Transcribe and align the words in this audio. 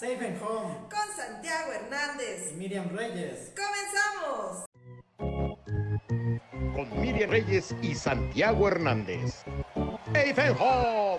Safe 0.00 0.26
and 0.26 0.40
Home 0.42 0.88
con 0.88 1.14
Santiago 1.14 1.72
Hernández 1.74 2.52
y 2.52 2.54
Miriam 2.54 2.88
Reyes. 2.88 3.52
¡Comenzamos! 3.54 4.64
Con 6.74 7.02
Miriam 7.02 7.28
Reyes 7.28 7.74
y 7.82 7.94
Santiago 7.94 8.68
Hernández. 8.68 9.44
Safe 10.14 10.40
and 10.40 10.56
Home. 10.58 11.18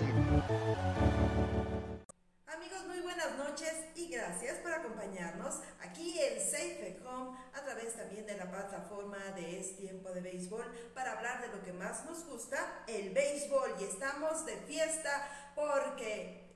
Amigos, 2.48 2.88
muy 2.88 3.02
buenas 3.02 3.38
noches 3.38 3.72
y 3.94 4.10
gracias 4.10 4.58
por 4.64 4.74
acompañarnos 4.74 5.60
aquí 5.82 6.20
en 6.20 6.42
Safe 6.42 6.98
at 6.98 7.06
Home 7.06 7.38
a 7.54 7.62
través 7.62 7.96
también 7.96 8.26
de 8.26 8.36
la 8.36 8.50
plataforma 8.50 9.20
de 9.36 9.60
Es 9.60 9.78
Tiempo 9.78 10.10
de 10.10 10.22
Béisbol 10.22 10.66
para 10.96 11.20
hablar 11.20 11.40
de 11.42 11.50
lo 11.56 11.64
que 11.64 11.72
más 11.72 12.04
nos 12.06 12.26
gusta, 12.26 12.84
el 12.88 13.12
béisbol. 13.12 13.76
Y 13.80 13.84
estamos 13.84 14.44
de 14.48 14.58
fiesta 14.66 15.30
porque 15.54 16.51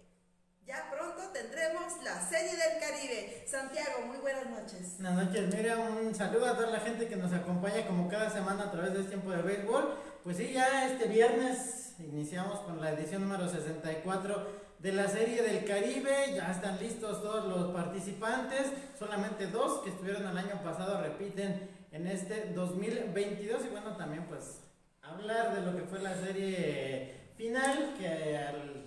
ya 0.66 0.90
pronto 0.90 1.32
tendremos 1.32 2.04
la 2.04 2.20
Serie 2.28 2.52
del 2.52 2.80
Caribe. 2.80 3.44
Santiago, 3.46 4.08
muy 4.08 4.18
buenas 4.18 4.50
noches. 4.50 4.96
Buenas 5.00 5.26
noches, 5.26 5.54
Miriam. 5.54 5.98
Un 5.98 6.16
saludo 6.16 6.48
a 6.48 6.56
toda 6.56 6.72
la 6.72 6.80
gente 6.80 7.08
que 7.08 7.16
nos 7.16 7.32
acompaña 7.34 7.86
como 7.86 8.10
cada 8.10 8.32
semana 8.32 8.64
a 8.64 8.72
través 8.72 8.94
de 8.94 9.02
Es 9.02 9.08
Tiempo 9.08 9.30
de 9.30 9.44
Béisbol. 9.44 9.96
Pues 10.24 10.38
sí, 10.38 10.54
ya 10.54 10.90
este 10.92 11.08
viernes 11.08 11.96
iniciamos 12.00 12.62
con 12.62 12.82
la 12.82 12.92
edición 12.94 13.22
número 13.22 13.48
64 13.48 14.66
de 14.80 14.92
la 14.92 15.08
Serie 15.08 15.44
del 15.44 15.66
Caribe. 15.66 16.34
Ya 16.34 16.52
están 16.52 16.80
listos 16.80 17.22
todos 17.22 17.46
los 17.46 17.72
participantes. 17.72 18.72
Solamente 18.98 19.48
dos 19.48 19.84
que 19.84 19.92
estuvieron 19.92 20.28
el 20.28 20.38
año 20.38 20.64
pasado 20.64 21.00
repiten 21.00 21.70
en 21.92 22.08
este 22.08 22.54
2022. 22.56 23.66
Y 23.66 23.70
bueno, 23.70 23.96
también 23.98 24.26
pues 24.26 24.62
hablar 25.04 25.54
de 25.54 25.62
lo 25.62 25.78
que 25.78 25.84
fue 25.84 26.00
la 26.00 26.16
serie 26.16 27.30
final, 27.38 27.94
que 28.00 28.38
al 28.38 28.85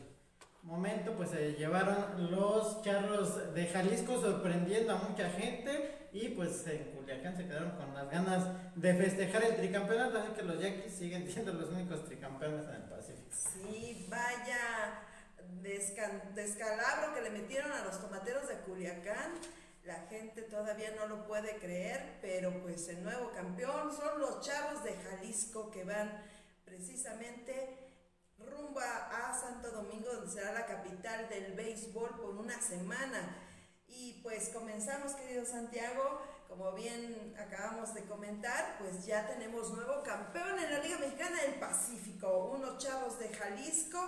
momento 0.68 1.14
pues 1.16 1.30
se 1.30 1.54
llevaron 1.54 2.30
los 2.30 2.82
charros 2.82 3.54
de 3.54 3.66
Jalisco 3.66 4.20
sorprendiendo 4.20 4.92
a 4.92 4.96
mucha 4.96 5.30
gente 5.30 6.08
y 6.12 6.28
pues 6.28 6.66
en 6.66 6.92
Culiacán 6.92 7.36
se 7.36 7.46
quedaron 7.46 7.70
con 7.70 7.94
las 7.94 8.10
ganas 8.10 8.46
de 8.76 8.94
festejar 8.94 9.44
el 9.44 9.56
tricampeonato, 9.56 10.18
así 10.18 10.32
que 10.32 10.42
los 10.42 10.60
Yankees 10.60 10.92
siguen 10.92 11.26
siendo 11.32 11.54
los 11.54 11.70
únicos 11.70 12.04
tricampeones 12.04 12.66
en 12.68 12.74
el 12.74 12.82
Pacífico. 12.82 13.30
Sí, 13.30 14.06
vaya 14.10 15.04
descalabro 16.34 17.14
que 17.14 17.22
le 17.22 17.30
metieron 17.30 17.72
a 17.72 17.84
los 17.84 18.00
tomateros 18.00 18.46
de 18.48 18.56
Culiacán. 18.58 19.32
La 19.84 20.06
gente 20.08 20.42
todavía 20.42 20.90
no 20.96 21.06
lo 21.06 21.26
puede 21.26 21.56
creer, 21.56 22.18
pero 22.20 22.62
pues 22.62 22.88
el 22.88 23.02
nuevo 23.02 23.32
campeón 23.32 23.90
son 23.90 24.20
los 24.20 24.46
charros 24.46 24.84
de 24.84 24.92
Jalisco 24.94 25.70
que 25.70 25.84
van 25.84 26.22
precisamente 26.66 27.87
rumbo 28.50 28.80
a, 28.80 29.32
Santo 29.38 29.70
Domingo, 29.70 30.12
donde 30.12 30.32
será 30.32 30.52
la 30.52 30.66
capital 30.66 31.28
del 31.28 31.52
béisbol 31.52 32.10
por 32.16 32.36
una 32.36 32.60
semana. 32.60 33.36
Y 33.86 34.20
pues 34.22 34.50
comenzamos, 34.50 35.12
querido 35.12 35.44
Santiago, 35.44 36.20
como 36.48 36.72
bien 36.72 37.34
acabamos 37.38 37.94
de 37.94 38.04
comentar, 38.04 38.78
pues 38.78 39.06
ya 39.06 39.26
tenemos 39.26 39.70
nuevo 39.70 40.02
campeón 40.02 40.58
en 40.58 40.72
la 40.72 40.80
Liga 40.80 40.98
Mexicana 40.98 41.42
del 41.42 41.54
Pacífico, 41.54 42.50
unos 42.56 42.78
chavos 42.78 43.18
de 43.18 43.28
Jalisco 43.28 43.98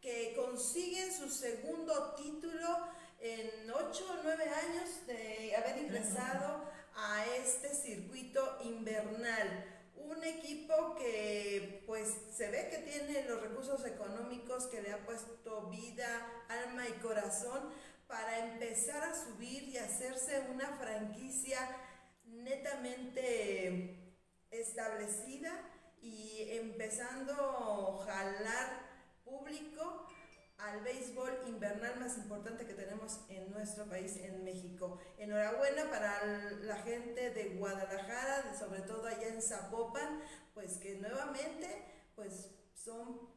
que 0.00 0.34
consiguen 0.36 1.12
su 1.12 1.28
segundo 1.28 2.14
título 2.14 2.68
en 3.20 3.70
8 3.70 4.06
o 4.10 4.22
9 4.22 4.44
años 4.44 5.06
de 5.06 5.56
haber 5.56 5.78
ingresado 5.78 6.70
a 6.94 7.26
este 7.26 7.74
circuito 7.74 8.58
invernal 8.62 9.77
un 10.10 10.24
equipo 10.24 10.94
que 10.96 11.82
pues 11.86 12.08
se 12.34 12.50
ve 12.50 12.68
que 12.70 12.78
tiene 12.78 13.24
los 13.26 13.42
recursos 13.42 13.84
económicos 13.84 14.66
que 14.66 14.82
le 14.82 14.92
ha 14.92 15.04
puesto 15.04 15.68
vida, 15.68 16.44
alma 16.48 16.88
y 16.88 16.92
corazón 17.00 17.70
para 18.06 18.50
empezar 18.50 19.02
a 19.04 19.14
subir 19.14 19.64
y 19.64 19.76
hacerse 19.76 20.40
una 20.50 20.68
franquicia 20.78 21.58
netamente 22.24 24.14
establecida 24.50 25.52
y 26.00 26.48
empezando 26.52 27.34
a 27.34 28.04
jalar 28.06 28.88
público 29.24 30.06
al 30.58 30.80
béisbol 30.82 31.30
invernal 31.46 32.00
más 32.00 32.18
importante 32.18 32.66
que 32.66 32.74
tenemos 32.74 33.20
en 33.28 33.50
nuestro 33.52 33.84
país, 33.86 34.16
en 34.16 34.44
México. 34.44 34.98
Enhorabuena 35.16 35.88
para 35.88 36.24
la 36.62 36.76
gente 36.82 37.30
de 37.30 37.54
Guadalajara, 37.54 38.54
sobre 38.58 38.80
todo 38.80 39.06
allá 39.06 39.28
en 39.28 39.40
Zapopan, 39.40 40.20
pues 40.54 40.78
que 40.78 40.96
nuevamente 40.96 41.84
pues 42.16 42.50
son 42.74 43.28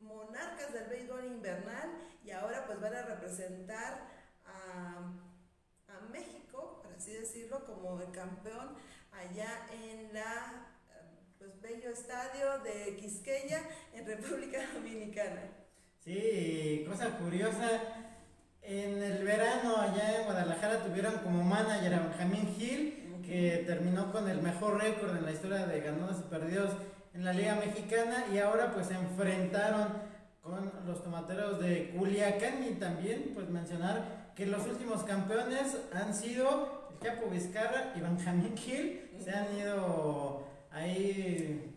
monarcas 0.00 0.72
del 0.72 0.88
béisbol 0.88 1.24
invernal 1.24 1.90
y 2.22 2.30
ahora 2.30 2.66
pues 2.66 2.80
van 2.80 2.94
a 2.94 3.02
representar 3.02 4.06
a, 4.44 5.24
México, 6.12 6.80
por 6.82 6.94
así 6.94 7.12
decirlo, 7.12 7.66
como 7.66 8.00
el 8.00 8.10
campeón 8.12 8.76
allá 9.12 9.66
en 9.72 10.14
la 10.14 10.66
pues 11.38 11.60
bello 11.60 11.90
estadio 11.90 12.60
de 12.60 12.96
Quisqueya 12.96 13.62
en 13.92 14.06
República 14.06 14.58
Dominicana. 14.74 15.57
Sí, 16.08 16.86
cosa 16.88 17.18
curiosa, 17.18 17.68
en 18.62 19.02
el 19.02 19.22
verano 19.24 19.76
allá 19.76 20.20
en 20.20 20.24
Guadalajara 20.24 20.82
tuvieron 20.82 21.16
como 21.18 21.44
manager 21.44 21.92
a 21.92 22.00
Benjamín 22.00 22.54
Gil, 22.56 23.20
que 23.26 23.62
terminó 23.66 24.10
con 24.10 24.26
el 24.26 24.40
mejor 24.40 24.80
récord 24.82 25.14
en 25.14 25.26
la 25.26 25.32
historia 25.32 25.66
de 25.66 25.82
ganados 25.82 26.20
y 26.20 26.30
perdidos 26.30 26.70
en 27.12 27.26
la 27.26 27.34
Liga 27.34 27.56
Mexicana 27.56 28.24
y 28.32 28.38
ahora 28.38 28.72
pues 28.72 28.86
se 28.86 28.94
enfrentaron 28.94 29.88
con 30.40 30.72
los 30.86 31.04
tomateros 31.04 31.60
de 31.60 31.90
Culiacán 31.90 32.64
y 32.66 32.76
también 32.76 33.32
pues 33.34 33.50
mencionar 33.50 34.32
que 34.34 34.46
los 34.46 34.66
últimos 34.66 35.02
campeones 35.02 35.76
han 35.92 36.14
sido 36.14 36.88
el 36.90 37.06
Chapo 37.06 37.28
Vizcarra 37.28 37.92
y 37.94 38.00
Benjamín 38.00 38.56
Gil, 38.56 39.10
se 39.22 39.30
han 39.30 39.54
ido 39.58 40.46
ahí 40.70 41.67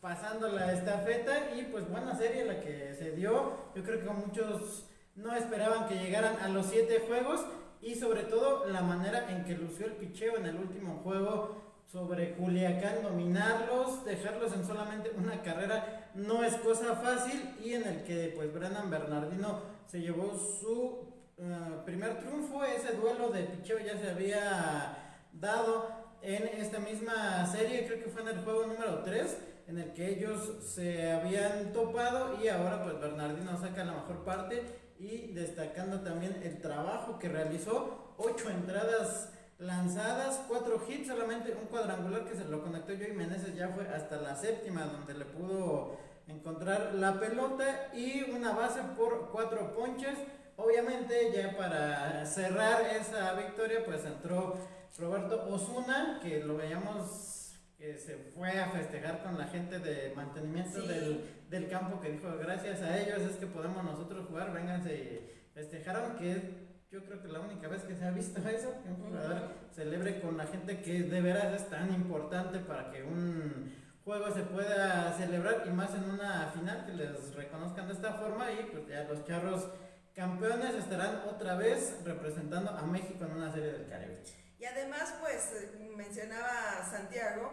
pasando 0.00 0.48
la 0.48 0.72
estafeta 0.72 1.54
y 1.54 1.64
pues 1.64 1.88
buena 1.88 2.16
serie 2.16 2.44
la 2.44 2.60
que 2.60 2.94
se 2.94 3.12
dio. 3.12 3.52
Yo 3.74 3.82
creo 3.82 4.00
que 4.00 4.10
muchos 4.10 4.86
no 5.14 5.34
esperaban 5.34 5.88
que 5.88 5.96
llegaran 5.96 6.36
a 6.40 6.48
los 6.48 6.66
siete 6.66 7.04
juegos 7.06 7.44
y 7.82 7.94
sobre 7.94 8.24
todo 8.24 8.66
la 8.66 8.82
manera 8.82 9.30
en 9.30 9.44
que 9.44 9.54
lució 9.54 9.86
el 9.86 9.92
picheo 9.92 10.36
en 10.36 10.46
el 10.46 10.56
último 10.56 11.00
juego 11.02 11.60
sobre 11.86 12.34
Culiacán, 12.34 13.02
dominarlos, 13.02 14.04
dejarlos 14.04 14.52
en 14.54 14.64
solamente 14.64 15.10
una 15.16 15.42
carrera 15.42 16.10
no 16.14 16.44
es 16.44 16.54
cosa 16.56 16.94
fácil 16.96 17.56
y 17.62 17.74
en 17.74 17.86
el 17.86 18.04
que 18.04 18.32
pues 18.36 18.52
Brennan 18.52 18.90
Bernardino 18.90 19.60
se 19.86 20.00
llevó 20.00 20.36
su 20.36 21.08
eh, 21.36 21.80
primer 21.84 22.18
triunfo, 22.20 22.64
ese 22.64 22.92
duelo 22.92 23.30
de 23.30 23.42
picheo 23.42 23.78
ya 23.80 23.98
se 23.98 24.10
había 24.10 25.18
dado 25.32 25.90
en 26.22 26.46
esta 26.60 26.78
misma 26.78 27.44
serie, 27.46 27.86
creo 27.86 28.04
que 28.04 28.10
fue 28.10 28.22
en 28.22 28.28
el 28.28 28.44
juego 28.44 28.66
número 28.66 29.02
3 29.02 29.49
en 29.70 29.78
el 29.78 29.92
que 29.92 30.08
ellos 30.08 30.52
se 30.64 31.12
habían 31.12 31.72
topado 31.72 32.42
y 32.42 32.48
ahora 32.48 32.82
pues 32.82 32.98
Bernardino 32.98 33.56
saca 33.56 33.84
la 33.84 33.92
mejor 33.92 34.24
parte 34.24 34.64
y 34.98 35.32
destacando 35.32 36.00
también 36.00 36.40
el 36.42 36.60
trabajo 36.60 37.20
que 37.20 37.28
realizó, 37.28 38.14
ocho 38.18 38.50
entradas 38.50 39.32
lanzadas, 39.58 40.40
cuatro 40.48 40.82
hits, 40.88 41.06
solamente 41.06 41.56
un 41.60 41.68
cuadrangular 41.68 42.24
que 42.24 42.34
se 42.34 42.46
lo 42.46 42.62
conectó 42.62 42.94
yo 42.94 43.06
y 43.06 43.12
Meneses 43.12 43.54
ya 43.54 43.68
fue 43.68 43.86
hasta 43.88 44.16
la 44.16 44.34
séptima 44.34 44.86
donde 44.86 45.14
le 45.14 45.24
pudo 45.24 45.98
encontrar 46.26 46.94
la 46.94 47.20
pelota 47.20 47.90
y 47.94 48.28
una 48.28 48.52
base 48.52 48.80
por 48.96 49.30
cuatro 49.30 49.72
ponches. 49.76 50.18
Obviamente 50.56 51.32
ya 51.32 51.56
para 51.56 52.26
cerrar 52.26 52.82
esa 52.82 53.34
victoria 53.34 53.84
pues 53.84 54.04
entró 54.04 54.56
Roberto 54.98 55.46
Osuna, 55.48 56.18
que 56.20 56.40
lo 56.40 56.56
veíamos 56.56 57.39
que 57.80 57.96
se 57.96 58.14
fue 58.34 58.60
a 58.60 58.68
festejar 58.68 59.22
con 59.22 59.38
la 59.38 59.46
gente 59.46 59.78
de 59.78 60.12
mantenimiento 60.14 60.82
del, 60.82 61.24
del, 61.48 61.68
campo 61.70 61.98
que 61.98 62.10
dijo 62.10 62.28
gracias 62.38 62.82
a 62.82 63.00
ellos 63.00 63.22
es 63.22 63.36
que 63.36 63.46
podemos 63.46 63.82
nosotros 63.82 64.26
jugar, 64.28 64.52
vénganse 64.52 64.94
y 64.94 65.30
festejaron 65.54 66.16
que 66.16 66.68
yo 66.90 67.02
creo 67.06 67.22
que 67.22 67.28
la 67.28 67.40
única 67.40 67.68
vez 67.68 67.82
que 67.84 67.96
se 67.96 68.04
ha 68.04 68.10
visto 68.10 68.38
eso, 68.46 68.74
que 68.82 68.90
un 68.90 68.96
jugador 68.96 69.52
celebre 69.72 70.20
con 70.20 70.36
la 70.36 70.44
gente 70.44 70.82
que 70.82 71.04
de 71.04 71.20
veras 71.22 71.54
es 71.54 71.70
tan 71.70 71.94
importante 71.94 72.58
para 72.58 72.90
que 72.90 73.02
un 73.02 73.74
juego 74.04 74.30
se 74.30 74.42
pueda 74.42 75.14
celebrar 75.14 75.62
y 75.66 75.70
más 75.70 75.94
en 75.94 76.04
una 76.10 76.50
final 76.54 76.84
que 76.84 76.92
les 76.92 77.34
reconozcan 77.34 77.86
de 77.86 77.94
esta 77.94 78.12
forma 78.12 78.52
y 78.52 78.68
pues 78.70 78.86
ya 78.88 79.04
los 79.04 79.24
charros 79.24 79.68
campeones 80.14 80.74
estarán 80.74 81.22
otra 81.26 81.54
vez 81.54 81.96
representando 82.04 82.72
a 82.72 82.82
México 82.82 83.24
en 83.24 83.32
una 83.32 83.50
serie 83.50 83.72
del 83.72 83.88
Caribe. 83.88 84.22
Y 84.58 84.66
además, 84.66 85.14
pues 85.22 85.54
mencionaba 85.96 86.84
Santiago 86.90 87.50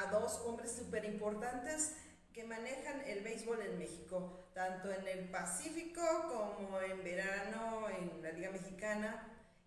a 0.00 0.10
dos 0.10 0.40
hombres 0.46 0.72
súper 0.72 1.04
importantes 1.04 1.92
que 2.32 2.44
manejan 2.44 3.02
el 3.06 3.22
béisbol 3.22 3.60
en 3.60 3.78
México, 3.78 4.48
tanto 4.54 4.90
en 4.90 5.06
el 5.06 5.28
Pacífico 5.30 6.00
como 6.28 6.80
en 6.80 7.02
verano 7.04 7.88
en 7.90 8.22
la 8.22 8.32
Liga 8.32 8.50
Mexicana, 8.50 9.26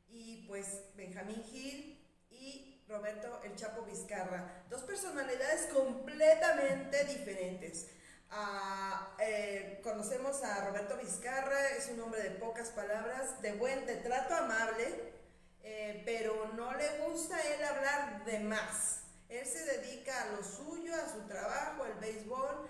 y 0.10 0.46
pues 0.48 0.84
Benjamín 0.96 1.44
Gil 1.44 2.00
y 2.32 2.84
Roberto 2.88 3.42
El 3.44 3.56
Chapo 3.56 3.84
Vizcarra, 3.84 4.66
dos 4.70 4.84
personalidades 4.84 5.68
completamente 5.74 7.04
diferentes. 7.06 7.90
a, 8.36 9.16
eh, 9.20 9.80
conocemos 9.84 10.42
a 10.44 10.66
Roberto 10.66 10.98
Vizcarra, 10.98 11.70
es 11.78 11.90
un 11.90 12.02
hombre 12.02 12.24
de 12.24 12.32
pocas 12.32 12.70
palabras, 12.70 13.40
de 13.44 13.54
buen, 13.54 13.86
de 13.86 13.98
trato 13.98 14.34
amable, 14.34 15.14
eh, 15.62 16.02
pero 16.04 16.52
no 16.56 16.74
le 16.74 17.00
gusta 17.06 17.40
él 17.54 17.64
hablar 17.64 18.26
de 18.26 18.40
más. 18.40 19.03
Él 19.34 19.48
se 19.48 19.66
dedica 19.66 20.22
a 20.22 20.32
lo 20.34 20.44
suyo, 20.44 20.94
a 20.94 21.10
su 21.12 21.22
trabajo, 21.28 21.84
al 21.84 21.96
béisbol, 21.96 22.70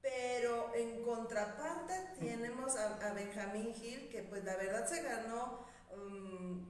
pero 0.00 0.72
en 0.74 1.02
contraparte 1.02 1.94
tenemos 2.20 2.76
a, 2.76 3.12
Benjamín 3.14 3.74
Gil, 3.74 4.08
que 4.08 4.22
pues 4.22 4.44
la 4.44 4.56
verdad 4.56 4.86
se 4.86 5.02
ganó 5.02 5.66
um, 5.90 6.64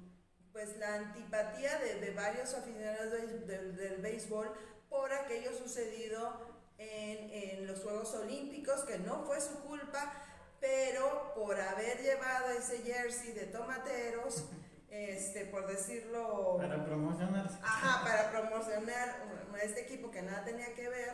pues 0.51 0.79
la 0.79 0.95
antipatía 0.95 1.79
de, 1.79 2.11
varios 2.13 2.55
aficionados 2.55 3.13
del 3.47 3.99
béisbol 4.01 4.51
por 4.89 5.13
aquello 5.13 5.53
sucedido 5.57 6.41
en, 6.79 7.31
en 7.31 7.67
los 7.67 7.81
Juegos 7.81 8.15
Olímpicos, 8.15 8.83
que 8.85 8.99
no 8.99 9.27
fue 9.27 9.43
su 9.43 9.61
culpa, 9.61 10.11
pero 10.59 11.35
por 11.35 11.61
haber 11.61 12.01
llevado 12.01 12.51
ese 12.51 12.79
jersey 12.79 13.33
de 13.33 13.47
tomateros, 13.47 14.45
este, 14.91 15.45
por 15.47 15.67
decirlo... 15.67 16.57
Para 16.59 16.85
promocionar. 16.85 17.49
Ajá, 17.63 18.05
para 18.05 18.31
promocionar 18.31 19.29
este 19.63 19.83
equipo 19.83 20.11
que 20.11 20.23
nada 20.23 20.45
tenía 20.45 20.75
que 20.75 20.89
ver, 20.89 21.13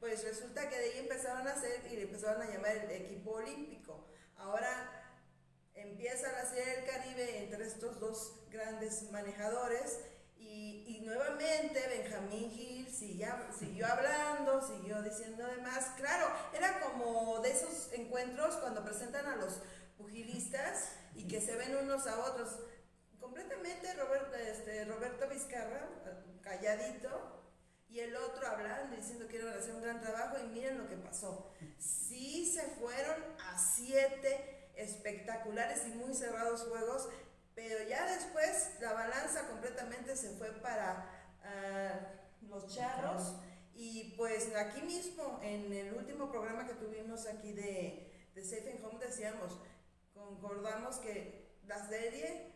pues 0.00 0.24
resulta 0.24 0.68
que 0.68 0.78
de 0.78 0.84
ahí 0.84 0.98
empezaron 1.00 1.46
a 1.46 1.52
hacer 1.52 1.82
y 1.90 1.96
le 1.96 2.02
empezaron 2.02 2.42
a 2.42 2.46
llamar 2.46 2.76
el 2.76 2.90
equipo 2.90 3.32
olímpico. 3.32 4.06
Ahora 4.36 5.02
empieza 5.74 6.32
la 6.32 6.44
Serie 6.44 6.76
del 6.76 6.84
Caribe 6.84 7.38
entre 7.44 7.64
estos 7.66 7.98
dos 8.00 8.40
grandes 8.50 9.10
manejadores 9.10 10.00
y, 10.36 11.00
nuevamente 11.04 11.80
Benjamín 11.88 12.50
Gil 12.50 12.88
siguió, 12.88 13.28
siguió 13.56 13.86
hablando, 13.86 14.60
siguió 14.66 15.02
diciendo 15.02 15.46
demás. 15.46 15.92
Claro, 15.96 16.26
era 16.52 16.80
como 16.80 17.40
de 17.40 17.50
esos 17.50 17.92
encuentros 17.92 18.56
cuando 18.56 18.84
presentan 18.84 19.26
a 19.26 19.36
los 19.36 19.60
pugilistas 19.96 20.92
y 21.14 21.26
que 21.26 21.40
se 21.40 21.56
ven 21.56 21.76
unos 21.76 22.06
a 22.06 22.18
otros. 22.18 22.58
Completamente 23.22 23.94
Robert, 23.94 24.34
este, 24.34 24.84
Roberto 24.84 25.28
Vizcarra, 25.30 25.88
calladito, 26.42 27.40
y 27.88 28.00
el 28.00 28.14
otro 28.16 28.46
hablando, 28.46 28.96
diciendo 28.96 29.26
que 29.28 29.36
iban 29.36 29.54
a 29.54 29.58
hacer 29.58 29.74
un 29.74 29.82
gran 29.82 30.00
trabajo, 30.02 30.36
y 30.38 30.48
miren 30.48 30.76
lo 30.76 30.88
que 30.88 30.96
pasó. 30.96 31.50
Sí 31.78 32.52
se 32.52 32.62
fueron 32.62 33.16
a 33.48 33.58
siete 33.58 34.70
espectaculares 34.76 35.86
y 35.86 35.90
muy 35.90 36.14
cerrados 36.14 36.62
juegos 36.62 37.08
pero 37.54 37.86
ya 37.88 38.06
después 38.06 38.70
la 38.80 38.92
balanza 38.92 39.46
completamente 39.48 40.16
se 40.16 40.30
fue 40.36 40.50
para 40.62 41.06
ah, 41.42 42.00
los 42.42 42.74
charros. 42.74 43.34
Y 43.74 44.14
pues 44.16 44.54
aquí 44.54 44.82
mismo, 44.82 45.40
en 45.42 45.72
el 45.72 45.94
último 45.94 46.30
programa 46.30 46.66
que 46.66 46.74
tuvimos 46.74 47.26
aquí 47.26 47.52
de, 47.52 48.30
de 48.34 48.44
Safe 48.44 48.70
and 48.70 48.84
Home, 48.84 49.04
decíamos, 49.04 49.58
concordamos 50.14 50.96
que 50.96 51.56
la 51.66 51.86
serie 51.88 52.51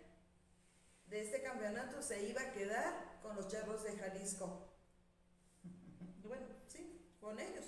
de 1.08 1.20
este 1.20 1.42
campeonato 1.42 2.02
se 2.02 2.22
iba 2.24 2.42
a 2.42 2.52
quedar 2.52 3.18
con 3.22 3.36
los 3.36 3.48
charros 3.48 3.84
de 3.84 3.96
Jalisco. 3.96 4.68
bueno, 6.24 6.46
sí, 6.66 7.14
con 7.20 7.38
ellos. 7.38 7.64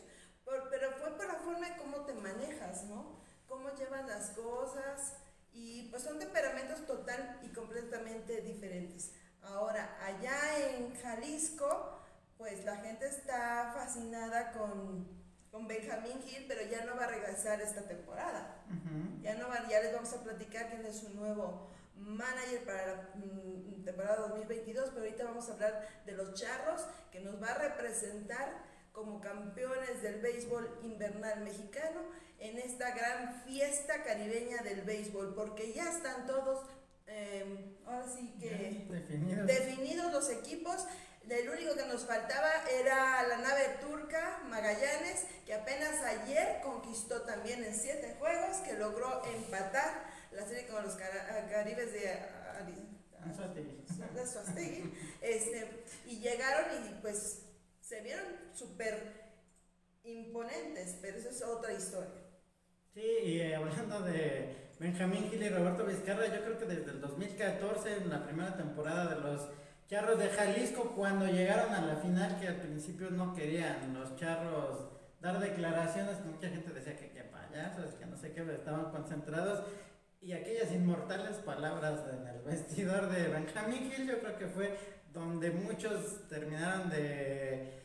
pero 0.71 0.93
fue 0.93 1.17
por 1.17 1.27
la 1.27 1.35
forma 1.35 1.69
de 1.69 1.77
cómo 1.77 2.05
te 2.05 2.15
manejas, 2.15 2.85
¿no? 2.85 3.21
Cómo 3.47 3.71
llevas 3.75 4.07
las 4.07 4.31
cosas 4.31 5.15
y 5.53 5.89
pues 5.91 6.03
son 6.03 6.19
temperamentos 6.19 6.85
total 6.87 7.41
y 7.43 7.49
completamente 7.49 8.43
diferentes. 8.43 9.13
Ahora, 9.43 9.97
allá 10.05 10.69
en 10.69 10.95
Jalisco, 10.97 12.01
pues 12.37 12.65
la 12.65 12.77
gente 12.77 13.07
está 13.07 13.73
fascinada 13.75 14.53
con, 14.53 15.09
con 15.51 15.67
Benjamín 15.67 16.21
Gil, 16.23 16.45
pero 16.47 16.63
ya 16.63 16.85
no 16.85 16.97
va 16.97 17.05
a 17.05 17.09
regresar 17.09 17.61
esta 17.61 17.83
temporada. 17.83 18.65
Ya 19.23 19.35
no 19.35 19.49
va, 19.49 19.67
ya 19.69 19.81
les 19.81 19.95
vamos 19.95 20.13
a 20.13 20.23
platicar 20.23 20.69
quién 20.69 20.85
es 20.85 20.99
su 20.99 21.11
nuevo 21.15 21.71
manager 21.99 22.65
para 22.65 22.87
la 22.87 23.11
mm, 23.15 23.85
temporada 23.85 24.29
2022, 24.29 24.91
pero 24.91 25.01
ahorita 25.03 25.25
vamos 25.25 25.49
a 25.49 25.53
hablar 25.53 25.89
de 26.05 26.13
los 26.13 26.35
charros 26.35 26.83
que 27.11 27.21
nos 27.21 27.43
va 27.43 27.49
a 27.49 27.59
representar 27.59 28.65
como 28.93 29.21
campeones 29.21 30.03
del 30.03 30.21
béisbol 30.21 30.81
invernal 30.83 31.41
mexicano 31.41 32.01
en 32.41 32.59
esta 32.59 32.91
gran 32.91 33.43
fiesta 33.43 34.03
caribeña 34.03 34.63
del 34.63 34.83
béisbol, 34.83 35.35
porque 35.35 35.73
ya 35.73 35.91
están 35.91 36.27
todos, 36.27 36.67
em, 37.07 37.77
ahora 37.87 38.07
sí 38.09 38.35
que 38.41 38.87
definidos. 39.47 40.13
los 40.13 40.31
equipos. 40.31 40.87
El 41.29 41.49
único 41.51 41.75
que 41.75 41.85
nos 41.85 42.07
faltaba 42.07 42.51
era 42.71 43.23
la 43.29 43.37
nave 43.37 43.77
turca 43.83 44.41
Magallanes, 44.49 45.27
que 45.45 45.53
apenas 45.55 46.01
ayer 46.03 46.61
conquistó 46.63 47.23
también 47.23 47.63
en 47.65 47.75
siete 47.75 48.17
juegos, 48.19 48.57
que 48.59 48.73
logró 48.75 49.23
empatar 49.27 50.18
la 50.39 50.47
serie 50.47 50.67
con 50.69 50.83
los 50.85 50.95
caribes 50.95 51.93
de, 51.93 52.01
de 53.55 53.69
este, 55.21 55.85
y 56.07 56.21
llegaron 56.21 56.87
y 56.87 57.01
pues 57.01 57.43
se 57.81 58.01
vieron 58.03 58.27
súper 58.55 59.29
imponentes, 60.05 60.97
pero 61.03 61.19
eso 61.19 61.31
es 61.31 61.43
otra 61.43 61.73
historia. 61.73 62.23
Sí, 62.95 63.01
y 63.01 63.41
eh, 63.41 63.57
hablando 63.57 64.01
de 64.01 64.71
Benjamín 64.79 65.29
Gil 65.31 65.43
y 65.43 65.49
Roberto 65.49 65.85
Vizcarra, 65.85 66.27
yo 66.27 66.45
creo 66.45 66.59
que 66.59 66.67
desde 66.67 66.91
el 66.93 67.01
2014, 67.01 67.97
en 67.97 68.11
la 68.11 68.25
primera 68.25 68.57
temporada 68.57 69.15
de 69.15 69.21
los 69.21 69.49
Charros 69.89 70.19
de 70.19 70.29
Jalisco, 70.29 70.93
cuando 70.95 71.27
llegaron 71.27 71.73
a 71.75 71.81
la 71.85 71.97
final, 71.97 72.39
que 72.41 72.49
al 72.49 72.61
principio 72.61 73.11
no 73.11 73.35
querían 73.35 73.93
los 73.95 74.17
Charros 74.17 74.89
dar 75.21 75.41
declaraciones, 75.41 76.25
mucha 76.25 76.49
gente 76.49 76.73
decía 76.73 76.97
que 76.97 77.11
qué 77.11 77.25
payasos, 77.25 77.95
que 77.95 78.07
no 78.07 78.17
sé 78.17 78.33
qué, 78.33 78.43
estaban 78.53 78.91
concentrados. 78.91 79.65
Y 80.21 80.33
aquellas 80.33 80.73
inmortales 80.73 81.37
palabras 81.37 82.01
en 82.13 82.27
el 82.27 82.43
vestidor 82.43 83.09
de 83.09 83.29
Benjamín 83.29 83.91
Gil, 83.91 84.09
yo 84.09 84.19
creo 84.21 84.37
que 84.37 84.47
fue 84.47 84.77
donde 85.13 85.51
muchos 85.51 86.29
terminaron 86.29 86.91
de 86.91 87.83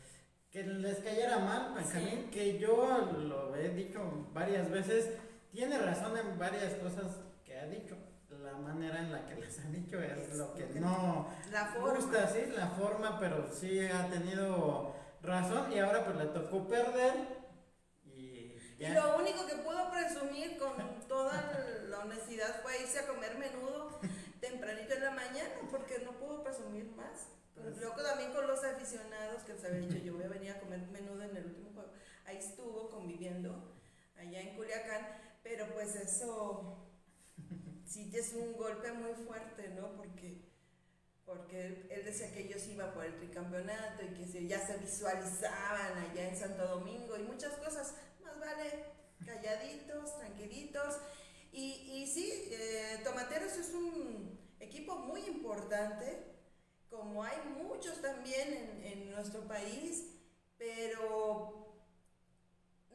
que 0.50 0.64
les 0.64 0.98
cayera 0.98 1.38
mal, 1.38 1.74
Benjamín, 1.74 2.28
que 2.30 2.58
yo 2.58 3.12
lo 3.18 3.54
he 3.54 3.68
dicho 3.70 4.28
varias 4.32 4.68
veces, 4.70 5.10
tiene 5.52 5.78
razón 5.78 6.16
en 6.18 6.38
varias 6.38 6.74
cosas 6.74 7.20
que 7.44 7.58
ha 7.58 7.66
dicho. 7.66 7.96
La 8.42 8.52
manera 8.58 8.98
en 8.98 9.12
la 9.12 9.24
que 9.26 9.36
les 9.36 9.58
ha 9.60 9.70
dicho 9.70 9.98
es 10.02 10.36
lo 10.36 10.52
que 10.54 10.66
no 10.78 11.28
la 11.50 11.74
gusta, 11.78 12.28
sí, 12.28 12.40
la 12.54 12.66
forma, 12.66 13.18
pero 13.18 13.48
sí 13.50 13.80
ha 13.80 14.08
tenido 14.10 14.94
razón 15.22 15.72
y 15.72 15.78
ahora 15.78 16.04
pues 16.04 16.16
le 16.16 16.26
tocó 16.26 16.66
perder. 16.68 17.43
Y, 18.78 18.88
lo 18.88 19.16
único 19.18 19.46
que 19.46 19.54
pudo 19.56 19.90
presumir 19.90 20.58
con 20.58 20.72
toda 21.06 21.82
la 21.88 22.00
honestidad 22.00 22.62
fue 22.62 22.80
irse 22.80 22.98
a 22.98 23.06
comer 23.06 23.38
menudo 23.38 24.00
tempranito 24.40 24.94
en 24.94 25.04
la 25.04 25.10
mañana 25.10 25.50
porque 25.70 26.00
no 26.00 26.12
pudo 26.12 26.42
presumir 26.42 26.90
más. 26.96 27.28
Pues 27.54 27.78
luego 27.78 28.02
también 28.02 28.32
con 28.32 28.46
los 28.46 28.64
aficionados 28.64 29.42
que 29.44 29.56
se 29.56 29.66
había 29.68 29.80
dicho 29.80 29.98
yo 29.98 30.14
voy 30.14 30.24
a 30.24 30.28
venir 30.28 30.50
a 30.50 30.60
comer 30.60 30.80
menudo 30.88 31.22
en 31.22 31.36
el 31.36 31.46
último 31.46 31.70
juego. 31.72 31.92
Ahí 32.26 32.38
estuvo 32.38 32.90
conviviendo 32.90 33.74
allá 34.16 34.40
en 34.40 34.56
Culiacán, 34.56 35.06
pero 35.42 35.72
pues 35.74 35.94
eso 35.94 36.84
sí 37.86 38.10
es 38.14 38.32
un 38.34 38.54
golpe 38.54 38.92
muy 38.92 39.12
fuerte, 39.14 39.68
¿no? 39.68 39.92
Porque, 39.96 40.42
porque 41.24 41.86
él, 41.90 42.04
decía 42.04 42.32
que 42.32 42.40
ellos 42.40 42.66
iban 42.66 42.92
por 42.92 43.04
el 43.04 43.16
tricampeonato 43.16 44.02
y 44.02 44.08
que 44.08 44.46
ya 44.46 44.66
se 44.66 44.76
visualizaban 44.78 45.98
allá 45.98 46.28
en 46.28 46.36
Santo 46.36 46.66
Domingo 46.66 47.16
y 47.16 47.22
muchas 47.22 47.54
cosas. 47.58 47.94
Vale 48.40 48.94
calladitos, 49.24 50.18
tranquilitos. 50.18 50.98
Y, 51.52 52.10
sí, 52.12 52.48
eh, 52.50 53.00
Tomateros 53.04 53.52
es 53.52 53.72
un 53.74 54.38
equipo 54.58 54.96
muy 54.96 55.20
importante 55.26 56.34
como 56.90 57.22
hay 57.22 57.36
muchos 57.62 58.00
también 58.00 58.80
en, 58.82 59.10
nuestro 59.12 59.46
país, 59.46 60.10
pero 60.58 61.78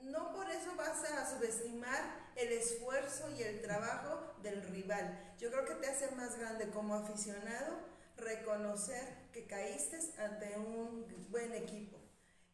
no 0.01 0.34
por 0.34 0.50
eso 0.50 0.75
vas 0.75 1.03
a 1.05 1.34
subestimar 1.34 2.31
el 2.36 2.51
esfuerzo 2.51 3.29
y 3.38 3.43
el 3.43 3.62
trabajo 3.62 4.34
del 4.41 4.62
rival. 4.63 5.36
Yo 5.39 5.50
creo 5.50 5.65
que 5.65 5.75
te 5.75 5.88
hace 5.88 6.12
más 6.15 6.38
grande 6.38 6.69
como 6.69 6.96
aficionado 6.96 7.77
reconocer 8.17 9.29
que 9.31 9.48
caíste 9.48 9.98
ante 10.17 10.58
un 10.58 11.05
buen 11.29 11.53
equipo. 11.53 11.99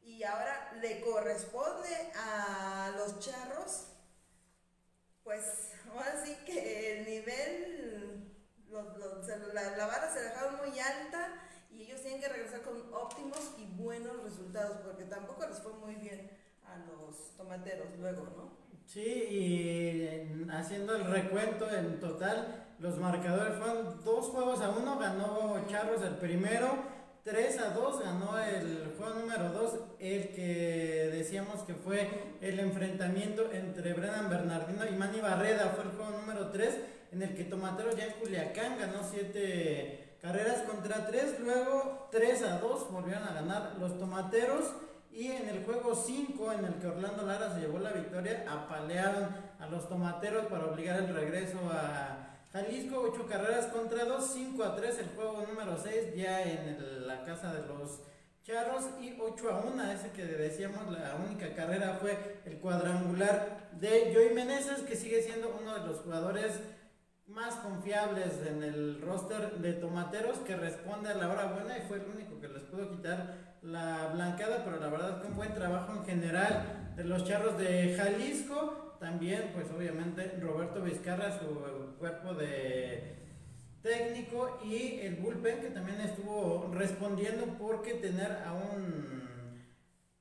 Y 0.06 0.24
ahora 0.24 0.72
le 0.82 1.02
corresponde 1.02 1.90
a 2.16 2.94
los 2.96 3.20
charros, 3.20 3.88
pues 5.24 5.72
ahora 5.92 6.24
sí 6.24 6.38
que 6.46 7.00
el 7.00 7.06
nivel 7.06 8.32
la, 9.54 9.76
la, 9.78 9.86
vara 9.88 10.14
se 10.14 10.22
dejaron 10.22 10.58
muy 10.58 10.80
alta 10.80 11.34
y 11.72 11.84
ellos 11.84 12.02
tienen 12.02 12.22
que 12.22 12.28
regresar 12.28 12.62
con 12.62 12.94
óptimos 12.94 13.56
y 13.58 13.66
buenos 13.82 14.24
resultados, 14.24 14.78
porque 14.86 15.06
tampoco 15.06 15.48
les 15.48 15.60
fue 15.60 15.74
muy 15.74 15.96
bien 15.96 16.30
a 16.66 16.78
los 16.78 17.36
tomateros 17.36 17.88
luego, 18.00 18.26
¿no? 18.38 18.66
Sí, 18.86 19.02
y 19.02 20.48
haciendo 20.52 20.96
el 20.96 21.06
recuento 21.06 21.70
en 21.72 22.00
total, 22.00 22.68
los 22.80 22.98
marcadores 23.00 23.58
fueron 23.58 24.04
dos 24.04 24.28
juegos 24.28 24.62
a 24.62 24.70
uno, 24.70 25.00
ganó 25.00 25.66
Charros 25.68 26.04
el 26.04 26.18
primero, 26.18 26.95
3 27.25 27.60
a 27.60 27.70
2 27.72 28.03
ganó 28.03 28.38
el 28.38 28.94
juego 29.00 29.20
número 29.20 29.50
2, 29.50 29.79
el 29.98 30.29
que 30.29 31.10
decíamos 31.12 31.63
que 31.63 31.74
fue 31.74 32.08
el 32.39 32.60
enfrentamiento 32.60 33.51
entre 33.51 33.94
Brennan 33.94 34.29
Bernardino 34.29 34.86
y 34.86 34.96
Manny 34.96 35.22
Barreda, 35.22 35.74
fue 35.75 35.86
el 35.86 35.98
juego 35.98 36.20
número 36.20 36.51
3, 36.51 36.77
en 37.13 37.24
el 37.24 37.34
que 37.34 37.46
Tomateros 37.46 37.96
ya 37.96 38.05
en 38.05 38.13
Culiacán 38.13 38.77
ganó 38.77 39.00
7 39.03 40.17
carreras 40.22 40.62
contra 40.70 41.08
3, 41.08 41.39
luego 41.39 42.10
3 42.12 42.44
a 42.44 42.60
2 42.60 42.91
volvieron 42.91 43.24
a 43.24 43.34
ganar 43.34 43.75
los 43.79 43.98
Tomateros. 43.98 44.65
Y 45.12 45.27
en 45.27 45.50
el 45.50 45.63
juego 45.63 45.96
5, 45.96 46.51
en 46.51 46.65
el 46.65 46.74
que 46.75 46.88
Orlando 46.88 47.25
Lara 47.25 47.55
se 47.55 47.62
llevó 47.62 47.79
la 47.79 47.94
victoria, 47.94 48.46
apalearon 48.48 49.29
a 49.60 49.65
los 49.67 49.88
tomateros 49.88 50.48
para 50.48 50.65
obligar 50.65 51.00
el 51.00 51.15
regreso 51.15 51.58
a 51.72 52.35
Jalisco. 52.56 53.12
8 53.12 53.28
carreras 53.28 53.66
contra 53.66 54.06
2, 54.06 54.32
5 54.34 54.64
a 54.64 54.76
3, 54.78 55.00
el 55.00 55.10
juego 55.10 55.46
número 55.46 55.78
6, 55.78 56.16
ya 56.16 56.42
en 56.42 57.06
la 57.06 57.22
casa 57.24 57.54
de 57.54 57.68
los 57.68 58.00
Charros. 58.44 58.86
Y 59.02 59.20
8 59.20 59.50
a 59.52 59.60
1, 59.66 59.92
ese 59.92 60.12
que 60.12 60.24
decíamos, 60.24 60.90
la 60.90 61.16
única 61.16 61.54
carrera 61.54 61.98
fue 62.00 62.42
el 62.46 62.60
cuadrangular 62.60 63.70
de 63.74 64.12
Joey 64.14 64.34
Meneses, 64.34 64.80
que 64.82 64.96
sigue 64.96 65.22
siendo 65.22 65.58
uno 65.60 65.74
de 65.74 65.86
los 65.86 66.00
jugadores 66.00 66.62
más 67.28 67.56
confiables 67.56 68.34
en 68.48 68.64
el 68.64 69.02
roster 69.02 69.58
de 69.58 69.74
tomateros 69.74 70.38
que 70.40 70.56
responde 70.56 71.10
a 71.10 71.16
la 71.16 71.28
hora 71.28 71.46
buena 71.48 71.78
y 71.78 71.82
fue 71.88 71.98
el 71.98 72.06
único 72.06 72.40
que 72.40 72.48
les 72.48 72.62
pudo 72.64 72.92
quitar 72.92 73.58
la 73.64 74.12
blancada, 74.14 74.64
pero 74.64 74.80
la 74.80 74.90
verdad 74.90 75.26
un 75.26 75.36
buen 75.36 75.54
trabajo 75.56 75.92
en 75.94 76.06
general 76.06 76.94
de 76.96 77.04
los 77.04 77.26
charros 77.26 77.58
de 77.58 77.96
Jalisco. 77.98 78.95
También, 79.06 79.52
pues 79.54 79.68
obviamente, 79.70 80.36
Roberto 80.42 80.82
Vizcarra, 80.82 81.38
su 81.38 81.96
cuerpo 82.00 82.34
de 82.34 83.18
técnico 83.84 84.60
y 84.66 85.00
el 85.02 85.18
bullpen 85.18 85.62
que 85.62 85.70
también 85.70 86.02
estuvo 86.02 86.72
respondiendo 86.74 87.46
porque 87.60 87.94
tener 87.94 88.32
a 88.32 88.54
un 88.54 89.64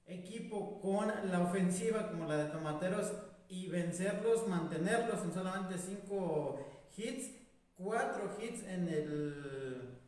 equipo 0.04 0.82
con 0.82 1.10
la 1.30 1.40
ofensiva 1.40 2.10
como 2.10 2.26
la 2.26 2.36
de 2.36 2.50
Tomateros 2.50 3.10
y 3.48 3.68
vencerlos, 3.68 4.46
mantenerlos 4.48 5.22
en 5.22 5.32
solamente 5.32 5.78
cinco 5.78 6.60
hits, 6.94 7.30
cuatro 7.78 8.36
hits 8.38 8.64
en 8.64 8.88
el 8.90 9.98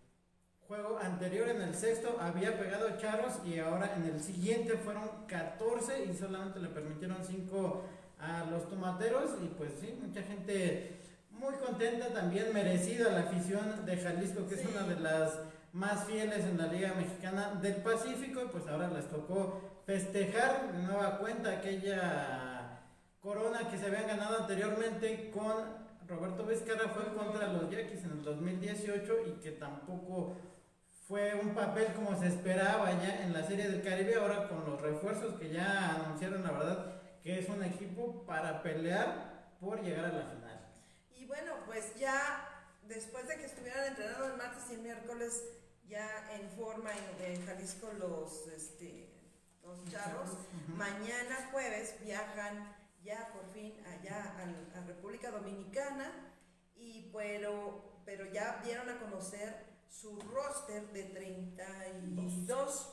juego 0.69 0.99
anterior, 0.99 1.49
en 1.49 1.63
el 1.63 1.75
sexto, 1.75 2.19
había 2.21 2.59
pegado 2.59 2.99
Charros 2.99 3.41
y 3.43 3.59
ahora 3.59 3.95
en 3.97 4.05
el 4.05 4.21
siguiente 4.21 4.77
fueron 4.77 5.09
14 5.29 6.05
y 6.05 6.15
solamente 6.15 6.61
le 6.61 6.69
permitieron 6.69 7.25
5 7.25 7.85
a 8.19 8.45
los 8.51 8.69
tomateros 8.69 9.31
y 9.43 9.47
pues 9.49 9.73
sí, 9.81 9.99
mucha 10.01 10.23
gente 10.23 11.01
muy 11.31 11.55
contenta, 11.55 12.09
también 12.09 12.53
merecida 12.53 13.11
la 13.11 13.21
afición 13.21 13.85
de 13.85 13.97
Jalisco, 13.97 14.49
que 14.49 14.55
es 14.55 14.65
una 14.67 14.83
de 14.83 15.01
las 15.01 15.39
más 15.73 16.05
fieles 16.05 16.45
en 16.45 16.57
la 16.57 16.69
Liga 16.69 16.95
Mexicana 16.95 17.59
del 17.61 17.77
Pacífico 17.77 18.43
y 18.43 18.49
pues 18.49 18.67
ahora 18.67 18.89
les 18.89 19.09
tocó 19.11 19.61
festejar 19.85 20.73
de 20.73 20.83
nueva 20.83 21.19
cuenta 21.19 21.51
aquella 21.51 22.81
corona 23.21 23.69
que 23.71 23.77
se 23.77 23.87
habían 23.87 24.07
ganado 24.07 24.41
anteriormente 24.41 25.31
con 25.31 25.87
Roberto 26.09 26.45
Vizcarra 26.45 26.89
fue 26.89 27.13
contra 27.15 27.49
los 27.49 27.69
Yankees 27.71 28.05
en 28.05 28.13
el 28.13 28.23
2018 28.23 29.15
y 29.27 29.41
que 29.43 29.53
tampoco 29.53 30.37
fue 31.07 31.35
un 31.35 31.55
papel 31.55 31.87
como 31.95 32.19
se 32.19 32.29
esperaba 32.29 32.91
ya 32.93 33.25
en 33.25 33.33
la 33.33 33.45
Serie 33.45 33.69
del 33.69 33.83
Caribe, 33.83 34.17
ahora 34.17 34.49
con 34.49 34.65
los 34.65 34.81
refuerzos 34.81 35.35
que 35.35 35.51
ya 35.51 35.95
anunciaron, 35.95 36.43
la 36.43 36.53
verdad, 36.53 36.97
que 37.27 37.41
es 37.41 37.49
un 37.49 37.61
equipo 37.65 38.25
para 38.25 38.63
pelear 38.63 39.51
por 39.59 39.83
llegar 39.83 40.05
a 40.05 40.13
la 40.13 40.27
final. 40.27 40.61
Y 41.11 41.27
bueno, 41.27 41.55
pues 41.67 41.93
ya 41.97 42.71
después 42.87 43.27
de 43.27 43.37
que 43.37 43.47
estuvieran 43.47 43.85
entrenando 43.85 44.27
el 44.27 44.37
martes 44.37 44.63
y 44.71 44.75
el 44.75 44.83
miércoles 44.83 45.43
ya 45.89 46.09
en 46.35 46.49
forma 46.51 46.93
en, 47.19 47.45
Jalisco 47.45 47.93
los, 47.95 48.47
este, 48.47 49.13
los 49.65 49.85
charros, 49.91 50.31
mañana 50.69 51.49
jueves 51.51 51.97
viajan 52.01 52.77
ya 53.03 53.33
por 53.33 53.53
fin 53.53 53.75
allá 53.87 54.37
a, 54.77 54.87
República 54.87 55.33
Dominicana, 55.33 56.13
y 56.77 57.11
pero, 57.13 58.03
pero 58.05 58.25
ya 58.27 58.61
dieron 58.65 58.89
a 58.89 59.01
conocer 59.01 59.67
su 59.89 60.17
roster 60.33 60.87
de 60.93 61.03
32 61.03 62.93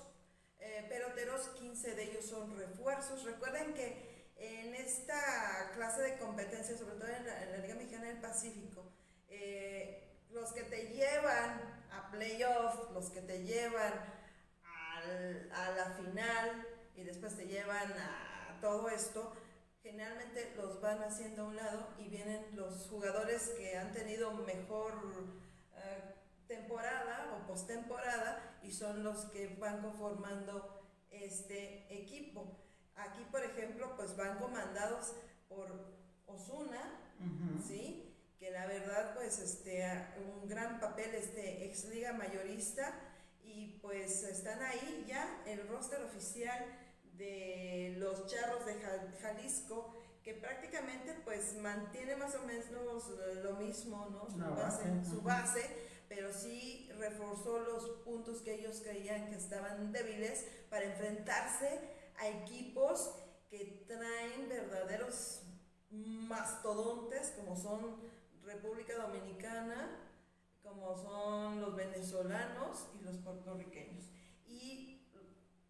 eh, 0.60 0.86
peloteros, 0.90 1.50
15 1.50 1.94
de 1.94 2.04
ellos 2.04 2.26
son 2.26 2.58
refuerzos. 2.58 3.26
Recuerden 3.26 3.76
que 3.76 4.13
en 4.44 4.76
esta 4.76 5.72
clase 5.74 6.02
de 6.02 6.18
competencia, 6.18 6.78
sobre 6.78 6.96
todo 6.96 7.08
en 7.08 7.26
la, 7.26 7.58
Liga 7.58 7.76
Mexicana 7.76 8.08
del 8.08 8.22
Pacífico, 8.22 8.84
eh, 9.30 10.04
los 10.32 10.52
que 10.52 10.64
te 10.64 10.88
llevan 10.88 11.62
a 11.92 12.12
playoff, 12.12 12.92
los 12.94 13.10
que 13.10 13.22
te 13.22 13.44
llevan 13.44 13.94
a 15.52 15.72
la 15.72 15.96
final 15.98 16.66
y 16.96 17.04
después 17.04 17.36
te 17.36 17.46
llevan 17.46 17.92
a 17.92 18.58
todo 18.62 18.90
esto, 18.90 19.34
generalmente 19.82 20.54
los 20.56 20.80
van 20.80 21.04
haciendo 21.04 21.44
a 21.44 21.46
un 21.46 21.56
lado 21.58 21.90
y 21.98 22.08
vienen 22.08 22.46
los 22.56 22.88
jugadores 22.88 23.50
que 23.58 23.78
han 23.78 23.92
tenido 23.92 24.32
mejor 24.32 24.94
eh, 25.76 26.16
temporada 26.48 27.36
o 27.36 27.46
postemporada 27.48 28.58
y 28.64 28.72
son 28.72 29.04
los 29.04 29.26
que 29.26 29.56
van 29.60 29.82
conformando 29.82 30.82
este 31.12 31.86
equipo. 31.94 32.63
Aquí, 32.96 33.26
por 33.32 33.44
ejemplo, 33.44 33.96
pues 33.96 34.16
van 34.16 34.40
comandados 34.40 35.14
por 35.48 35.94
Osuna, 36.28 37.00
¿sí? 37.68 38.16
Que 38.40 38.52
la 38.52 38.66
verdad, 38.66 39.14
pues, 39.16 39.40
este, 39.40 39.86
un 40.36 40.48
gran 40.48 40.80
papel, 40.80 41.16
este, 41.16 41.66
ex 41.66 41.86
liga 41.86 42.14
mayorista, 42.14 42.94
y 43.44 43.80
pues 43.82 44.24
están 44.24 44.62
ahí 44.64 45.06
ya 45.08 45.44
el 45.46 45.68
roster 45.68 46.02
oficial 46.02 46.66
de 47.18 47.96
los 47.98 48.26
charros 48.28 48.66
de 48.66 48.76
Jalisco, 49.22 49.94
que 50.24 50.34
prácticamente 50.34 51.14
pues 51.26 51.54
mantiene 51.56 52.16
más 52.16 52.34
o 52.36 52.44
menos 52.44 53.10
lo 53.44 53.58
mismo, 53.58 54.08
¿no? 54.10 54.30
Su, 54.30 54.38
base, 54.38 54.84
su 55.10 55.22
base, 55.22 55.70
pero 56.08 56.34
sí 56.34 56.90
reforzó 56.98 57.60
los 57.60 57.90
puntos 58.06 58.42
que 58.42 58.56
ellos 58.56 58.82
creían 58.82 59.30
que 59.30 59.36
estaban 59.36 59.92
débiles 59.92 60.46
para 60.70 60.86
enfrentarse 60.86 61.80
a 62.20 62.28
equipos 62.28 63.16
que 63.50 63.86
traen 63.88 64.50
verdaderos 64.50 65.42
mastodontes 65.90 67.34
como 67.38 67.56
son 67.56 67.98
República 68.44 68.96
Dominicana, 68.98 70.00
como 70.62 70.98
son 70.98 71.62
los 71.62 71.76
venezolanos 71.76 72.88
y 73.00 73.04
los 73.04 73.18
puertorriqueños. 73.18 74.06
Y 74.48 75.08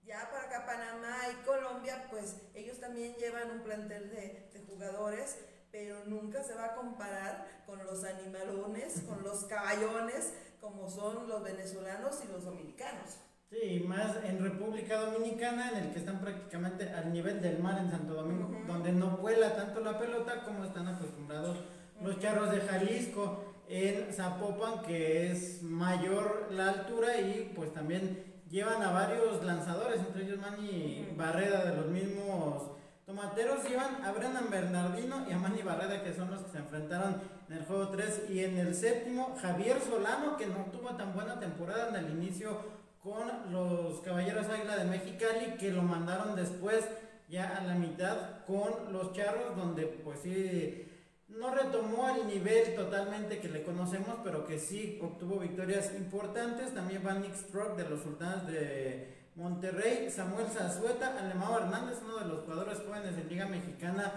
ya 0.06 0.30
para 0.30 0.46
acá 0.46 0.66
Panamá 0.66 1.18
y 1.32 1.46
Colombia, 1.46 2.08
pues 2.10 2.38
ellos 2.54 2.80
también 2.80 3.16
llevan 3.16 3.52
un 3.52 3.64
plantel 3.64 4.10
de, 4.10 4.50
jugadores, 4.68 5.38
pero 5.72 6.04
nunca 6.06 6.44
se 6.44 6.56
va 6.56 6.66
a 6.66 6.76
comparar 6.76 7.64
con 7.66 7.84
los 7.86 8.04
animalones, 8.04 9.02
con 9.02 9.24
los 9.24 9.46
caballones, 9.46 10.34
como 10.60 10.90
son 10.90 11.28
los 11.28 11.44
venezolanos 11.44 12.24
y 12.24 12.28
los 12.28 12.44
dominicanos. 12.44 13.18
Sí, 13.54 13.86
más 13.88 14.16
en 14.24 14.44
República 14.44 15.00
Dominicana, 15.00 15.70
en 15.70 15.84
el 15.84 15.92
que 15.92 16.00
están 16.00 16.20
prácticamente 16.20 16.90
al 16.90 17.14
nivel 17.14 17.40
del 17.40 17.60
mar 17.60 17.78
en 17.78 17.92
Santo 17.92 18.16
Domingo, 18.16 18.50
donde 18.66 18.92
no 18.92 19.18
vuela 19.18 19.56
tanto 19.56 19.80
la 19.82 20.00
pelota 20.00 20.42
como 20.44 20.64
están 20.64 20.88
acostumbrados 20.88 21.60
los 22.02 22.20
charros 22.20 22.52
de 22.52 22.62
Jalisco. 22.62 23.46
En 23.70 24.12
Zapopan, 24.12 24.82
que 24.82 25.32
es 25.32 25.62
mayor 25.62 26.48
la 26.52 26.70
altura 26.70 27.20
y 27.22 27.54
pues 27.56 27.72
también 27.74 28.42
llevan 28.50 28.82
a 28.82 28.92
varios 28.92 29.44
lanzadores, 29.44 30.00
entre 30.00 30.24
ellos 30.24 30.40
Manny 30.40 31.14
Barreda 31.16 31.64
de 31.64 31.78
los 31.78 31.88
mismos 31.88 32.72
tomateros, 33.06 33.64
llevan 33.70 34.04
a 34.04 34.12
Brennan 34.12 34.50
Bernardino 34.50 35.26
y 35.30 35.32
a 35.32 35.38
Manny 35.38 35.62
Barreda, 35.62 36.04
que 36.04 36.14
son 36.14 36.32
los 36.32 36.42
que 36.42 36.52
se 36.52 36.58
enfrentaron 36.58 37.22
en 37.50 37.58
el 37.58 37.66
juego 37.66 37.90
3 37.90 38.24
y 38.32 38.44
en 38.44 38.58
el 38.58 38.74
séptimo, 38.74 39.36
Javier 39.40 39.80
Solano, 39.80 40.38
que 40.38 40.48
no 40.48 40.66
tuvo 40.72 40.96
tan 40.96 41.14
buena 41.14 41.40
temporada 41.40 41.90
en 41.90 42.04
el 42.04 42.12
inicio 42.12 42.83
con 43.04 43.52
los 43.52 44.00
Caballeros 44.00 44.48
Águila 44.48 44.78
de 44.78 44.86
Mexicali, 44.86 45.58
que 45.60 45.72
lo 45.72 45.82
mandaron 45.82 46.36
después 46.36 46.86
ya 47.28 47.58
a 47.58 47.64
la 47.64 47.76
mitad 47.76 48.46
con 48.48 48.94
los 48.94 49.12
Charros, 49.14 49.58
donde 49.58 49.88
pues 49.88 50.20
sí 50.22 50.88
no 51.28 51.54
retomó 51.54 52.10
el 52.16 52.28
nivel 52.28 52.76
totalmente 52.76 53.40
que 53.40 53.50
le 53.50 53.64
conocemos, 53.64 54.18
pero 54.24 54.46
que 54.46 54.58
sí 54.58 55.00
obtuvo 55.02 55.40
victorias 55.40 55.94
importantes. 55.96 56.74
También 56.74 57.04
va 57.06 57.14
Nick 57.14 57.36
Stroke 57.36 57.76
de 57.76 57.90
los 57.90 58.02
Sultanes 58.02 58.48
de 58.48 59.32
Monterrey, 59.36 60.10
Samuel 60.10 60.48
Zazueta, 60.48 61.18
Alemão 61.20 61.58
Hernández, 61.58 62.00
uno 62.04 62.20
de 62.20 62.26
los 62.26 62.44
jugadores 62.44 62.80
jóvenes 62.88 63.16
de 63.16 63.24
Liga 63.26 63.48
Mexicana 63.48 64.14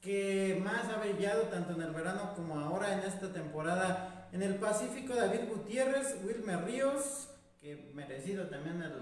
que 0.00 0.60
más 0.62 0.84
ha 0.92 0.98
brillado 0.98 1.42
tanto 1.44 1.72
en 1.72 1.82
el 1.82 1.92
verano 1.92 2.34
como 2.34 2.58
ahora 2.58 2.92
en 2.92 3.00
esta 3.00 3.32
temporada 3.32 4.28
en 4.32 4.42
el 4.42 4.56
Pacífico, 4.56 5.14
David 5.14 5.48
Gutiérrez, 5.48 6.16
Wilmer 6.24 6.64
Ríos, 6.64 7.28
que 7.66 7.90
merecido 7.94 8.46
también 8.46 8.80
el 8.80 8.92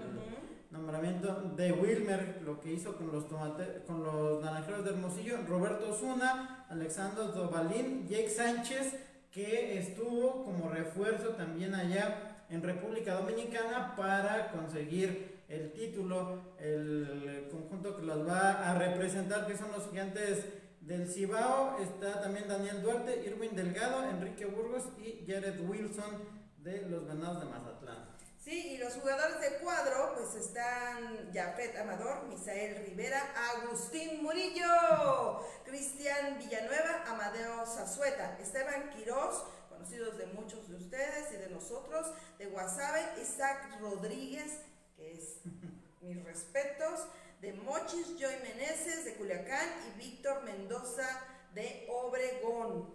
nombramiento 0.71 1.53
de 1.55 1.71
Wilmer, 1.71 2.41
lo 2.43 2.59
que 2.59 2.73
hizo 2.73 2.97
con 2.97 3.11
los, 3.11 3.29
tomate, 3.29 3.83
con 3.85 4.03
los 4.03 4.43
naranjeros 4.43 4.83
de 4.83 4.89
Hermosillo, 4.89 5.37
Roberto 5.47 5.93
Zuna, 5.93 6.65
Alexander 6.69 7.31
Dovalín, 7.31 8.07
Jake 8.07 8.29
Sánchez, 8.29 8.95
que 9.29 9.77
estuvo 9.77 10.43
como 10.43 10.69
refuerzo 10.69 11.29
también 11.35 11.75
allá 11.75 12.45
en 12.49 12.63
República 12.63 13.13
Dominicana 13.13 13.95
para 13.95 14.49
conseguir 14.49 15.43
el 15.47 15.71
título, 15.73 16.55
el 16.59 17.47
conjunto 17.51 17.95
que 17.95 18.01
los 18.01 18.27
va 18.27 18.71
a 18.71 18.79
representar, 18.79 19.45
que 19.45 19.55
son 19.55 19.71
los 19.73 19.87
gigantes 19.91 20.43
del 20.81 21.07
Cibao. 21.07 21.77
Está 21.79 22.19
también 22.19 22.47
Daniel 22.47 22.81
Duarte, 22.81 23.23
Irwin 23.27 23.55
Delgado, 23.55 24.09
Enrique 24.09 24.45
Burgos 24.45 24.85
y 24.97 25.23
Jared 25.31 25.59
Wilson 25.69 26.23
de 26.63 26.89
los 26.89 27.07
Venados 27.07 27.41
de 27.41 27.45
Mazatlán. 27.45 28.14
Sí, 28.45 28.73
y 28.73 28.77
los 28.77 28.93
jugadores 28.93 29.41
de 29.41 29.57
cuadro, 29.57 30.13
pues 30.13 30.35
están 30.35 31.31
Jafet 31.33 31.75
Amador, 31.77 32.27
Misael 32.27 32.85
Rivera, 32.85 33.19
Agustín 33.57 34.21
Murillo, 34.21 35.41
Cristian 35.65 36.37
Villanueva, 36.37 37.05
Amadeo 37.07 37.65
Zazueta, 37.65 38.37
Esteban 38.39 38.91
Quirós, 38.91 39.43
conocidos 39.67 40.19
de 40.19 40.27
muchos 40.27 40.69
de 40.69 40.75
ustedes 40.75 41.31
y 41.33 41.37
de 41.37 41.49
nosotros, 41.49 42.05
de 42.37 42.45
Guasave, 42.45 43.19
Isaac 43.19 43.79
Rodríguez, 43.81 44.59
que 44.95 45.13
es 45.13 45.39
mis 46.01 46.23
respetos, 46.23 47.07
de 47.41 47.51
Mochis, 47.51 48.09
Joy 48.19 48.35
Meneses, 48.43 49.05
de 49.05 49.15
Culiacán, 49.15 49.69
y 49.87 49.97
Víctor 49.97 50.43
Mendoza, 50.43 51.19
de 51.55 51.87
Obregón. 51.89 52.93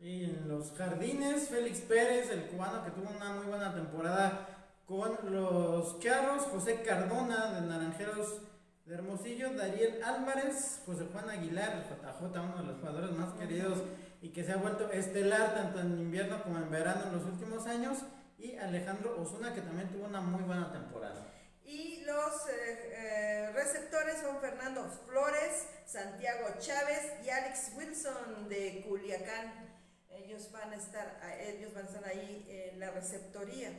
Y 0.00 0.24
en 0.24 0.48
los 0.48 0.72
jardines, 0.72 1.50
Félix 1.50 1.82
Pérez, 1.82 2.30
el 2.30 2.48
cubano 2.48 2.84
que 2.84 2.90
tuvo 2.90 3.08
una 3.16 3.34
muy 3.34 3.46
buena 3.46 3.72
temporada 3.72 4.58
con 4.86 5.18
los 5.32 5.98
Charros, 6.00 6.44
José 6.44 6.82
Cardona 6.82 7.52
de 7.52 7.66
Naranjeros 7.66 8.40
de 8.84 8.94
Hermosillo, 8.94 9.54
Dariel 9.54 10.02
Álvarez, 10.02 10.82
José 10.84 11.06
Juan 11.12 11.30
Aguilar, 11.30 11.84
JJ, 11.88 12.40
uno 12.40 12.56
de 12.58 12.64
los 12.64 12.78
jugadores 12.78 13.10
más 13.12 13.32
queridos 13.34 13.78
y 14.20 14.30
que 14.30 14.44
se 14.44 14.52
ha 14.52 14.56
vuelto 14.56 14.90
estelar 14.90 15.54
tanto 15.54 15.80
en 15.80 15.98
invierno 15.98 16.42
como 16.42 16.58
en 16.58 16.70
verano 16.70 17.06
en 17.06 17.12
los 17.12 17.24
últimos 17.24 17.66
años, 17.66 17.98
y 18.38 18.56
Alejandro 18.56 19.20
Osuna, 19.20 19.54
que 19.54 19.60
también 19.60 19.88
tuvo 19.88 20.06
una 20.06 20.20
muy 20.20 20.42
buena 20.42 20.72
temporada. 20.72 21.26
Y 21.64 22.02
los 22.04 22.48
eh, 22.48 22.90
eh, 22.92 23.50
receptores 23.52 24.20
son 24.20 24.40
Fernando 24.40 24.84
Flores, 25.06 25.66
Santiago 25.86 26.46
Chávez 26.58 27.12
y 27.24 27.30
Alex 27.30 27.72
Wilson 27.76 28.48
de 28.48 28.84
Culiacán. 28.86 29.70
Ellos 30.10 30.50
van 30.50 30.72
a 30.72 30.76
estar, 30.76 31.20
ellos 31.40 31.72
van 31.72 31.84
a 31.84 31.88
estar 31.88 32.04
ahí 32.04 32.46
en 32.48 32.80
la 32.80 32.90
receptoría 32.90 33.70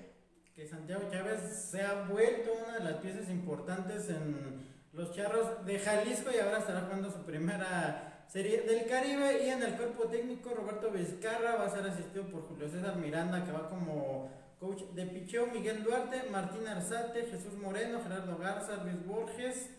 que 0.55 0.67
Santiago 0.67 1.09
Chávez 1.11 1.41
se 1.41 1.81
ha 1.81 2.03
vuelto 2.03 2.51
una 2.53 2.77
de 2.77 2.83
las 2.83 3.01
piezas 3.01 3.27
importantes 3.29 4.07
en 4.09 4.67
los 4.91 5.11
charros 5.11 5.65
de 5.65 5.79
Jalisco 5.79 6.29
y 6.31 6.39
ahora 6.39 6.59
estará 6.59 6.81
jugando 6.81 7.09
su 7.09 7.25
primera 7.25 8.25
serie 8.27 8.61
del 8.61 8.85
Caribe. 8.85 9.43
Y 9.45 9.49
en 9.49 9.63
el 9.63 9.73
cuerpo 9.73 10.03
técnico 10.05 10.53
Roberto 10.53 10.91
Vizcarra 10.91 11.55
va 11.55 11.65
a 11.65 11.69
ser 11.71 11.87
asistido 11.87 12.25
por 12.25 12.47
Julio 12.47 12.69
César 12.69 12.97
Miranda 12.97 13.43
que 13.43 13.51
va 13.51 13.67
como 13.67 14.29
coach 14.59 14.83
de 14.93 15.07
picheo, 15.07 15.47
Miguel 15.47 15.83
Duarte, 15.83 16.29
Martín 16.29 16.67
Arzate, 16.67 17.25
Jesús 17.25 17.55
Moreno, 17.55 18.01
Gerardo 18.03 18.37
Garza, 18.37 18.83
Luis 18.83 19.03
Borges, 19.07 19.71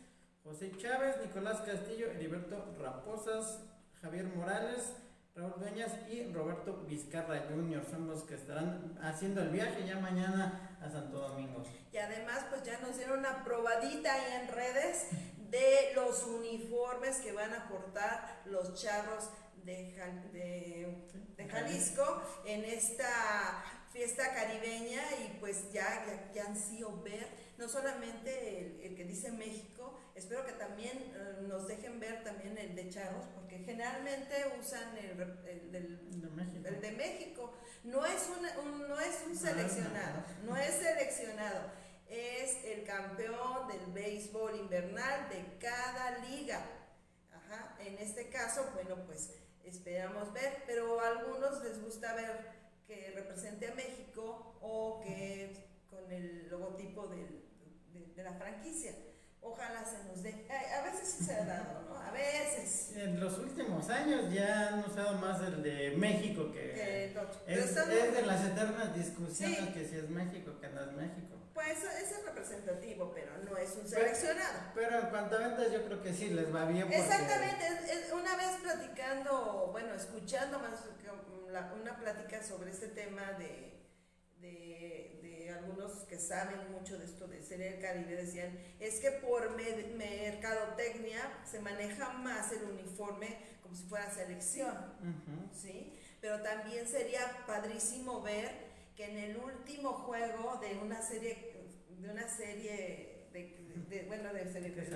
José 0.43 0.73
Chávez, 0.76 1.16
Nicolás 1.23 1.61
Castillo, 1.61 2.11
Heriberto 2.11 2.75
Raposas, 2.81 3.62
Javier 4.02 4.25
Morales, 4.25 4.93
Raúl 5.36 5.54
Dueñas 5.58 5.90
y 6.08 6.32
Roberto 6.32 6.84
Vizcarra 6.86 7.46
Jr. 7.48 7.84
son 7.90 8.06
los 8.06 8.22
que 8.22 8.36
estarán 8.36 8.96
haciendo 9.02 9.42
el 9.42 9.48
viaje 9.48 9.84
ya 9.84 9.98
mañana 9.98 10.78
a 10.80 10.88
Santo 10.88 11.18
Domingo. 11.18 11.64
Y 11.92 11.96
además 11.96 12.46
pues 12.50 12.62
ya 12.62 12.78
nos 12.78 12.96
dieron 12.96 13.18
una 13.18 13.42
probadita 13.42 14.14
ahí 14.14 14.42
en 14.42 14.48
redes 14.54 15.08
de 15.50 15.92
los 15.96 16.22
uniformes 16.24 17.16
que 17.16 17.32
van 17.32 17.52
a 17.52 17.68
portar 17.68 18.42
los 18.44 18.80
charros 18.80 19.28
de, 19.64 19.92
Jalisco 21.50 22.22
en 22.44 22.64
esta 22.64 23.64
fiesta 23.92 24.34
caribeña 24.34 25.02
y 25.24 25.38
pues 25.40 25.72
ya, 25.72 26.30
ya, 26.32 26.44
han 26.46 26.56
sido 26.56 27.02
ver 27.02 27.28
no 27.58 27.68
solamente 27.68 28.86
el 28.86 28.96
que 28.96 29.04
dice 29.04 29.30
México, 29.30 29.93
Espero 30.14 30.47
que 30.47 30.52
también 30.52 30.97
eh, 30.97 31.42
nos 31.49 31.66
dejen 31.66 31.99
ver 31.99 32.23
también 32.23 32.56
el 32.56 32.76
de 32.76 32.88
charros, 32.88 33.26
porque 33.35 33.59
generalmente 33.59 34.35
usan 34.61 34.97
el, 34.97 35.21
el, 35.44 36.80
de 36.80 36.92
México. 36.92 37.52
No 37.83 38.06
es 38.06 38.28
un, 38.28 38.88
no 38.88 39.00
es 39.00 39.25
un 39.26 39.37
seleccionado, 39.37 40.25
no 40.44 40.56
es 40.56 40.75
seleccionado. 40.75 41.73
Es 42.08 42.65
el 42.65 42.84
campeón 42.84 43.67
del 43.67 43.93
béisbol 43.93 44.56
invernal 44.56 45.28
de 45.30 45.58
cada 45.58 46.19
liga. 46.19 46.65
Ajá. 47.32 47.76
En 47.80 47.99
este 47.99 48.28
caso, 48.28 48.71
bueno, 48.73 49.04
pues 49.06 49.34
esperamos 49.65 50.32
ver, 50.32 50.62
pero 50.67 51.00
a 51.00 51.08
algunos 51.08 51.60
les 51.65 51.82
gusta 51.82 52.15
ver 52.15 52.52
que 52.86 53.10
represente 53.17 53.67
a 53.67 53.75
México 53.75 54.58
o 54.60 55.00
que 55.00 55.67
con 55.91 56.12
el 56.12 56.49
logotipo 56.49 57.08
de 57.08 58.23
la 58.23 58.34
franquicia 58.34 58.95
ojalá 59.45 59.85
se 59.85 60.02
nos 60.04 60.23
dé. 60.23 60.47
A 60.50 60.83
veces 60.83 61.09
sí 61.09 61.25
se 61.25 61.35
ha 61.35 61.45
dado, 61.45 61.83
¿no? 61.89 61.97
A 61.97 62.11
veces. 62.11 62.97
En 62.97 63.21
los 63.21 63.39
últimos 63.39 63.89
años 63.91 64.33
ya 64.33 64.69
han 64.69 64.80
usado 64.80 65.19
más 65.19 65.41
el 65.43 65.63
de 65.63 65.95
México 65.97 66.50
que. 66.52 67.13
es, 67.47 67.75
de 67.75 68.23
las 68.23 68.45
eternas 68.45 68.95
discusiones 68.95 69.69
que 69.71 69.87
si 69.87 69.97
es 69.97 70.09
México, 70.09 70.59
que 70.61 70.69
no 70.69 70.80
es 70.80 70.93
México. 70.93 71.37
Pues 71.52 71.78
es 71.85 72.25
representativo, 72.25 73.13
pero 73.15 73.39
no 73.45 73.57
es 73.57 73.76
un 73.76 73.87
seleccionado. 73.87 74.73
Pero, 74.75 74.99
en 74.99 75.07
cuanto 75.07 75.37
a 75.37 75.39
ventas, 75.39 75.73
yo 75.73 75.85
creo 75.85 76.02
que 76.02 76.13
sí 76.13 76.30
les 76.30 76.52
va 76.52 76.65
bien. 76.65 76.93
Exactamente. 76.93 77.65
una 78.13 78.37
vez 78.37 78.57
platicando, 78.61 79.69
bueno, 79.71 79.95
escuchando 79.95 80.59
más 80.59 80.80
una 81.80 81.97
plática 81.97 82.43
sobre 82.43 82.73
este 82.73 82.89
tema 82.89 83.33
de 83.39 83.75
de, 84.45 85.03
algunos 85.54 86.04
que 86.04 86.19
saben 86.19 86.71
mucho 86.73 86.99
de 86.99 87.04
esto 87.04 87.26
de 87.26 87.43
Serie 87.43 87.73
del 87.73 87.80
Caribe 87.80 88.17
decían, 88.17 88.58
es 88.80 89.00
que 89.00 89.10
por 89.10 89.56
mercadotecnia 89.56 91.21
se 91.50 91.60
maneja 91.60 92.10
más 92.10 92.52
el 92.52 92.64
uniforme 92.64 93.36
como 93.62 93.75
si 93.75 93.84
fuera 93.84 94.10
selección, 94.10 94.75
¿sí? 95.52 95.99
Pero 96.21 96.43
también 96.43 96.86
sería 96.86 97.45
padrísimo 97.47 98.23
ver 98.23 98.50
que 98.97 99.06
en 99.10 99.19
el 99.19 99.36
último 99.36 99.93
juego 99.93 100.58
de 100.60 100.78
una 100.78 101.02
serie, 101.02 101.69
de 101.88 102.10
una 102.10 102.28
serie 102.28 103.28
de, 103.32 104.04
bueno, 104.06 104.32
de 104.32 104.45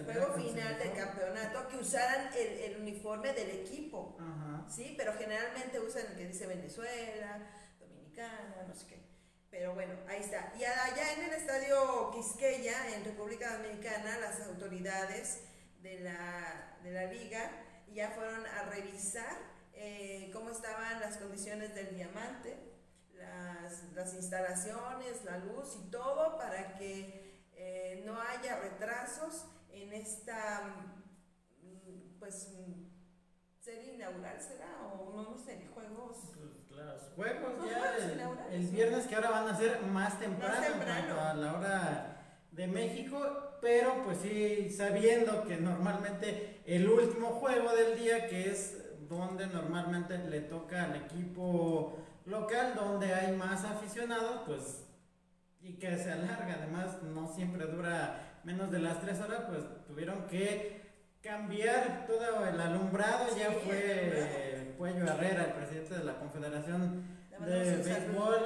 juego 0.04 0.34
final 0.34 0.78
del 0.78 0.92
campeonato, 0.92 1.68
que 1.68 1.76
usaran 1.76 2.30
el, 2.34 2.80
uniforme 2.80 3.32
del 3.32 3.50
equipo, 3.50 4.16
¿sí? 4.68 4.94
Pero 4.96 5.12
generalmente 5.14 5.80
usan 5.80 6.06
el 6.06 6.16
que 6.16 6.26
dice 6.28 6.46
Venezuela, 6.46 7.40
Dominicana, 7.80 8.64
no 8.66 8.74
sé 8.74 8.86
qué. 8.86 9.07
Pero 9.58 9.74
bueno, 9.74 9.94
ahí 10.06 10.20
está. 10.20 10.52
Y 10.56 10.62
allá 10.62 11.14
en 11.14 11.24
el 11.24 11.32
estadio 11.32 12.12
Quisqueya, 12.12 12.94
en 12.94 13.04
República 13.04 13.56
Dominicana, 13.56 14.16
las 14.18 14.40
autoridades 14.42 15.40
de 15.82 15.98
la, 15.98 16.78
de 16.84 16.92
la 16.92 17.06
liga 17.06 17.50
ya 17.92 18.10
fueron 18.10 18.46
a 18.46 18.70
revisar 18.70 19.36
eh, 19.72 20.30
cómo 20.32 20.50
estaban 20.50 21.00
las 21.00 21.16
condiciones 21.16 21.74
del 21.74 21.92
diamante, 21.92 22.56
las, 23.14 23.82
las, 23.94 24.14
instalaciones, 24.14 25.24
la 25.24 25.38
luz 25.38 25.76
y 25.76 25.90
todo 25.90 26.38
para 26.38 26.78
que 26.78 27.42
eh, 27.56 28.04
no 28.06 28.16
haya 28.22 28.60
retrasos 28.60 29.44
en 29.72 29.92
esta 29.92 30.72
mm, 31.64 32.18
pues 32.20 32.46
serie 33.58 33.94
inaugural 33.94 34.40
será 34.40 34.86
o 34.86 35.16
no, 35.16 35.30
no 35.30 35.36
sé, 35.36 35.66
juegos 35.74 36.32
los 36.84 37.02
juegos 37.14 37.52
ya 37.64 37.96
el, 38.52 38.66
viernes 38.68 39.06
que 39.06 39.14
ahora 39.14 39.30
van 39.30 39.48
a 39.48 39.56
ser 39.56 39.82
más 39.82 40.18
temprano, 40.18 41.20
a 41.20 41.34
la 41.34 41.54
hora 41.54 42.16
de 42.52 42.66
México, 42.66 43.58
pero 43.60 44.02
pues 44.04 44.18
sí 44.18 44.70
sabiendo 44.70 45.44
que 45.44 45.56
normalmente 45.56 46.60
el 46.64 46.88
último 46.88 47.28
juego 47.32 47.74
del 47.74 47.98
día 47.98 48.28
que 48.28 48.50
es 48.50 48.84
donde 49.08 49.46
normalmente 49.46 50.18
le 50.18 50.40
toca 50.40 50.84
al 50.84 50.96
equipo 50.96 51.98
local 52.26 52.74
donde 52.76 53.14
hay 53.14 53.36
más 53.36 53.64
aficionados, 53.64 54.42
pues 54.46 54.84
y 55.60 55.74
que 55.74 55.96
se 55.98 56.12
alarga, 56.12 56.56
además 56.62 57.02
no 57.02 57.32
siempre 57.34 57.66
dura 57.66 58.40
menos 58.44 58.70
de 58.70 58.78
las 58.78 59.00
tres 59.00 59.20
horas, 59.20 59.42
pues 59.48 59.64
tuvieron 59.86 60.26
que 60.26 60.77
cambiar 61.22 62.06
todo 62.06 62.46
el 62.46 62.60
alumbrado, 62.60 63.26
ya 63.36 63.50
fue 63.64 64.74
Cuello 64.78 65.04
Herrera, 65.04 65.46
el 65.46 65.52
presidente 65.52 65.94
de 65.94 66.04
la 66.04 66.18
Confederación 66.18 67.04
de 67.44 67.76
Béisbol, 67.76 68.36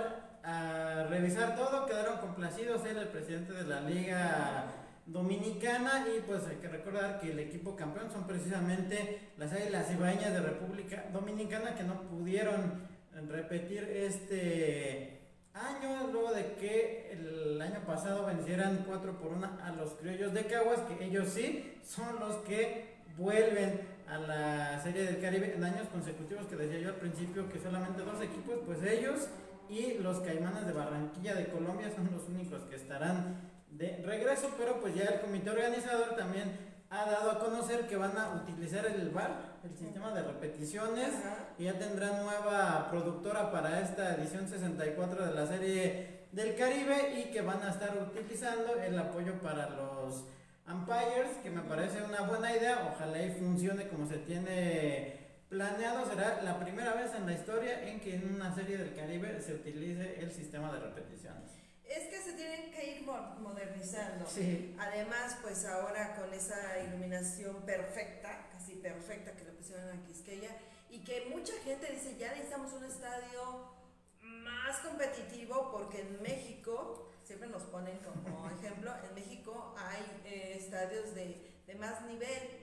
a 0.42 1.06
revisar 1.08 1.54
todo, 1.54 1.86
quedaron 1.86 2.18
complacidos, 2.18 2.84
él 2.86 2.98
el 2.98 3.08
presidente 3.08 3.52
de 3.52 3.64
la 3.64 3.80
Liga 3.82 4.64
Dominicana 5.06 6.06
y 6.16 6.20
pues 6.20 6.46
hay 6.46 6.56
que 6.56 6.68
recordar 6.68 7.20
que 7.20 7.32
el 7.32 7.38
equipo 7.38 7.76
campeón 7.76 8.10
son 8.10 8.26
precisamente 8.26 9.32
las 9.36 9.52
Águilas 9.52 9.90
Ibaeñas 9.92 10.32
de 10.32 10.40
República 10.40 11.04
Dominicana 11.12 11.74
que 11.74 11.84
no 11.84 12.02
pudieron 12.02 12.88
repetir 13.28 13.84
este 13.84 15.21
año 15.54 16.08
luego 16.12 16.32
de 16.32 16.54
que 16.54 17.12
el 17.12 17.60
año 17.60 17.80
pasado 17.86 18.26
vencieran 18.26 18.84
4 18.86 19.12
por 19.18 19.32
1 19.32 19.58
a 19.62 19.70
los 19.72 19.90
criollos 19.92 20.32
de 20.32 20.46
Caguas, 20.46 20.80
que 20.80 21.04
ellos 21.04 21.28
sí 21.28 21.78
son 21.84 22.18
los 22.20 22.36
que 22.36 22.96
vuelven 23.16 23.80
a 24.08 24.18
la 24.18 24.80
Serie 24.82 25.04
del 25.04 25.20
Caribe 25.20 25.54
en 25.54 25.64
años 25.64 25.88
consecutivos, 25.88 26.46
que 26.46 26.56
decía 26.56 26.80
yo 26.80 26.88
al 26.88 26.96
principio 26.96 27.48
que 27.48 27.58
solamente 27.58 28.02
dos 28.02 28.22
equipos, 28.22 28.60
pues 28.66 28.82
ellos 28.82 29.28
y 29.68 29.98
los 29.98 30.20
Caimanes 30.20 30.66
de 30.66 30.72
Barranquilla 30.72 31.34
de 31.34 31.48
Colombia 31.48 31.90
son 31.94 32.10
los 32.12 32.28
únicos 32.28 32.62
que 32.62 32.76
estarán 32.76 33.50
de 33.70 34.02
regreso, 34.04 34.50
pero 34.58 34.80
pues 34.80 34.94
ya 34.94 35.04
el 35.04 35.20
comité 35.20 35.50
organizador 35.50 36.16
también 36.16 36.72
ha 36.90 37.10
dado 37.10 37.30
a 37.30 37.38
conocer 37.38 37.86
que 37.86 37.96
van 37.96 38.16
a 38.18 38.34
utilizar 38.34 38.84
el 38.84 39.08
VAR, 39.10 39.51
el 39.64 39.76
sistema 39.76 40.12
de 40.12 40.22
repeticiones, 40.22 41.10
y 41.58 41.64
ya 41.64 41.78
tendrán 41.78 42.24
nueva 42.24 42.88
productora 42.90 43.50
para 43.52 43.80
esta 43.80 44.16
edición 44.16 44.48
64 44.48 45.26
de 45.26 45.34
la 45.34 45.46
serie 45.46 46.22
del 46.32 46.56
Caribe 46.56 47.20
y 47.20 47.30
que 47.30 47.42
van 47.42 47.62
a 47.62 47.70
estar 47.70 47.96
utilizando 47.96 48.74
el 48.76 48.98
apoyo 48.98 49.40
para 49.40 49.70
los 49.70 50.24
umpires, 50.66 51.36
que 51.42 51.50
me 51.50 51.62
parece 51.62 52.02
una 52.02 52.22
buena 52.22 52.56
idea, 52.56 52.92
ojalá 52.92 53.22
y 53.22 53.30
funcione 53.32 53.88
como 53.88 54.06
se 54.08 54.18
tiene 54.18 55.20
planeado, 55.48 56.06
será 56.06 56.42
la 56.42 56.58
primera 56.58 56.94
vez 56.94 57.14
en 57.14 57.26
la 57.26 57.34
historia 57.34 57.86
en 57.86 58.00
que 58.00 58.16
en 58.16 58.34
una 58.34 58.54
serie 58.54 58.78
del 58.78 58.94
Caribe 58.94 59.40
se 59.40 59.54
utilice 59.54 60.18
el 60.20 60.32
sistema 60.32 60.72
de 60.72 60.80
repeticiones. 60.80 61.50
Es 61.84 62.08
que 62.08 62.22
se 62.22 62.32
tienen 62.32 62.72
que 62.72 62.96
ir 62.96 63.02
modernizando. 63.02 64.24
Sí. 64.26 64.74
Además, 64.78 65.36
pues 65.42 65.66
ahora 65.66 66.16
con 66.16 66.32
esa 66.32 66.78
iluminación 66.86 67.56
perfecta, 67.66 68.48
casi 68.72 68.80
perfecta 68.80 69.32
que 69.32 69.44
le 69.44 69.52
pusieron 69.52 69.88
a 69.90 70.02
Quisqueya, 70.06 70.56
y 70.90 70.98
que 71.00 71.26
mucha 71.34 71.54
gente 71.64 71.90
dice, 71.92 72.16
ya 72.18 72.32
necesitamos 72.32 72.72
un 72.72 72.84
estadio 72.84 73.72
más 74.20 74.78
competitivo, 74.78 75.70
porque 75.72 76.00
en 76.00 76.22
México, 76.22 77.10
siempre 77.24 77.48
nos 77.48 77.62
ponen 77.64 77.98
como 77.98 78.48
ejemplo, 78.58 78.92
en 79.04 79.14
México 79.14 79.74
hay 79.76 80.02
eh, 80.24 80.56
estadios 80.58 81.14
de, 81.14 81.62
de, 81.66 81.74
más 81.76 82.04
nivel, 82.06 82.60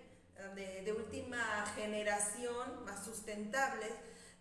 de, 0.55 0.83
de 0.83 0.93
última 0.93 1.65
generación, 1.75 2.85
más 2.85 3.03
sustentables, 3.05 3.91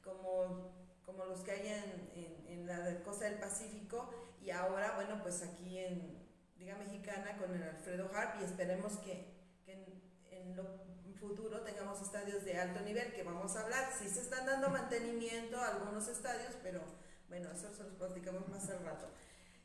como 0.05 0.77
como 1.05 1.25
los 1.25 1.41
que 1.41 1.53
hay 1.53 1.69
en, 1.69 2.45
en, 2.49 2.67
la 2.67 3.03
costa 3.03 3.25
del 3.25 3.39
Pacífico 3.39 4.11
y 4.43 4.51
ahora, 4.51 4.93
bueno, 4.97 5.23
pues 5.23 5.43
aquí 5.43 5.79
en 5.79 6.19
Liga 6.59 6.77
Mexicana 6.77 7.39
con 7.39 7.55
el 7.55 7.63
Alfredo 7.63 8.11
Harp 8.15 8.39
y 8.39 8.45
esperemos 8.45 8.99
que, 8.99 9.25
que 9.65 9.73
en, 9.73 10.03
en, 10.31 10.55
lo 10.55 10.88
futuro 11.19 11.61
tengamos 11.63 12.01
estadios 12.01 12.45
de 12.45 12.59
alto 12.59 12.81
nivel, 12.81 13.13
que 13.13 13.23
vamos 13.23 13.57
a 13.57 13.63
hablar. 13.63 13.93
Sí 13.99 14.09
se 14.09 14.23
están 14.23 14.47
dando 14.47 14.71
mantenimiento 14.71 15.59
a 15.59 15.69
algunos 15.69 16.09
estadios, 16.09 16.55
pero 16.63 16.81
bueno, 17.29 17.51
eso 17.51 17.75
se 17.75 17.83
los 17.83 17.95
platicamos 17.95 18.49
más 18.49 18.69
al 18.71 18.85
rato. 18.85 19.09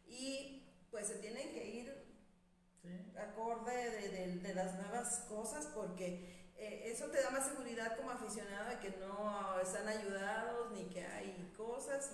Y 0.08 0.68
pues 0.92 1.08
se 1.08 1.16
tienen 1.16 1.54
que 1.54 1.66
ir 1.66 2.04
acorde 3.18 3.92
de, 3.92 4.10
de, 4.10 4.36
de 4.40 4.54
las 4.54 4.76
nuevas 4.76 5.26
cosas 5.30 5.68
porque 5.74 6.44
eh, 6.58 6.92
eso 6.92 7.08
te 7.08 7.22
da 7.22 7.30
más 7.30 7.48
seguridad 7.48 7.98
como 7.98 8.12
aficionado 8.12 8.70
de 8.70 8.80
que 8.80 8.98
no 8.98 9.60
están 9.60 9.88
ayudados 9.88 10.72
ni 10.72 10.86
que 10.86 11.06
hay 11.06 11.52
cosas 11.58 12.12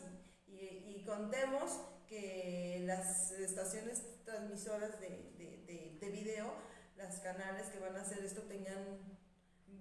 y, 0.48 0.56
y, 0.56 1.04
contemos 1.06 1.80
que 2.08 2.82
las 2.86 3.32
estaciones 3.32 4.04
transmisoras 4.26 5.00
de, 5.00 5.10
de, 5.38 5.98
de, 6.00 6.10
video, 6.10 6.52
las 6.98 7.20
canales 7.20 7.68
que 7.68 7.80
van 7.80 7.96
a 7.96 8.02
hacer 8.02 8.26
esto 8.26 8.42
tengan 8.44 9.19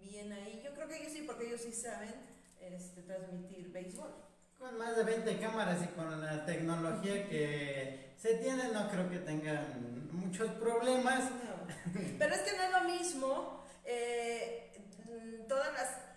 bien 0.01 0.33
ahí. 0.33 0.63
Yo 0.65 0.75
creo 0.75 0.89
que 0.89 0.97
ellos 0.97 1.13
sí, 1.13 1.23
porque 1.27 1.47
ellos 1.47 1.61
sí 1.61 1.73
saben 1.73 2.15
este, 2.61 3.03
transmitir 3.03 3.71
béisbol. 3.73 4.15
Con 4.59 4.77
más 4.77 4.97
de 4.97 5.05
20 5.05 5.39
cámaras 5.39 5.83
y 5.85 5.87
con 5.89 6.21
la 6.21 6.45
tecnología 6.45 7.29
que 7.29 8.15
se 8.17 8.35
tiene, 8.35 8.69
no 8.73 8.91
creo 8.91 9.09
que 9.09 9.19
tengan 9.19 10.09
muchos 10.13 10.51
problemas. 10.53 11.31
Pero 12.19 12.35
es 12.35 12.41
que 12.41 12.57
no 12.57 12.63
es 12.65 12.73
lo 12.73 12.85
mismo 12.89 13.65
eh, 13.85 14.73
todas 15.49 15.73
las 15.73 16.09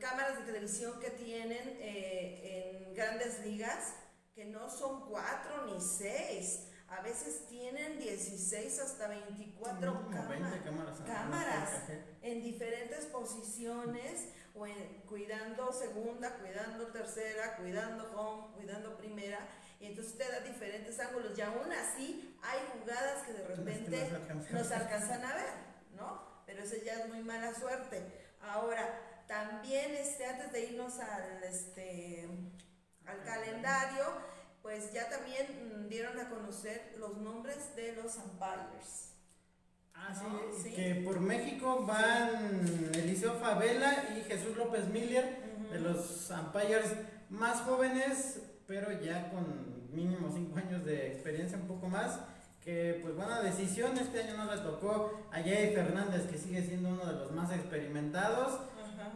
cámaras 0.00 0.38
de 0.38 0.44
televisión 0.44 0.98
que 1.00 1.10
tienen 1.10 1.76
eh, 1.80 2.86
en 2.86 2.94
grandes 2.94 3.44
ligas, 3.44 3.94
que 4.34 4.44
no 4.44 4.70
son 4.70 5.08
cuatro 5.08 5.66
ni 5.66 5.80
seis, 5.80 6.69
a 6.90 7.00
veces 7.02 7.46
tienen 7.46 7.98
16 7.98 8.80
hasta 8.80 9.08
24 9.08 10.08
cámaras, 11.06 11.70
en 12.20 12.42
diferentes 12.42 13.06
posiciones, 13.06 14.28
o 14.54 14.66
cuidando 15.08 15.72
segunda, 15.72 16.36
cuidando 16.38 16.88
tercera, 16.88 17.56
cuidando 17.56 18.10
home, 18.14 18.54
cuidando 18.56 18.96
primera, 18.98 19.38
y 19.78 19.86
entonces 19.86 20.18
te 20.18 20.28
da 20.30 20.40
diferentes 20.40 20.98
ángulos, 20.98 21.38
y 21.38 21.40
aún 21.40 21.72
así 21.72 22.36
hay 22.42 22.58
jugadas 22.78 23.22
que 23.24 23.32
de 23.32 23.46
repente 23.46 24.10
nos 24.50 24.70
alcanzan 24.72 25.24
a 25.24 25.34
ver, 25.34 25.54
¿no? 25.96 26.30
pero 26.50 26.64
eso 26.64 26.74
ya 26.84 26.94
es 26.94 27.08
muy 27.08 27.22
mala 27.22 27.54
suerte. 27.54 28.02
Ahora, 28.40 29.22
también 29.28 29.92
este, 29.92 30.26
antes 30.26 30.50
de 30.50 30.64
irnos 30.64 30.98
al, 30.98 31.44
este, 31.44 32.28
al 33.06 33.22
calendario, 33.22 34.04
pues 34.62 34.92
ya 34.92 35.08
también 35.08 35.46
mm, 35.46 35.88
dieron 35.88 36.18
a 36.18 36.28
conocer 36.28 36.94
los 36.98 37.16
nombres 37.18 37.74
de 37.76 37.94
los 37.94 38.16
umpires. 38.16 39.14
Ah, 39.94 40.14
sí, 40.62 40.70
que 40.70 41.02
por 41.04 41.20
México 41.20 41.84
van 41.86 42.90
Eliseo 42.94 43.34
Favela 43.34 44.08
y 44.16 44.22
Jesús 44.22 44.56
López 44.56 44.86
Miller, 44.88 45.38
de 45.70 45.80
los 45.80 46.30
umpires 46.30 46.92
más 47.28 47.60
jóvenes, 47.60 48.40
pero 48.66 48.90
ya 49.00 49.30
con 49.30 49.90
mínimo 49.94 50.30
5 50.32 50.58
años 50.58 50.84
de 50.84 51.08
experiencia, 51.08 51.58
un 51.58 51.68
poco 51.68 51.88
más 51.88 52.18
que 52.64 52.98
pues 53.02 53.14
buena 53.14 53.40
decisión, 53.40 53.96
este 53.96 54.22
año 54.22 54.36
no 54.36 54.54
le 54.54 54.60
tocó 54.60 55.28
a 55.32 55.36
Jay 55.42 55.74
Fernández, 55.74 56.26
que 56.30 56.38
sigue 56.38 56.62
siendo 56.62 56.90
uno 56.90 57.06
de 57.06 57.12
los 57.14 57.32
más 57.32 57.50
experimentados, 57.52 58.60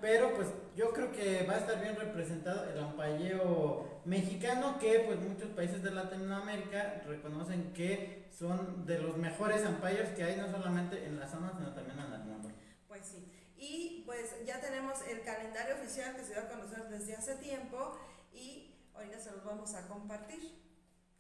pero 0.04 0.34
pues 0.34 0.48
yo 0.76 0.90
creo 0.90 1.10
que 1.12 1.46
va 1.46 1.54
a 1.54 1.60
estar 1.60 1.80
bien 1.80 1.96
representado 1.96 2.68
el 2.68 2.78
ampalleo 2.78 4.02
mexicano, 4.04 4.78
que 4.78 4.98
pues 5.06 5.18
muchos 5.18 5.48
países 5.52 5.82
de 5.82 5.92
Latinoamérica 5.92 7.02
reconocen 7.06 7.72
que 7.72 8.28
son 8.30 8.84
de 8.84 8.98
los 8.98 9.16
mejores 9.16 9.64
umpires 9.64 10.10
que 10.10 10.24
hay, 10.24 10.36
no 10.36 10.50
solamente 10.50 11.06
en 11.06 11.18
la 11.18 11.26
zona, 11.26 11.54
sino 11.56 11.72
también 11.72 11.98
en 11.98 12.12
el 12.12 12.24
mundo. 12.24 12.50
Pues 12.86 13.06
sí, 13.06 13.32
y 13.56 14.02
pues 14.04 14.44
ya 14.46 14.60
tenemos 14.60 14.98
el 15.08 15.22
calendario 15.22 15.76
oficial 15.76 16.14
que 16.14 16.22
se 16.22 16.34
va 16.34 16.42
a 16.42 16.48
conocer 16.50 16.82
desde 16.90 17.16
hace 17.16 17.36
tiempo 17.36 17.98
y 18.34 18.74
ahorita 18.94 19.18
se 19.18 19.32
los 19.32 19.42
vamos 19.42 19.74
a 19.74 19.88
compartir 19.88 20.52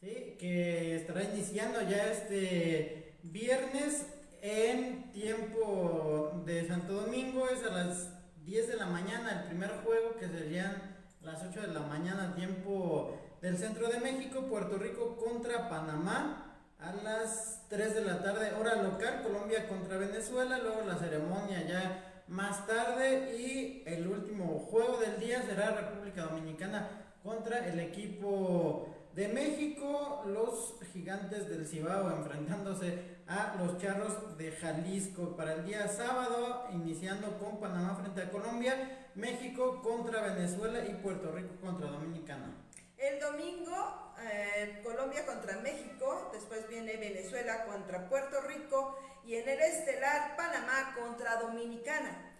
que 0.02 0.96
estará 0.96 1.22
iniciando 1.22 1.80
ya 1.88 2.12
este 2.12 3.14
viernes 3.22 4.04
en 4.42 5.10
tiempo 5.12 6.42
de 6.44 6.68
Santo 6.68 6.92
Domingo, 6.92 7.48
es 7.48 7.64
a 7.64 7.70
las 7.70 8.13
10 8.44 8.68
de 8.68 8.76
la 8.76 8.86
mañana 8.86 9.40
el 9.40 9.48
primer 9.48 9.70
juego, 9.82 10.16
que 10.18 10.28
serían 10.28 10.96
las 11.22 11.42
8 11.42 11.62
de 11.62 11.68
la 11.68 11.80
mañana, 11.80 12.34
tiempo 12.34 13.18
del 13.40 13.56
centro 13.56 13.88
de 13.88 14.00
México, 14.00 14.42
Puerto 14.42 14.76
Rico 14.76 15.16
contra 15.16 15.68
Panamá. 15.70 16.40
A 16.78 16.92
las 17.02 17.62
3 17.70 17.94
de 17.94 18.04
la 18.04 18.22
tarde, 18.22 18.52
hora 18.52 18.82
local, 18.82 19.22
Colombia 19.22 19.66
contra 19.66 19.96
Venezuela, 19.96 20.58
luego 20.58 20.82
la 20.82 20.98
ceremonia 20.98 21.66
ya 21.66 22.22
más 22.28 22.66
tarde 22.66 23.34
y 23.38 23.82
el 23.86 24.06
último 24.06 24.58
juego 24.70 24.98
del 24.98 25.18
día 25.18 25.42
será 25.42 25.70
República 25.70 26.24
Dominicana 26.24 26.90
contra 27.22 27.66
el 27.66 27.80
equipo 27.80 28.94
de 29.14 29.28
México, 29.28 30.24
los 30.26 30.74
gigantes 30.92 31.48
del 31.48 31.66
Cibao 31.66 32.10
enfrentándose 32.10 33.13
a 33.26 33.56
los 33.58 33.78
charros 33.78 34.36
de 34.36 34.52
Jalisco 34.52 35.36
para 35.36 35.54
el 35.54 35.64
día 35.64 35.88
sábado, 35.88 36.66
iniciando 36.72 37.38
con 37.38 37.58
Panamá 37.58 37.96
frente 37.96 38.22
a 38.22 38.30
Colombia, 38.30 39.08
México 39.14 39.80
contra 39.82 40.22
Venezuela 40.34 40.84
y 40.84 40.94
Puerto 40.94 41.32
Rico 41.32 41.54
contra 41.60 41.90
Dominicana. 41.90 42.52
El 42.96 43.20
domingo, 43.20 44.14
eh, 44.20 44.80
Colombia 44.84 45.26
contra 45.26 45.58
México, 45.58 46.30
después 46.32 46.68
viene 46.68 46.96
Venezuela 46.96 47.64
contra 47.64 48.08
Puerto 48.08 48.40
Rico 48.42 48.98
y 49.24 49.36
en 49.36 49.48
el 49.48 49.60
estelar 49.60 50.36
Panamá 50.36 50.94
contra 50.98 51.36
Dominicana. 51.36 52.30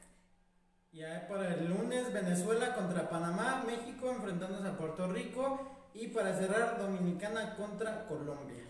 Ya 0.92 1.26
para 1.28 1.54
el 1.54 1.68
lunes, 1.68 2.12
Venezuela 2.12 2.74
contra 2.74 3.08
Panamá, 3.08 3.64
México 3.66 4.10
enfrentándose 4.10 4.68
a 4.68 4.78
Puerto 4.78 5.08
Rico 5.08 5.88
y 5.92 6.08
para 6.08 6.36
cerrar, 6.36 6.78
Dominicana 6.78 7.56
contra 7.56 8.06
Colombia. 8.06 8.63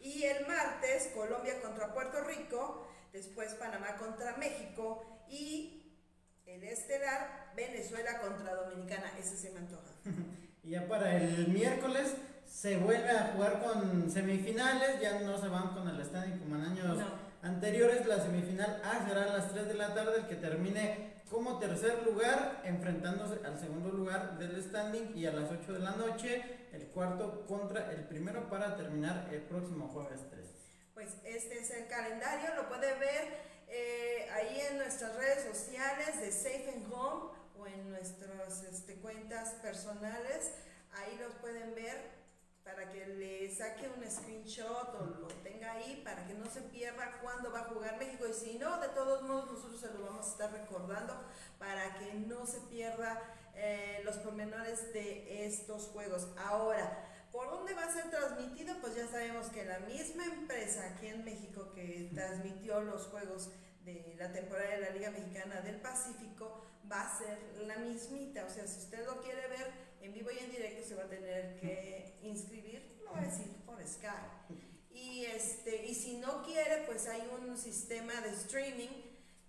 Y 0.00 0.24
el 0.24 0.46
martes, 0.46 1.10
Colombia 1.14 1.60
contra 1.60 1.92
Puerto 1.92 2.22
Rico, 2.24 2.86
después 3.12 3.54
Panamá 3.54 3.96
contra 3.96 4.36
México 4.36 5.04
y 5.28 5.98
el 6.46 6.64
estelar, 6.64 7.52
Venezuela 7.54 8.20
contra 8.20 8.54
Dominicana. 8.54 9.12
Ese 9.18 9.36
se 9.36 9.50
me 9.50 9.58
antoja. 9.58 9.92
y 10.62 10.70
ya 10.70 10.86
para 10.88 11.16
el 11.16 11.48
miércoles 11.48 12.14
se 12.46 12.76
vuelve 12.76 13.10
a 13.10 13.32
jugar 13.34 13.62
con 13.62 14.10
semifinales, 14.10 15.00
ya 15.00 15.20
no 15.20 15.38
se 15.38 15.48
van 15.48 15.74
con 15.74 15.88
el 15.88 16.04
standing 16.04 16.38
como 16.38 16.56
en 16.56 16.62
años 16.62 16.98
anteriores. 17.42 18.06
La 18.06 18.20
semifinal 18.20 18.82
A 18.84 19.06
será 19.06 19.24
a 19.24 19.38
las 19.38 19.52
3 19.52 19.68
de 19.68 19.74
la 19.74 19.94
tarde, 19.94 20.18
el 20.18 20.26
que 20.26 20.36
termine 20.36 21.20
como 21.30 21.58
tercer 21.58 22.02
lugar, 22.04 22.60
enfrentándose 22.64 23.38
al 23.46 23.58
segundo 23.58 23.90
lugar 23.90 24.36
del 24.38 24.60
standing 24.60 25.16
y 25.16 25.26
a 25.26 25.32
las 25.32 25.50
8 25.50 25.74
de 25.74 25.78
la 25.78 25.92
noche, 25.92 26.42
el 26.72 26.86
cuarto 26.88 27.46
contra 27.46 27.90
el 27.92 28.04
primero 28.04 28.48
para 28.48 28.76
terminar 28.76 29.28
el 29.32 29.42
próximo 29.42 29.88
jueves 29.88 30.20
3. 30.30 30.46
Pues 30.94 31.16
este 31.24 31.58
es 31.58 31.70
el 31.70 31.88
calendario, 31.88 32.54
lo 32.54 32.68
puede 32.68 32.94
ver 32.98 33.28
eh, 33.68 34.28
ahí 34.32 34.60
en 34.70 34.78
nuestras 34.78 35.16
redes 35.16 35.44
sociales 35.56 36.20
de 36.20 36.32
Safe 36.32 36.72
and 36.74 36.92
Home 36.92 37.32
o 37.58 37.66
en 37.66 37.90
nuestras 37.90 38.62
este, 38.64 38.96
cuentas 38.96 39.54
personales, 39.62 40.52
ahí 40.92 41.18
los 41.18 41.34
pueden 41.36 41.74
ver 41.74 42.20
que 42.92 43.06
le 43.06 43.54
saque 43.54 43.88
un 43.88 44.10
screenshot 44.10 44.94
o 44.94 45.04
lo 45.04 45.28
tenga 45.42 45.72
ahí 45.72 46.02
para 46.04 46.26
que 46.26 46.34
no 46.34 46.46
se 46.46 46.62
pierda 46.62 47.18
cuándo 47.22 47.52
va 47.52 47.60
a 47.60 47.64
jugar 47.64 47.98
México 47.98 48.26
y 48.28 48.32
si 48.32 48.58
no, 48.58 48.80
de 48.80 48.88
todos 48.88 49.22
modos 49.22 49.52
nosotros 49.52 49.80
se 49.80 49.88
lo 49.88 50.06
vamos 50.06 50.26
a 50.26 50.30
estar 50.30 50.52
recordando 50.52 51.14
para 51.58 51.98
que 51.98 52.14
no 52.14 52.46
se 52.46 52.60
pierda 52.60 53.20
eh, 53.54 54.00
los 54.04 54.16
pormenores 54.18 54.92
de 54.92 55.46
estos 55.46 55.84
juegos. 55.88 56.28
Ahora, 56.36 57.06
¿Por 57.32 57.48
dónde 57.48 57.74
va 57.74 57.84
a 57.84 57.92
ser 57.92 58.10
transmitido? 58.10 58.74
Pues 58.80 58.96
ya 58.96 59.06
sabemos 59.06 59.46
que 59.50 59.64
la 59.64 59.78
misma 59.80 60.24
empresa 60.24 60.84
aquí 60.86 61.06
en 61.06 61.24
México 61.24 61.72
que 61.72 62.10
transmitió 62.12 62.80
los 62.80 63.06
juegos 63.06 63.50
de 63.84 64.16
la 64.18 64.32
temporada 64.32 64.70
de 64.70 64.80
la 64.80 64.90
Liga 64.90 65.10
Mexicana 65.10 65.60
del 65.60 65.80
Pacífico 65.80 66.66
va 66.90 67.02
a 67.02 67.18
ser 67.18 67.38
la 67.66 67.76
mismita. 67.76 68.44
O 68.44 68.50
sea, 68.50 68.66
si 68.66 68.80
usted 68.80 69.06
lo 69.06 69.20
quiere 69.22 69.46
ver 69.46 69.70
en 70.00 70.12
vivo 70.12 70.30
y 70.32 70.38
en 70.38 70.50
directo, 70.50 70.88
se 70.88 70.94
va 70.96 71.04
a 71.04 71.08
tener 71.08 71.60
que 71.60 72.18
inscribir, 72.22 73.00
lo 73.04 73.10
voy 73.10 73.20
a 73.20 73.26
decir, 73.26 73.46
por 73.64 73.86
Skype. 73.86 74.68
Y, 74.92 75.24
este, 75.26 75.86
y 75.86 75.94
si 75.94 76.16
no 76.16 76.42
quiere, 76.42 76.82
pues 76.86 77.06
hay 77.06 77.22
un 77.40 77.56
sistema 77.56 78.20
de 78.22 78.30
streaming 78.30 78.88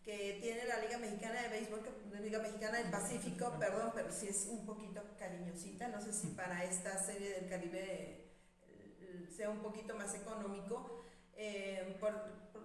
que 0.04 0.40
tiene 0.42 0.66
la 0.66 0.80
Liga 0.80 0.98
Mexicana 0.98 1.44
de 1.44 1.50
Béisbol, 1.50 1.82
la 2.12 2.20
Liga 2.20 2.40
Mexicana 2.40 2.80
del 2.80 2.90
Pacífico, 2.90 3.56
perdón, 3.60 3.92
pero 3.94 4.12
sí 4.12 4.28
es 4.28 4.48
un 4.48 4.66
poquito 4.66 5.04
cariñosita. 5.18 5.88
No 5.90 6.02
sé 6.02 6.12
si 6.14 6.28
para 6.30 6.64
esta 6.64 6.98
serie 7.04 7.40
del 7.40 7.50
Caribe 7.50 8.32
eh, 8.64 9.30
sea 9.36 9.50
un 9.50 9.62
poquito 9.62 9.96
más 9.96 10.16
económico 10.16 11.04
eh, 11.34 11.98
por, 12.00 12.14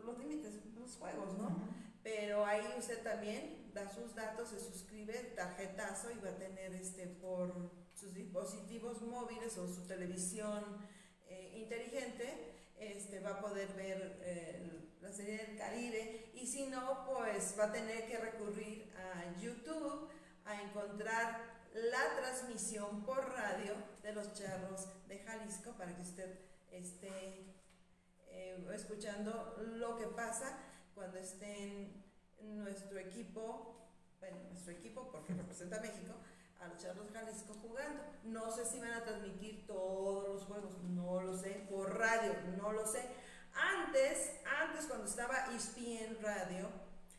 los 0.05 0.18
límites, 0.18 0.55
los 0.75 0.96
juegos, 0.96 1.37
¿no? 1.37 1.68
Pero 2.03 2.46
ahí 2.46 2.64
usted 2.79 3.03
también 3.03 3.72
da 3.75 3.92
sus 3.92 4.14
datos, 4.14 4.51
se 4.51 4.61
suscribe, 4.61 5.12
tarjetazo 5.35 6.11
y 6.12 6.18
va 6.20 6.31
a 6.31 6.38
tener 6.38 6.72
este 6.75 7.07
por 7.07 7.70
sus 7.92 8.14
dispositivos 8.14 9.03
móviles 9.03 9.59
o 9.59 9.66
su 9.66 9.87
televisión 9.87 10.64
eh, 11.27 11.53
inteligente, 11.57 12.56
este 12.79 13.21
va 13.21 13.31
a 13.31 13.41
poder 13.41 13.69
ver 13.75 14.97
la 15.01 15.12
serie 15.12 15.39
del 15.39 15.57
Caribe. 15.57 16.31
Y 16.35 16.47
si 16.47 16.67
no, 16.67 17.07
pues 17.07 17.55
va 17.59 17.65
a 17.65 17.73
tener 17.73 18.07
que 18.07 18.19
recurrir 18.19 18.93
a 18.97 19.41
YouTube 19.41 20.09
a 20.45 20.62
encontrar 20.62 21.57
la 21.75 22.17
transmisión 22.17 23.05
por 23.05 23.33
radio 23.33 23.75
de 24.03 24.12
los 24.12 24.33
charros 24.33 24.87
de 25.09 25.19
Jalisco 25.19 25.73
para 25.73 25.95
que 25.95 26.03
usted 26.03 26.39
esté 26.71 27.55
eh, 28.29 28.67
escuchando 28.75 29.57
lo 29.59 29.97
que 29.99 30.07
pasa 30.07 30.59
cuando 30.95 31.19
estén 31.19 32.05
nuestro 32.41 32.99
equipo, 32.99 33.89
bueno, 34.21 34.39
nuestro 34.49 34.73
equipo 34.73 35.11
porque 35.11 35.35
representa 35.35 35.77
a 35.77 35.81
México, 35.81 36.15
a 36.61 36.69
los 36.69 36.83
charros 36.83 37.11
Jalisco 37.12 37.55
jugando. 37.62 38.03
No 38.25 38.51
sé 38.51 38.64
si 38.64 38.79
van 38.81 38.92
a 38.92 39.05
transmitir 39.05 39.66
todos 39.66 40.29
los 40.29 40.45
juegos, 40.45 40.83
no 40.85 41.21
lo 41.21 41.37
sé, 41.37 41.66
por 41.71 41.99
radio, 41.99 42.33
no 42.57 42.73
lo 42.73 42.87
sé 42.87 43.07
antes, 43.57 44.33
antes 44.61 44.87
cuando 44.87 45.07
estaba 45.07 45.49
ESPN 45.55 46.23
Radio 46.23 46.69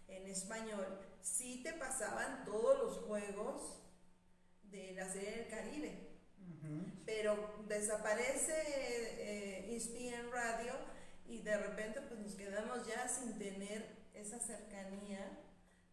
en 0.08 0.28
español, 0.28 0.86
sí 1.22 1.62
te 1.64 1.74
pasaban 1.74 2.46
todos 2.46 2.78
los 2.80 3.06
juegos 3.06 3.80
de 4.64 4.94
la 4.94 5.12
serie 5.12 5.32
del 5.32 5.48
Caribe. 5.48 6.04
Pero 7.06 7.64
desaparece 7.68 8.54
eh, 8.54 9.76
ESPN 9.76 10.32
Radio 10.32 10.74
y 11.26 11.42
de 11.42 11.58
repente 11.58 12.02
pues 12.02 12.20
nos 12.20 12.34
quedamos 12.34 12.86
ya 12.86 13.08
sin 13.08 13.38
tener 13.38 13.98
esa 14.14 14.40
cercanía 14.40 15.40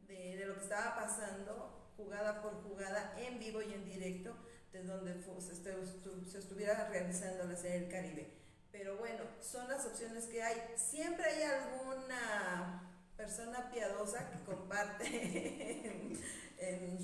de, 0.07 0.37
de 0.37 0.47
lo 0.47 0.55
que 0.55 0.63
estaba 0.63 0.97
pasando 0.97 1.84
jugada 1.97 2.43
por 2.43 2.63
jugada 2.63 3.15
en 3.19 3.39
vivo 3.39 3.63
y 3.63 3.73
en 3.73 3.85
directo 3.85 4.37
de 4.73 4.83
donde 4.83 5.23
se, 5.23 6.31
se 6.31 6.39
estuviera 6.39 6.89
realizando 6.89 7.45
la 7.45 7.57
serie 7.57 7.81
del 7.81 7.91
Caribe. 7.91 8.45
Pero 8.73 8.97
bueno, 8.99 9.23
son 9.41 9.69
las 9.69 9.87
opciones 9.87 10.27
que 10.27 10.43
hay. 10.43 10.61
Siempre 10.77 11.25
hay 11.25 11.43
alguna 11.45 12.91
persona 13.17 13.71
piadosa 13.71 14.31
que 14.31 14.45
comparte 14.45 15.07
en, 16.59 16.99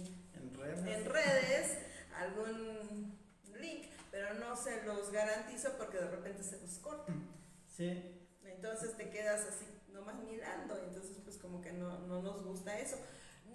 redes. 1.05 1.79
algún 2.17 3.17
link, 3.59 3.87
pero 4.11 4.35
no 4.35 4.57
se 4.57 4.83
los 4.83 5.11
garantizo 5.11 5.77
porque 5.79 5.99
de 5.99 6.09
repente 6.09 6.43
se 6.43 6.61
los 6.61 6.79
corta. 6.79 7.13
Sí. 7.77 8.17
Entonces 8.45 8.97
te 8.97 9.09
quedas 9.11 9.47
así 9.47 9.65
nomás 9.93 10.17
mirando, 10.25 10.77
entonces 10.83 11.17
pues 11.25 11.37
como 11.39 11.61
que 11.61 11.73
no, 11.73 11.99
nos 12.01 12.45
gusta 12.45 12.79
eso. 12.79 12.97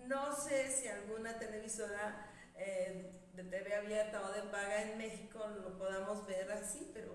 No 0.08 0.36
sé 0.36 0.72
si 0.72 0.88
alguna 0.88 1.38
televisora 1.40 2.28
eh, 2.56 3.12
de 3.34 3.44
TV 3.44 3.76
abierta 3.76 4.22
o 4.22 4.32
de 4.32 4.44
paga 4.50 4.84
en 4.84 4.98
México 4.98 5.40
lo 5.62 5.78
podamos 5.78 6.26
ver 6.26 6.52
así, 6.52 6.92
pero 6.94 7.14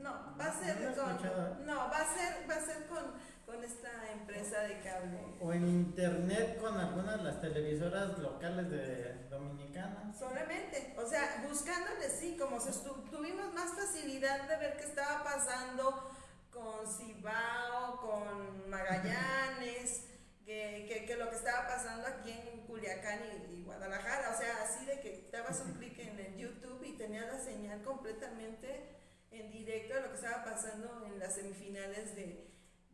no, 0.00 0.36
va 0.38 0.46
a 0.46 0.58
ser 0.58 0.94
con. 0.94 1.66
No, 1.66 1.76
va 1.76 1.98
a 1.98 2.14
ser, 2.14 2.48
va 2.48 2.54
a 2.54 2.60
ser 2.60 2.86
con, 2.86 3.04
con 3.46 3.62
esta 3.64 3.90
empresa 4.12 4.60
de 4.60 4.80
cable. 4.80 5.18
O 5.40 5.52
en 5.52 5.68
internet 5.68 6.58
con 6.60 6.78
algunas 6.78 7.18
de 7.18 7.24
las 7.24 7.40
televisoras 7.40 8.18
locales 8.18 8.70
de 8.70 9.26
Dominicana. 9.28 10.12
Solamente, 10.16 10.94
o 10.96 11.06
sea, 11.06 11.44
buscándole 11.48 12.08
sí, 12.10 12.36
como 12.38 12.60
se 12.60 12.72
tuvimos 13.10 13.52
más 13.54 13.72
facilidad 13.72 14.48
de 14.48 14.56
ver 14.56 14.76
qué 14.76 14.84
estaba 14.84 15.24
pasando 15.24 16.10
con 16.52 16.86
Cibao, 16.86 18.00
con 18.00 18.70
Magallanes. 18.70 20.07
Que, 20.48 20.86
que, 20.88 21.04
que, 21.04 21.16
lo 21.16 21.28
que 21.28 21.36
estaba 21.36 21.68
pasando 21.68 22.06
aquí 22.06 22.30
en 22.30 22.60
Culiacán 22.62 23.20
y, 23.50 23.58
y, 23.58 23.62
Guadalajara, 23.64 24.30
o 24.30 24.38
sea, 24.38 24.62
así 24.62 24.86
de 24.86 24.98
que 24.98 25.28
dabas 25.30 25.60
un 25.60 25.74
clic 25.74 25.98
en 25.98 26.18
el 26.18 26.38
YouTube 26.38 26.82
y 26.84 26.96
tenías 26.96 27.26
la 27.26 27.38
señal 27.38 27.82
completamente 27.82 28.96
en 29.30 29.50
directo 29.50 29.92
a 29.94 30.00
lo 30.00 30.08
que 30.08 30.14
estaba 30.14 30.44
pasando 30.44 31.04
en 31.04 31.18
las 31.18 31.34
semifinales 31.34 32.16
de, 32.16 32.48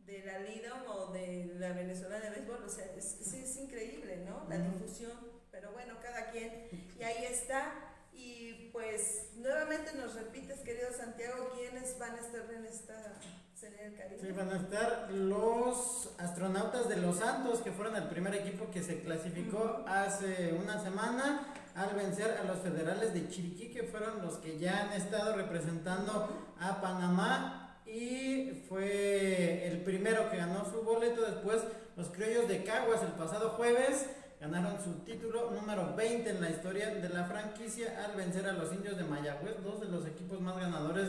de 0.05 0.25
la 0.25 0.39
Lidom 0.39 0.85
o 0.87 1.13
de 1.13 1.53
la 1.55 1.71
Venezuela 1.71 2.19
de 2.19 2.29
béisbol. 2.29 2.63
O 2.63 2.69
sea, 2.69 2.85
es, 2.97 3.21
es, 3.21 3.55
increíble, 3.55 4.17
¿no? 4.17 4.45
La 4.49 4.57
difusión. 4.57 5.17
Pero 5.49 5.71
bueno, 5.71 5.97
cada 6.01 6.31
quien. 6.31 6.67
Y 6.99 7.03
ahí 7.03 7.23
está. 7.23 7.73
Y 8.11 8.69
pues 8.71 9.29
nuevamente 9.35 9.93
nos 9.93 10.15
repites, 10.15 10.59
querido 10.59 10.91
Santiago, 10.91 11.51
quiénes 11.55 11.97
van 11.99 12.15
a 12.15 12.19
estar 12.19 12.49
en 12.51 12.65
esta 12.65 13.19
del 13.61 13.95
Caribe. 13.95 14.19
Sí, 14.19 14.31
van 14.33 14.49
a 14.49 14.57
estar 14.57 15.09
los 15.11 16.09
astronautas 16.17 16.89
de 16.89 16.97
Los 16.97 17.17
Santos, 17.17 17.59
que 17.59 17.71
fueron 17.71 17.95
el 17.95 18.09
primer 18.09 18.35
equipo 18.35 18.69
que 18.69 18.83
se 18.83 18.99
clasificó 18.99 19.85
hace 19.87 20.53
una 20.61 20.81
semana 20.83 21.53
al 21.73 21.95
vencer 21.95 22.37
a 22.37 22.43
los 22.43 22.59
federales 22.59 23.13
de 23.13 23.29
Chiriquí, 23.29 23.71
que 23.71 23.83
fueron 23.83 24.21
los 24.21 24.35
que 24.35 24.59
ya 24.59 24.81
han 24.81 24.93
estado 24.93 25.37
representando 25.37 26.53
a 26.59 26.81
Panamá 26.81 27.79
y 27.85 28.65
fue 28.67 29.67
el 29.67 29.83
primero 29.83 30.29
que 30.29 30.37
ganó 30.37 30.65
su 30.65 30.81
boleto. 30.81 31.21
Después 31.21 31.61
los 31.95 32.09
criollos 32.09 32.49
de 32.49 32.63
Caguas 32.65 33.03
el 33.03 33.13
pasado 33.13 33.51
jueves 33.51 34.05
ganaron 34.41 34.83
su 34.83 35.05
título 35.05 35.51
número 35.51 35.95
20 35.95 36.29
en 36.29 36.41
la 36.41 36.49
historia 36.49 36.93
de 36.93 37.07
la 37.07 37.23
franquicia 37.23 38.03
al 38.03 38.17
vencer 38.17 38.47
a 38.47 38.53
los 38.53 38.73
indios 38.73 38.97
de 38.97 39.05
Mayagüez, 39.05 39.63
dos 39.63 39.79
de 39.79 39.87
los 39.87 40.05
equipos 40.05 40.41
más 40.41 40.57
ganadores 40.57 41.07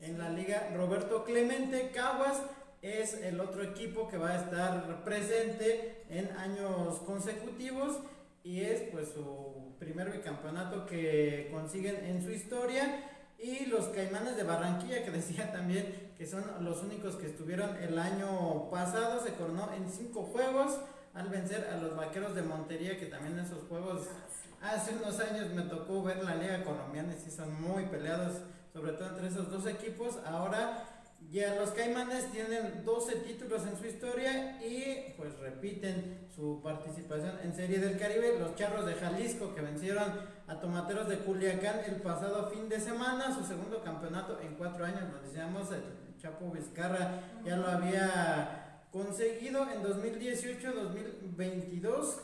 en 0.00 0.18
la 0.18 0.30
liga. 0.30 0.70
Roberto 0.74 1.24
Clemente 1.24 1.90
Caguas 1.94 2.42
es 2.82 3.14
el 3.14 3.40
otro 3.40 3.62
equipo 3.62 4.08
que 4.08 4.18
va 4.18 4.30
a 4.30 4.44
estar 4.44 5.04
presente 5.04 6.04
en 6.08 6.30
años 6.36 6.98
consecutivos 7.00 7.98
y 8.44 8.60
es 8.60 8.82
pues 8.92 9.08
su 9.08 9.74
primer 9.78 10.12
bicampeonato 10.12 10.86
que 10.86 11.48
consiguen 11.52 11.96
en 12.04 12.22
su 12.22 12.30
historia. 12.30 13.10
Y 13.38 13.66
los 13.66 13.86
Caimanes 13.88 14.36
de 14.36 14.44
Barranquilla 14.44 15.04
que 15.04 15.10
decía 15.12 15.52
también 15.52 16.12
que 16.16 16.26
son 16.26 16.44
los 16.60 16.82
únicos 16.82 17.16
que 17.16 17.26
estuvieron 17.26 17.76
el 17.76 17.98
año 17.98 18.70
pasado 18.70 19.22
se 19.22 19.34
coronó 19.34 19.70
en 19.74 19.90
cinco 19.90 20.22
juegos 20.22 20.78
al 21.12 21.28
vencer 21.28 21.68
a 21.72 21.76
los 21.76 21.96
Vaqueros 21.96 22.34
de 22.34 22.42
Montería 22.42 22.98
que 22.98 23.06
también 23.06 23.38
en 23.38 23.44
esos 23.44 23.64
juegos 23.68 24.06
hace 24.62 24.94
unos 24.94 25.18
años 25.20 25.50
me 25.54 25.62
tocó 25.62 26.02
ver 26.02 26.24
la 26.24 26.36
liga 26.36 26.64
colombiana 26.64 27.14
y 27.14 27.20
sí 27.20 27.30
son 27.30 27.60
muy 27.60 27.84
peleados 27.86 28.42
sobre 28.76 28.92
todo 28.92 29.08
entre 29.08 29.28
esos 29.28 29.50
dos 29.50 29.66
equipos 29.66 30.18
ahora 30.26 30.84
ya 31.30 31.54
los 31.54 31.70
Caimanes 31.70 32.30
tienen 32.30 32.84
12 32.84 33.16
títulos 33.16 33.66
en 33.66 33.78
su 33.78 33.86
historia 33.86 34.62
y 34.62 35.14
pues 35.16 35.34
repiten 35.38 36.28
su 36.36 36.60
participación 36.62 37.38
en 37.42 37.54
Serie 37.54 37.78
del 37.78 37.98
Caribe. 37.98 38.38
Los 38.38 38.54
Charros 38.54 38.84
de 38.84 38.92
Jalisco 38.94 39.54
que 39.54 39.62
vencieron 39.62 40.12
a 40.46 40.60
Tomateros 40.60 41.08
de 41.08 41.20
Culiacán 41.20 41.80
el 41.86 42.02
pasado 42.02 42.50
fin 42.50 42.68
de 42.68 42.78
semana, 42.78 43.34
su 43.34 43.42
segundo 43.44 43.82
campeonato 43.82 44.38
en 44.40 44.56
cuatro 44.56 44.84
años, 44.84 45.10
lo 45.10 45.20
decíamos, 45.20 45.72
el 45.72 45.82
Chapo 46.20 46.50
Vizcarra 46.50 47.22
ya 47.44 47.56
lo 47.56 47.66
había 47.66 48.82
conseguido 48.92 49.66
en 49.70 49.82
2018-2022 49.82 52.20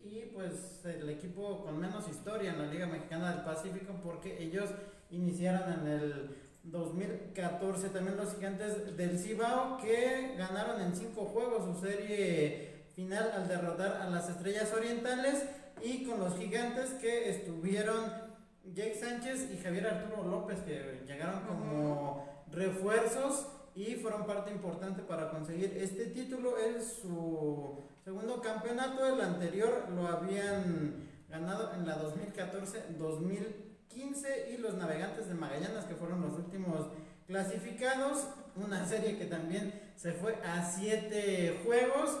y 0.00 0.20
pues 0.32 0.84
el 0.84 1.10
equipo 1.10 1.64
con 1.64 1.76
menos 1.78 2.08
historia 2.08 2.52
en 2.52 2.60
la 2.60 2.66
Liga 2.66 2.86
Mexicana 2.86 3.34
del 3.34 3.44
Pacífico 3.44 3.94
porque 4.02 4.42
ellos 4.42 4.70
iniciaron 5.10 5.72
en 5.72 5.86
el 5.86 6.36
2014 6.64 7.88
también 7.90 8.16
los 8.16 8.34
gigantes 8.34 8.96
del 8.96 9.18
Cibao 9.18 9.78
que 9.78 10.34
ganaron 10.36 10.80
en 10.82 10.94
cinco 10.94 11.24
juegos 11.24 11.64
su 11.64 11.86
serie 11.86 12.84
final 12.94 13.30
al 13.34 13.48
derrotar 13.48 14.02
a 14.02 14.10
las 14.10 14.28
estrellas 14.28 14.72
orientales 14.74 15.44
y 15.82 16.04
con 16.04 16.18
los 16.18 16.36
gigantes 16.36 16.90
que 16.94 17.30
estuvieron 17.30 18.28
Jake 18.74 18.96
Sánchez 19.00 19.50
y 19.52 19.58
Javier 19.58 19.86
Arturo 19.86 20.24
López 20.24 20.60
que 20.60 21.04
llegaron 21.06 21.42
como 21.42 22.28
refuerzos 22.50 23.46
y 23.74 23.94
fueron 23.94 24.26
parte 24.26 24.50
importante 24.50 25.02
para 25.02 25.30
conseguir 25.30 25.76
este 25.80 26.06
título. 26.06 26.58
Es 26.58 26.98
su 27.00 27.84
segundo 28.04 28.40
campeonato, 28.42 29.06
el 29.06 29.20
anterior 29.20 29.86
lo 29.94 30.08
habían 30.08 31.08
ganado 31.30 31.72
en 31.74 31.86
la 31.86 32.02
2014-2015 32.02 33.67
y 33.94 34.56
los 34.58 34.74
navegantes 34.74 35.28
de 35.28 35.34
Magallanes 35.34 35.84
que 35.84 35.94
fueron 35.94 36.20
los 36.20 36.34
últimos 36.34 36.88
clasificados, 37.26 38.26
una 38.56 38.86
serie 38.86 39.18
que 39.18 39.26
también 39.26 39.92
se 39.96 40.12
fue 40.12 40.36
a 40.44 40.64
siete 40.64 41.60
juegos 41.64 42.18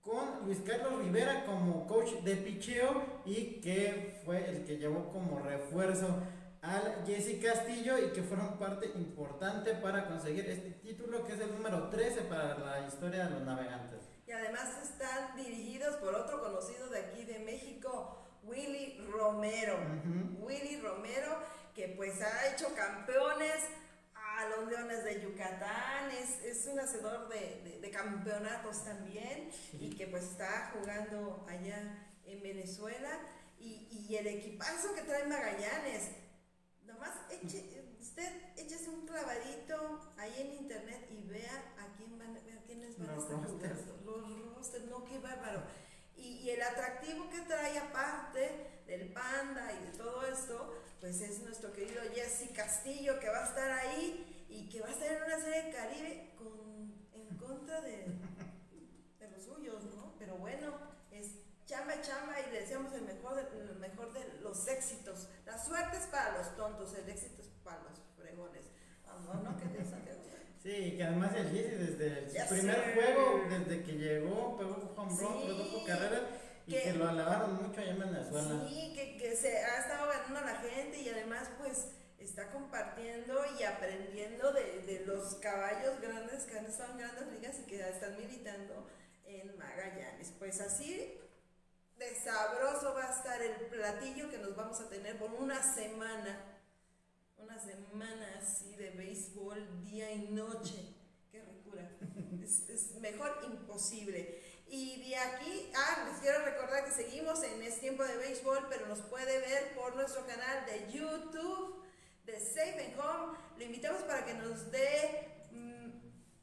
con 0.00 0.44
Luis 0.44 0.58
Carlos 0.60 1.02
Rivera 1.02 1.44
como 1.46 1.86
coach 1.86 2.10
de 2.24 2.36
picheo 2.36 3.02
y 3.24 3.60
que 3.60 4.20
fue 4.24 4.48
el 4.50 4.64
que 4.64 4.76
llevó 4.76 5.10
como 5.12 5.38
refuerzo 5.38 6.08
al 6.62 7.04
Jesse 7.06 7.42
Castillo 7.42 7.98
y 7.98 8.12
que 8.12 8.22
fueron 8.22 8.58
parte 8.58 8.90
importante 8.94 9.74
para 9.74 10.06
conseguir 10.08 10.48
este 10.48 10.70
título 10.72 11.24
que 11.24 11.34
es 11.34 11.40
el 11.40 11.52
número 11.52 11.88
13 11.88 12.22
para 12.22 12.58
la 12.58 12.86
historia 12.86 13.24
de 13.24 13.30
los 13.30 13.42
navegantes. 13.42 14.00
Y 14.26 14.32
además 14.32 14.82
están 14.82 15.36
dirigidos 15.36 15.96
por 15.96 16.14
otro 16.14 16.42
conocido 16.42 16.88
de 16.88 16.98
aquí 16.98 17.24
de 17.24 17.38
México, 17.38 18.23
Willy 18.46 18.98
Romero. 19.12 19.76
Willy 20.40 20.80
Romero 20.80 21.38
que 21.74 21.88
pues 21.88 22.20
ha 22.22 22.54
hecho 22.54 22.72
campeones 22.74 23.64
a 24.14 24.48
los 24.48 24.68
Leones 24.68 25.04
de 25.04 25.20
Yucatán, 25.22 26.10
es, 26.12 26.42
es 26.44 26.66
un 26.66 26.78
hacedor 26.78 27.28
de, 27.28 27.78
de, 27.80 27.90
campeonatos 27.90 28.84
también 28.84 29.50
y 29.72 29.90
que 29.90 30.06
pues 30.06 30.24
está 30.24 30.72
jugando 30.72 31.44
allá 31.48 32.10
en 32.24 32.42
Venezuela 32.42 33.10
y, 33.58 33.88
y, 33.90 34.16
el 34.16 34.26
equipazo 34.26 34.94
que 34.94 35.02
trae 35.02 35.26
Magallanes. 35.26 36.10
Nomás 36.84 37.12
eche, 37.30 37.96
usted 38.00 38.30
échese 38.56 38.90
un 38.90 39.06
clavadito 39.06 40.14
ahí 40.18 40.34
en 40.38 40.64
internet 40.64 41.08
y 41.10 41.22
vea 41.28 41.74
a 41.78 41.96
quién 41.96 42.18
van, 42.18 42.36
a 42.36 42.62
quiénes 42.66 42.98
van 42.98 43.10
a 43.10 43.16
estar 43.16 43.44
jugando. 43.44 44.02
Los 44.04 44.54
rosters, 44.56 44.84
no, 44.86 45.04
qué 45.04 45.18
bárbaro. 45.18 45.62
Y, 46.16 46.50
el 46.50 46.62
atractivo 46.62 47.28
que 47.30 47.40
trae 47.40 47.78
aparte 47.78 48.82
del 48.86 49.12
panda 49.12 49.72
y 49.72 49.86
de 49.86 49.98
todo 49.98 50.24
esto, 50.26 50.74
pues 51.00 51.20
es 51.20 51.40
nuestro 51.40 51.72
querido 51.72 52.02
Jesse 52.14 52.50
Castillo 52.54 53.18
que 53.18 53.28
va 53.28 53.44
a 53.44 53.48
estar 53.48 53.70
ahí 53.70 54.46
y 54.48 54.68
que 54.68 54.80
va 54.80 54.88
a 54.88 54.92
estar 54.92 55.10
en 55.10 55.22
una 55.22 55.40
serie 55.40 55.62
de 55.64 55.72
Caribe 55.72 56.34
con, 56.36 56.94
en 57.12 57.36
contra 57.36 57.80
de, 57.80 58.06
de 59.18 59.30
los 59.30 59.42
suyos, 59.42 59.84
¿no? 59.84 60.14
Pero 60.18 60.36
bueno, 60.36 60.74
es 61.10 61.32
chamba, 61.66 62.00
chamba 62.02 62.38
y 62.40 62.52
le 62.52 62.60
deseamos 62.60 62.92
el 62.92 63.02
mejor, 63.02 63.38
el 63.38 63.76
mejor 63.76 64.12
de 64.12 64.40
los 64.40 64.68
éxitos. 64.68 65.28
La 65.46 65.58
suerte 65.58 65.96
es 65.96 66.06
para 66.06 66.38
los 66.38 66.56
tontos, 66.56 66.94
el 66.94 67.08
éxito 67.08 67.42
es 67.42 67.48
para 67.64 67.82
los 67.82 68.00
fregones. 68.16 68.64
¿No? 69.24 69.34
¿No? 69.42 69.56
¿Qué 69.56 69.66
te 69.66 69.84
Sí, 70.64 70.94
que 70.96 71.04
además 71.04 71.30
el 71.36 71.50
Jesse 71.50 71.78
desde 71.78 72.30
su 72.30 72.54
primer 72.54 72.94
juego, 72.94 73.42
desde 73.50 73.82
que 73.82 73.92
llegó, 73.92 74.56
pegó 74.56 74.94
home 74.96 75.14
run, 75.20 75.40
sí, 75.40 75.44
produjo 75.44 75.84
carrera 75.84 76.20
y 76.66 76.72
que, 76.72 76.92
lo 76.94 77.06
alabaron 77.06 77.62
mucho 77.62 77.82
allá 77.82 77.90
en 77.90 77.98
Venezuela. 77.98 78.66
Sí, 78.66 78.94
que, 78.94 79.18
que 79.18 79.36
se 79.36 79.58
ha 79.58 79.80
estado 79.80 80.08
ganando 80.08 80.38
a 80.38 80.52
la 80.52 80.56
gente 80.60 81.02
y 81.02 81.08
además 81.10 81.50
pues 81.58 81.88
está 82.18 82.50
compartiendo 82.50 83.42
y 83.60 83.62
aprendiendo 83.62 84.54
de, 84.54 84.80
de 84.86 85.04
los 85.04 85.34
caballos 85.34 86.00
grandes 86.00 86.44
que 86.44 86.58
han 86.58 86.64
estado 86.64 86.92
en 86.92 86.98
grandes 86.98 87.28
ligas 87.28 87.58
y 87.58 87.66
que 87.66 87.86
están 87.86 88.16
militando 88.16 88.88
en 89.26 89.58
Magallanes. 89.58 90.32
Pues 90.38 90.62
así 90.62 91.20
de 91.98 92.14
sabroso 92.14 92.94
va 92.94 93.10
a 93.10 93.14
estar 93.14 93.42
el 93.42 93.66
platillo 93.66 94.30
que 94.30 94.38
nos 94.38 94.56
vamos 94.56 94.80
a 94.80 94.88
tener 94.88 95.18
por 95.18 95.30
una 95.34 95.62
semana 95.74 96.53
una 97.44 97.58
semana 97.58 98.40
así 98.40 98.74
de 98.76 98.90
béisbol 98.90 99.84
día 99.84 100.10
y 100.12 100.28
noche. 100.28 100.94
Qué 101.30 101.42
ricura. 101.42 101.90
Es, 102.42 102.94
mejor 103.00 103.38
imposible. 103.44 104.40
Y 104.66 105.08
de 105.08 105.16
aquí, 105.16 105.70
ah, 105.76 106.08
les 106.10 106.20
quiero 106.20 106.44
recordar 106.44 106.84
que 106.84 106.90
seguimos 106.90 107.42
en 107.42 107.62
Es 107.62 107.80
Tiempo 107.80 108.02
de 108.04 108.16
Béisbol, 108.16 108.66
pero 108.68 108.86
nos 108.86 109.00
puede 109.00 109.40
ver 109.40 109.74
por 109.74 109.94
nuestro 109.94 110.26
canal 110.26 110.64
de 110.66 110.90
YouTube 110.92 111.82
de 112.24 112.40
Safe 112.40 112.86
and 112.86 112.98
Home. 112.98 113.38
Le 113.58 113.66
invitamos 113.66 114.02
para 114.02 114.24
que 114.24 114.34
nos 114.34 114.70
dé 114.70 115.46
mm, 115.52 115.90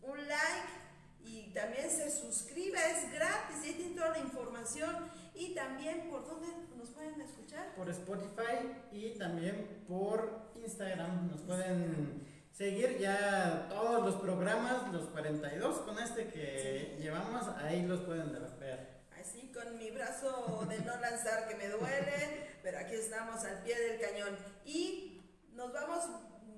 un 0.03 0.27
like 0.27 0.69
y 1.23 1.51
también 1.53 1.89
se 1.89 2.11
suscriba, 2.11 2.79
es 2.79 3.11
gratis 3.11 3.57
y 3.65 3.73
tiene 3.73 3.95
toda 3.95 4.09
la 4.09 4.19
información. 4.19 5.11
Y 5.33 5.53
también, 5.55 6.09
¿por 6.09 6.25
dónde 6.25 6.47
nos 6.81 6.89
pueden 6.89 7.21
escuchar? 7.21 7.75
Por 7.75 7.89
Spotify 7.89 8.71
y 8.91 9.11
también 9.11 9.83
por 9.87 10.51
Instagram. 10.55 11.29
Nos 11.29 11.41
pueden 11.41 12.25
seguir 12.51 12.97
ya 12.97 13.67
todos 13.69 14.03
los 14.03 14.15
programas, 14.15 14.91
los 14.91 15.07
42 15.09 15.77
con 15.81 15.99
este 15.99 16.29
que 16.29 16.97
llevamos, 16.99 17.47
ahí 17.59 17.85
los 17.85 18.01
pueden 18.01 18.31
ver. 18.59 19.01
Así 19.19 19.51
con 19.53 19.77
mi 19.77 19.91
brazo 19.91 20.65
de 20.67 20.79
no 20.79 20.99
lanzar 20.99 21.47
que 21.47 21.55
me 21.55 21.69
duele, 21.69 22.57
pero 22.63 22.79
aquí 22.79 22.95
estamos 22.95 23.43
al 23.43 23.61
pie 23.61 23.79
del 23.79 24.01
cañón. 24.01 24.35
Y 24.65 25.21
nos 25.53 25.71
vamos 25.71 26.03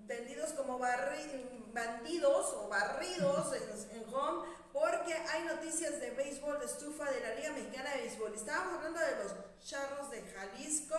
tendidos 0.07 0.53
como 0.53 0.79
bandidos 0.79 2.53
o 2.53 2.69
barridos 2.69 3.53
en, 3.91 4.03
home, 4.13 4.47
porque 4.73 5.13
hay 5.13 5.43
noticias 5.43 5.99
de 6.01 6.09
béisbol 6.11 6.59
de 6.59 6.65
estufa 6.65 7.09
de 7.11 7.21
la 7.21 7.35
Liga 7.35 7.51
Mexicana 7.53 7.91
de 7.91 8.01
Béisbol. 8.01 8.33
Estábamos 8.33 8.73
hablando 8.77 8.99
de 8.99 9.23
los 9.23 9.33
charros 9.63 10.09
de 10.09 10.23
Jalisco, 10.23 10.97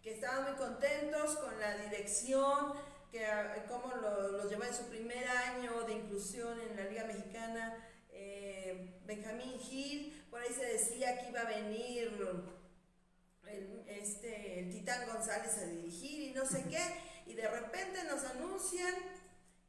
que 0.00 0.14
estaban 0.14 0.44
muy 0.44 0.52
contentos 0.52 1.36
con 1.36 1.58
la 1.58 1.76
dirección, 1.76 2.72
que 3.10 3.26
ah, 3.26 3.66
cómo 3.68 3.92
los 3.96 4.48
llevó 4.48 4.62
en 4.62 4.74
su 4.74 4.84
primer 4.84 5.26
año 5.28 5.82
de 5.82 5.94
inclusión 5.94 6.58
en 6.60 6.76
la 6.76 6.84
Liga 6.84 7.04
Mexicana. 7.04 7.84
Eh, 8.10 9.00
Benjamín 9.04 9.58
Gil, 9.58 10.26
por 10.30 10.40
ahí 10.40 10.52
se 10.54 10.64
decía 10.64 11.20
que 11.20 11.30
iba 11.30 11.40
a 11.40 11.44
venir 11.44 12.16
este, 13.88 14.60
el 14.60 14.70
Titán 14.70 15.08
González 15.08 15.58
a 15.58 15.66
dirigir 15.66 16.30
y 16.30 16.32
no 16.32 16.46
sé 16.46 16.64
qué, 16.70 16.82
y 17.26 17.34
de 17.34 17.48
repente 17.48 18.04
nos 18.04 18.22
anuncian 18.22 18.94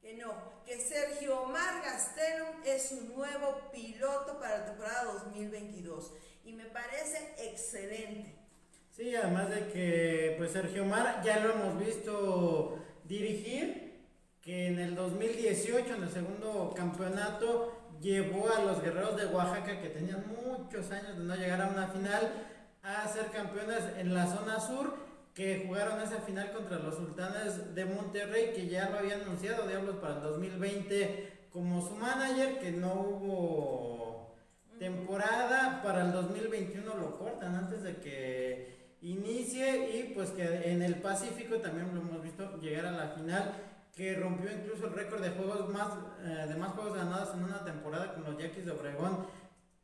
que 0.01 0.15
no, 0.15 0.33
que 0.65 0.79
Sergio 0.79 1.41
Omar 1.43 1.83
Gastelum 1.83 2.63
es 2.65 2.89
su 2.89 3.15
nuevo 3.15 3.69
piloto 3.71 4.39
para 4.39 4.59
la 4.59 4.65
temporada 4.65 5.13
2022 5.13 6.11
y 6.43 6.53
me 6.53 6.65
parece 6.65 7.35
excelente. 7.37 8.35
Sí, 8.89 9.15
además 9.15 9.49
de 9.49 9.67
que 9.67 10.35
pues 10.37 10.51
Sergio 10.51 10.83
Omar 10.83 11.21
ya 11.23 11.39
lo 11.39 11.53
hemos 11.53 11.77
visto 11.77 12.79
dirigir, 13.03 14.07
que 14.41 14.67
en 14.67 14.79
el 14.79 14.95
2018 14.95 15.95
en 15.95 16.03
el 16.03 16.09
segundo 16.09 16.73
campeonato 16.75 17.77
llevó 18.01 18.51
a 18.51 18.63
los 18.63 18.81
guerreros 18.81 19.15
de 19.15 19.27
Oaxaca 19.27 19.79
que 19.79 19.89
tenían 19.89 20.25
muchos 20.27 20.89
años 20.89 21.15
de 21.15 21.23
no 21.23 21.35
llegar 21.35 21.61
a 21.61 21.67
una 21.67 21.87
final 21.89 22.47
a 22.81 23.07
ser 23.07 23.27
campeones 23.27 23.83
en 23.97 24.15
la 24.15 24.25
zona 24.25 24.59
sur, 24.59 25.10
que 25.33 25.63
jugaron 25.65 26.01
esa 26.01 26.19
final 26.21 26.51
contra 26.51 26.79
los 26.79 26.95
sultanes 26.95 27.73
de 27.73 27.85
Monterrey, 27.85 28.51
que 28.53 28.67
ya 28.67 28.89
lo 28.89 28.99
habían 28.99 29.21
anunciado 29.21 29.67
Diablos 29.67 29.95
para 29.97 30.15
el 30.15 30.21
2020 30.21 31.47
como 31.51 31.81
su 31.81 31.95
manager, 31.95 32.59
que 32.59 32.71
no 32.71 32.93
hubo 32.93 34.35
temporada, 34.79 35.81
para 35.83 36.01
el 36.01 36.11
2021 36.11 36.95
lo 36.95 37.17
cortan 37.17 37.55
antes 37.55 37.83
de 37.83 37.97
que 37.97 38.95
inicie 39.01 39.97
y 39.97 40.13
pues 40.13 40.31
que 40.31 40.71
en 40.71 40.81
el 40.81 40.95
Pacífico 40.95 41.57
también 41.57 41.93
lo 41.93 42.01
hemos 42.01 42.21
visto 42.23 42.59
llegar 42.59 42.85
a 42.85 42.91
la 42.91 43.07
final 43.09 43.53
que 43.95 44.15
rompió 44.15 44.51
incluso 44.51 44.87
el 44.87 44.93
récord 44.93 45.21
de 45.21 45.31
juegos 45.31 45.69
más 45.69 45.93
eh, 46.23 46.47
de 46.47 46.55
más 46.55 46.73
juegos 46.73 46.95
ganados 46.95 47.35
en 47.35 47.43
una 47.43 47.63
temporada 47.63 48.13
con 48.13 48.23
los 48.23 48.37
Yaquis 48.37 48.65
de 48.65 48.71
Obregón 48.71 49.25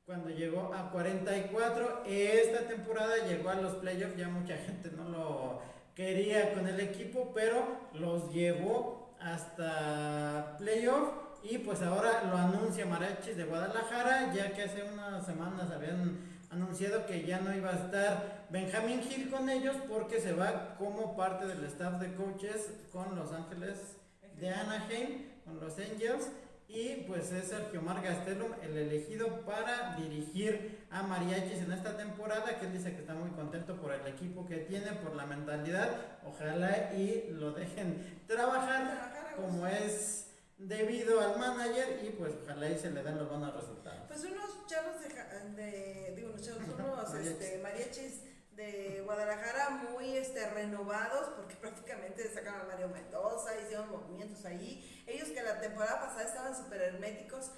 cuando 0.07 0.29
llegó 0.29 0.73
a 0.73 0.89
44. 0.89 2.03
Esta 2.07 2.65
temporada 2.65 3.27
llegó 3.27 3.49
a 3.49 3.55
los 3.55 3.73
playoffs, 3.73 4.15
ya 4.15 4.29
mucha 4.29 4.55
gente 4.55 4.89
no 4.95 5.09
lo 5.09 5.61
quería 5.93 6.53
con 6.53 6.65
el 6.65 6.79
equipo, 6.79 7.33
pero 7.35 7.89
los 7.93 8.33
llevó 8.33 9.13
hasta 9.19 10.55
playoff 10.57 11.09
y 11.43 11.57
pues 11.57 11.81
ahora 11.81 12.23
lo 12.23 12.37
anuncia 12.37 12.85
Marachis 12.85 13.35
de 13.35 13.43
Guadalajara, 13.43 14.33
ya 14.33 14.53
que 14.53 14.63
hace 14.63 14.83
unas 14.83 15.25
semanas 15.25 15.69
habían 15.71 16.19
anunciado 16.49 17.05
que 17.05 17.25
ya 17.25 17.41
no 17.41 17.53
iba 17.53 17.71
a 17.71 17.75
estar 17.75 18.45
Benjamín 18.49 19.01
Gil 19.01 19.29
con 19.29 19.49
ellos 19.49 19.75
porque 19.89 20.21
se 20.21 20.31
va 20.31 20.75
como 20.77 21.17
parte 21.17 21.47
del 21.47 21.65
staff 21.65 21.99
de 21.99 22.13
coaches 22.15 22.71
con 22.93 23.13
Los 23.17 23.33
Ángeles 23.33 23.97
de 24.37 24.53
Anaheim, 24.53 25.25
con 25.43 25.59
los 25.59 25.77
Angels 25.77 26.29
y 26.69 27.05
pues 27.07 27.31
es 27.31 27.47
Sergio 27.47 27.81
Mar 27.81 28.01
Gastelum 28.01 28.51
el 28.61 28.77
elegido 28.77 29.41
para 29.41 29.95
dirigir 29.95 30.85
a 30.89 31.01
Mariachis 31.03 31.59
en 31.59 31.71
esta 31.71 31.95
temporada, 31.95 32.59
que 32.59 32.65
él 32.65 32.73
dice 32.73 32.93
que 32.93 32.99
está 32.99 33.13
muy 33.13 33.29
contento 33.31 33.77
por 33.77 33.93
el 33.93 34.05
equipo 34.05 34.45
que 34.45 34.57
tiene, 34.57 34.91
por 34.93 35.15
la 35.15 35.25
mentalidad, 35.25 36.19
ojalá 36.25 36.93
y 36.93 37.29
lo 37.31 37.53
dejen 37.53 38.21
trabajar 38.27 39.35
como 39.37 39.65
es 39.65 40.31
debido 40.57 41.21
al 41.21 41.39
manager 41.39 42.01
y 42.03 42.09
pues 42.09 42.33
ojalá 42.43 42.69
y 42.69 42.77
se 42.77 42.91
le 42.91 43.01
den 43.01 43.17
los 43.17 43.29
buenos 43.29 43.55
resultados. 43.55 44.01
Pues 44.07 44.23
unos 44.25 44.65
chavos 44.67 44.95
de, 45.01 45.61
de 45.61 46.13
digo, 46.15 46.29
unos, 46.29 46.41
chavos, 46.41 46.63
unos 46.67 47.13
este, 47.25 47.59
mariachis 47.59 48.23
de 48.57 49.01
Guadalajara 49.05 49.69
muy 49.69 50.17
este, 50.17 50.49
renovados 50.49 51.29
porque 51.35 51.55
prácticamente 51.61 52.33
sacaron 52.33 52.61
a 52.61 52.65
Mario 52.65 52.89
Mendoza, 52.89 53.55
hicieron 53.61 53.89
movimientos 53.89 54.43
ahí. 54.45 55.03
Ellos 55.05 55.29
que 55.29 55.41
la 55.43 55.61
temporada 55.61 56.01
pasada 56.01 56.23
estaban 56.23 56.55
súper 56.55 56.81
herméticos 56.81 57.51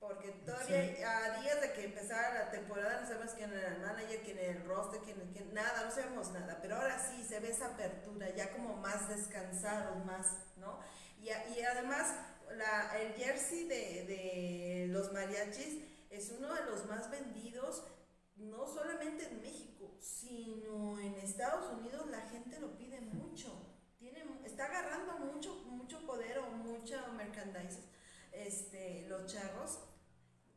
porque 0.00 0.30
todavía 0.46 0.78
a 0.78 1.40
días 1.40 1.60
de 1.60 1.72
que 1.72 1.84
empezara 1.84 2.46
la 2.46 2.50
temporada 2.50 3.00
no 3.00 3.06
sabemos 3.06 3.34
quién 3.34 3.52
era 3.52 3.68
el 3.68 3.82
manager, 3.82 4.22
quién 4.22 4.38
era 4.38 4.52
el 4.52 4.64
roster, 4.64 5.00
quién, 5.02 5.16
quién 5.32 5.54
nada, 5.54 5.84
no 5.84 5.90
sabemos 5.90 6.30
nada. 6.32 6.58
Pero 6.60 6.76
ahora 6.76 6.98
sí 6.98 7.22
se 7.22 7.38
ve 7.38 7.50
esa 7.50 7.66
apertura, 7.66 8.30
ya 8.30 8.50
como 8.50 8.76
más 8.76 9.08
descansados, 9.08 10.04
más, 10.04 10.26
¿no? 10.56 10.80
Y, 11.18 11.28
y 11.28 11.62
además 11.62 12.14
la, 12.56 12.98
el 12.98 13.12
jersey 13.12 13.68
de, 13.68 14.06
de 14.06 14.86
los 14.88 15.12
mariachis 15.12 15.84
es 16.08 16.30
uno 16.30 16.52
de 16.54 16.64
los 16.64 16.86
más 16.86 17.10
vendidos 17.10 17.84
no 18.40 18.66
solamente 18.66 19.26
en 19.26 19.40
México, 19.40 19.90
sino 20.00 20.98
en 20.98 21.14
Estados 21.14 21.78
Unidos 21.78 22.08
la 22.10 22.22
gente 22.22 22.58
lo 22.58 22.76
pide 22.76 23.00
mucho. 23.00 23.66
Tiene, 23.98 24.24
está 24.44 24.66
agarrando 24.66 25.18
mucho, 25.18 25.54
mucho 25.66 26.04
poder 26.06 26.38
o 26.38 26.50
mucho 26.50 26.96
merchandise. 27.16 27.80
Este, 28.32 29.06
los 29.08 29.30
charros, 29.30 29.80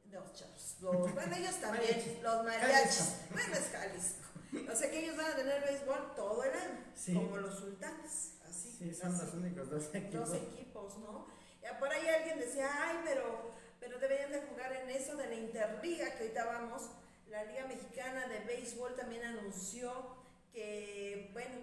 los 0.10 0.34
charros, 0.34 0.78
los, 0.80 1.14
bueno, 1.14 1.36
ellos 1.36 1.60
también, 1.60 2.20
los 2.22 2.44
mariachis, 2.46 3.16
bueno, 3.32 3.56
es 3.56 3.70
Jalisco. 3.72 4.24
O 4.72 4.76
sea 4.76 4.92
que 4.92 5.00
ellos 5.00 5.18
van 5.18 5.32
a 5.32 5.36
tener 5.36 5.64
béisbol 5.64 6.14
todo 6.16 6.44
el 6.44 6.54
año, 6.54 6.94
como 7.14 7.38
los 7.38 7.58
sultanes. 7.58 8.36
Así, 8.48 8.72
sí, 8.72 8.94
son 8.94 9.18
los 9.18 9.34
únicos 9.34 9.70
dos 9.70 9.90
equipos. 9.94 10.30
Dos 10.30 10.38
equipos, 10.38 10.98
¿no? 11.00 11.28
Ya 11.62 11.80
por 11.80 11.90
ahí 11.90 12.08
alguien 12.08 12.40
decía, 12.40 12.70
ay, 12.72 13.02
pero, 13.04 13.52
pero 13.80 13.98
deberían 13.98 14.32
de 14.32 14.42
jugar 14.42 14.72
en 14.74 14.90
eso 14.92 15.16
de 15.16 15.28
la 15.28 15.36
Interliga 15.36 16.12
que 16.16 16.24
ahorita 16.24 16.46
vamos 16.46 16.84
la 17.34 17.44
Liga 17.46 17.66
Mexicana 17.66 18.28
de 18.28 18.42
Béisbol 18.42 18.96
también 18.96 19.24
anunció 19.24 19.92
que, 20.52 21.32
bueno, 21.34 21.56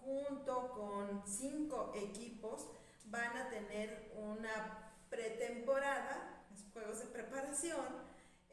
junto 0.00 0.70
con 0.72 1.22
cinco 1.26 1.92
equipos 1.94 2.68
van 3.04 3.36
a 3.36 3.50
tener 3.50 4.10
una 4.16 4.90
pretemporada, 5.10 6.44
juegos 6.72 7.00
de 7.00 7.06
preparación, 7.06 7.84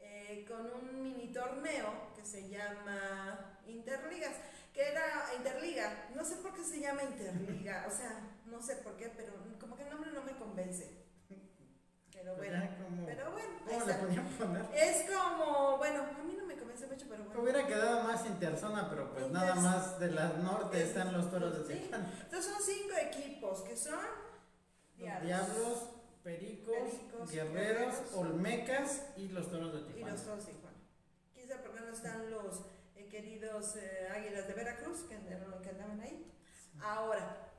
eh, 0.00 0.44
con 0.46 0.70
un 0.70 1.02
mini 1.02 1.32
torneo 1.32 2.12
que 2.14 2.26
se 2.26 2.50
llama 2.50 3.58
Interligas, 3.66 4.34
que 4.74 4.86
era 4.86 5.32
Interliga, 5.38 6.10
no 6.14 6.22
sé 6.26 6.36
por 6.36 6.54
qué 6.54 6.62
se 6.62 6.80
llama 6.80 7.04
Interliga, 7.04 7.86
o 7.88 7.90
sea, 7.90 8.20
no 8.44 8.60
sé 8.60 8.76
por 8.76 8.98
qué, 8.98 9.08
pero 9.08 9.32
como 9.58 9.76
que 9.76 9.84
el 9.84 9.90
nombre 9.90 10.12
no 10.12 10.22
me 10.24 10.36
convence. 10.36 11.00
Pero 12.12 12.36
pues 12.36 12.50
bueno, 12.50 13.06
pero 13.06 13.32
bueno. 13.32 13.48
¿Cómo 13.66 13.86
le 13.86 13.94
podían 13.94 14.26
poner? 14.26 14.66
Es 14.74 15.10
como, 15.10 15.78
bueno, 15.78 16.02
a 16.02 16.22
mí 16.22 16.39
pero 17.08 17.24
bueno. 17.24 17.42
Hubiera 17.42 17.66
quedado 17.66 18.02
más 18.04 18.26
interzona, 18.26 18.88
pero 18.88 19.12
pues 19.12 19.30
nada 19.30 19.54
más 19.56 19.98
de 19.98 20.10
la 20.10 20.28
norte 20.34 20.82
están 20.82 21.12
los 21.12 21.30
toros 21.30 21.56
de 21.66 21.74
Tijuana. 21.74 22.10
Entonces 22.24 22.52
son 22.52 22.62
cinco 22.62 22.94
equipos 22.96 23.62
que 23.62 23.76
son 23.76 24.00
Diablos, 24.96 25.26
Diablos 25.26 25.78
Pericos, 26.22 27.30
Guerreros, 27.30 27.94
Olmecas 28.14 29.06
y 29.16 29.28
los 29.28 29.50
toros 29.50 29.72
de 29.72 29.80
Tijuana. 29.80 30.08
Y 30.08 30.12
los 30.12 30.24
toros 30.24 30.46
de 30.46 30.52
Tijuana. 30.52 30.76
Quizá 31.34 31.62
porque 31.62 31.80
no 31.80 31.90
están 31.90 32.30
los 32.30 32.60
eh, 32.96 33.08
queridos 33.08 33.76
eh, 33.76 34.08
Águilas 34.14 34.46
de 34.46 34.54
Veracruz 34.54 35.00
que, 35.02 35.16
que 35.16 35.70
andaban 35.70 36.00
ahí. 36.00 36.26
Ahora, 36.80 37.50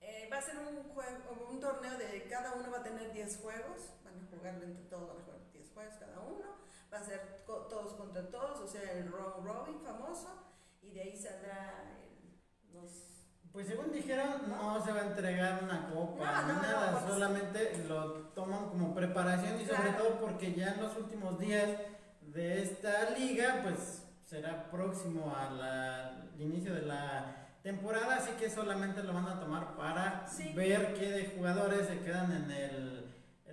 eh, 0.00 0.28
va 0.32 0.38
a 0.38 0.42
ser 0.42 0.56
un, 0.58 0.82
juego, 0.94 1.48
un 1.50 1.60
torneo 1.60 1.96
de 1.96 2.26
cada 2.28 2.54
uno 2.54 2.70
va 2.70 2.78
a 2.78 2.82
tener 2.82 3.12
10 3.12 3.38
juegos, 3.38 3.90
van 4.04 4.18
a 4.18 4.26
jugar 4.30 4.54
entre 4.62 4.84
todos 4.84 5.22
10 5.52 5.70
juegos 5.72 5.94
cada 5.98 6.20
uno, 6.20 6.56
va 6.92 6.98
a 6.98 7.04
ser 7.04 7.44
todos 7.46 7.94
contra 7.94 8.30
todos, 8.30 8.60
o 8.60 8.66
sea, 8.66 8.82
el 8.92 9.10
round 9.10 9.46
robin 9.46 9.80
famoso, 9.82 10.28
y 10.82 10.90
de 10.90 11.02
ahí 11.02 11.16
saldrá 11.16 11.84
el, 11.96 12.74
los... 12.74 12.90
Pues 13.52 13.66
según 13.66 13.92
dijeron, 13.92 14.48
no, 14.48 14.82
se 14.82 14.92
va 14.92 15.00
a 15.00 15.06
entregar 15.08 15.62
una 15.62 15.90
copa 15.90 16.42
ni 16.42 16.52
nada, 16.54 17.06
solamente 17.06 17.84
lo 17.86 18.28
toman 18.28 18.70
como 18.70 18.94
preparación 18.94 19.60
y 19.60 19.66
sobre 19.66 19.90
todo 19.90 20.20
porque 20.20 20.54
ya 20.54 20.72
en 20.72 20.80
los 20.80 20.96
últimos 20.96 21.38
días 21.38 21.68
de 22.22 22.62
esta 22.62 23.10
liga, 23.10 23.60
pues 23.62 24.04
será 24.24 24.70
próximo 24.70 25.34
al 25.36 26.32
inicio 26.38 26.74
de 26.74 26.82
la 26.82 27.42
temporada, 27.62 28.16
así 28.16 28.32
que 28.32 28.48
solamente 28.48 29.02
lo 29.02 29.12
van 29.12 29.26
a 29.26 29.38
tomar 29.38 29.76
para 29.76 30.26
ver 30.54 30.94
qué 30.94 31.10
de 31.10 31.26
jugadores 31.36 31.86
se 31.86 32.00
quedan 32.00 32.32
en 32.32 32.50
el, 32.50 32.98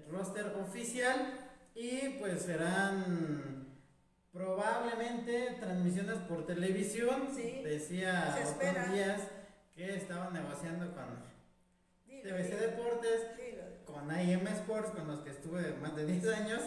roster 0.10 0.56
oficial 0.60 1.49
y 1.80 2.18
pues 2.20 2.42
serán 2.42 3.66
probablemente 4.34 5.56
transmisiones 5.62 6.18
por 6.28 6.46
televisión. 6.46 7.30
Decía 7.64 8.38
Otón 8.46 8.94
Díaz 8.94 9.22
que 9.74 9.96
estaban 9.96 10.34
negociando 10.34 10.94
con 10.94 11.24
TVC 12.06 12.60
Deportes, 12.60 13.28
con 13.86 14.12
IM 14.12 14.46
Sports, 14.48 14.92
con 14.92 15.08
los 15.08 15.22
que 15.22 15.30
estuve 15.30 15.74
más 15.82 15.96
de 15.96 16.06
10 16.06 16.28
años. 16.36 16.62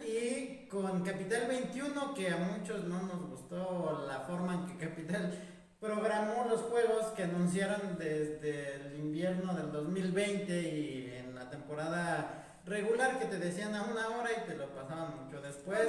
Y 0.00 0.66
con 0.68 1.02
Capital 1.02 1.46
21, 1.48 2.12
que 2.12 2.28
a 2.28 2.36
muchos 2.36 2.84
no 2.84 3.02
nos 3.04 3.30
gustó 3.30 4.04
la 4.06 4.20
forma 4.20 4.54
en 4.54 4.66
que 4.66 4.86
Capital 4.86 5.32
programó 5.80 6.44
los 6.46 6.60
juegos 6.62 7.06
que 7.12 7.22
anunciaron 7.22 7.96
desde 7.98 8.74
el 8.74 8.98
invierno 8.98 9.54
del 9.54 9.72
2020 9.72 10.60
y 10.60 11.14
en 11.16 11.34
la 11.34 11.48
temporada 11.48 12.41
regular 12.64 13.18
que 13.18 13.26
te 13.26 13.38
decían 13.38 13.74
a 13.74 13.82
una 13.82 14.08
hora 14.08 14.30
y 14.32 14.48
te 14.48 14.56
lo 14.56 14.68
pasaban 14.68 15.24
mucho 15.24 15.40
después. 15.40 15.80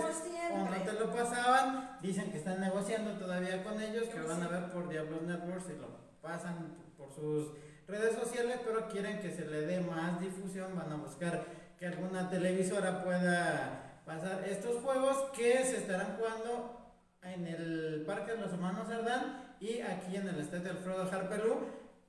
O 0.52 0.58
no 0.58 0.84
te 0.84 0.94
lo 0.94 1.14
pasaban 1.14 1.98
dicen 2.02 2.32
que 2.32 2.38
están 2.38 2.60
negociando 2.60 3.12
todavía 3.14 3.64
con 3.64 3.80
ellos 3.82 4.08
que 4.08 4.20
van 4.20 4.42
a 4.42 4.48
ver 4.48 4.72
por 4.72 4.90
Diablos 4.90 5.22
Networks 5.24 5.70
y 5.70 5.80
lo 5.80 5.88
pasan 6.22 6.76
por 6.98 7.12
sus 7.14 7.54
redes 7.88 8.16
sociales 8.16 8.60
pero 8.66 8.88
quieren 8.88 9.20
que 9.20 9.32
se 9.32 9.46
le 9.46 9.62
dé 9.62 9.82
más 9.82 10.20
difusión. 10.20 10.76
Van 10.76 10.92
a 10.92 10.96
buscar 10.96 11.46
que 11.78 11.88
alguna 11.88 12.30
televisora 12.30 13.04
pueda 13.04 14.02
pasar 14.06 14.44
estos 14.48 14.82
juegos 14.84 15.32
que 15.36 15.64
se 15.64 15.78
estarán 15.78 16.18
jugando 16.18 16.80
en 17.24 17.48
el 17.48 18.04
Parque 18.06 18.34
de 18.34 18.42
los 18.42 18.52
Hermanos 18.52 18.88
Cerdán 18.88 19.56
y 19.60 19.80
aquí 19.80 20.18
en 20.18 20.28
el 20.28 20.40
estadio 20.40 20.72
Alfredo 20.72 21.10
Harpelú, 21.10 21.56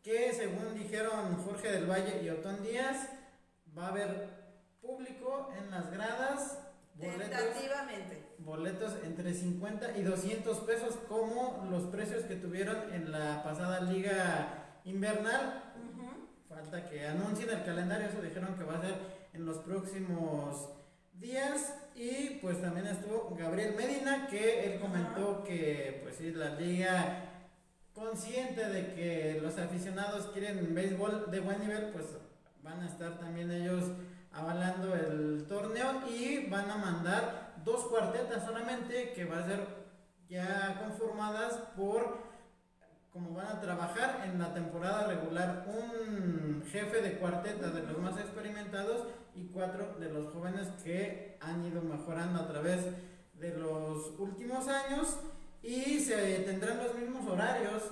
que 0.02 0.32
según 0.32 0.74
dijeron 0.74 1.36
Jorge 1.44 1.70
del 1.70 1.88
Valle 1.88 2.20
y 2.22 2.28
Otón 2.30 2.62
Díaz, 2.62 3.08
va 3.78 3.86
a 3.86 3.88
haber 3.90 4.43
público 4.84 5.50
en 5.58 5.70
las 5.70 5.90
gradas. 5.90 6.58
Boletos, 6.96 7.40
boletos 8.38 8.92
entre 9.02 9.34
50 9.34 9.98
y 9.98 10.02
200 10.02 10.58
pesos 10.58 10.94
como 11.08 11.66
los 11.68 11.84
precios 11.84 12.22
que 12.24 12.36
tuvieron 12.36 12.92
en 12.92 13.10
la 13.10 13.42
pasada 13.42 13.80
liga 13.80 14.78
invernal. 14.84 15.72
Falta 16.48 16.88
que 16.88 17.04
anuncien 17.04 17.50
el 17.50 17.64
calendario, 17.64 18.06
eso 18.06 18.22
dijeron 18.22 18.54
que 18.54 18.62
va 18.62 18.78
a 18.78 18.80
ser 18.80 18.94
en 19.32 19.44
los 19.44 19.58
próximos 19.58 20.68
días. 21.14 21.74
Y 21.96 22.38
pues 22.40 22.60
también 22.60 22.86
estuvo 22.86 23.34
Gabriel 23.36 23.74
Medina, 23.76 24.28
que 24.28 24.74
él 24.74 24.80
comentó 24.80 25.42
que 25.42 26.00
pues 26.02 26.16
sí, 26.16 26.30
la 26.32 26.54
liga 26.54 27.30
consciente 27.92 28.68
de 28.68 28.94
que 28.94 29.40
los 29.40 29.58
aficionados 29.58 30.26
quieren 30.26 30.74
béisbol 30.74 31.30
de 31.30 31.40
buen 31.40 31.60
nivel, 31.60 31.90
pues 31.92 32.06
van 32.62 32.82
a 32.82 32.86
estar 32.86 33.18
también 33.18 33.50
ellos 33.50 33.84
avalando 34.34 34.94
el 34.94 35.46
torneo 35.48 36.02
y 36.08 36.48
van 36.48 36.70
a 36.70 36.76
mandar 36.76 37.54
dos 37.64 37.84
cuartetas 37.84 38.44
solamente 38.44 39.12
que 39.12 39.24
va 39.24 39.38
a 39.38 39.46
ser 39.46 39.66
ya 40.28 40.80
conformadas 40.82 41.54
por 41.76 42.24
como 43.12 43.32
van 43.32 43.46
a 43.46 43.60
trabajar 43.60 44.22
en 44.24 44.40
la 44.40 44.52
temporada 44.52 45.06
regular 45.06 45.64
un 45.68 46.64
jefe 46.66 47.00
de 47.00 47.16
cuarteta 47.18 47.70
de 47.70 47.82
los 47.84 47.98
más 47.98 48.18
experimentados 48.18 49.06
y 49.36 49.44
cuatro 49.46 49.94
de 50.00 50.10
los 50.10 50.32
jóvenes 50.32 50.68
que 50.82 51.38
han 51.40 51.64
ido 51.64 51.80
mejorando 51.80 52.40
a 52.40 52.48
través 52.48 52.86
de 53.38 53.56
los 53.56 54.18
últimos 54.18 54.66
años 54.66 55.16
y 55.62 56.00
se 56.00 56.40
tendrán 56.40 56.78
los 56.78 56.94
mismos 56.96 57.26
horarios 57.28 57.82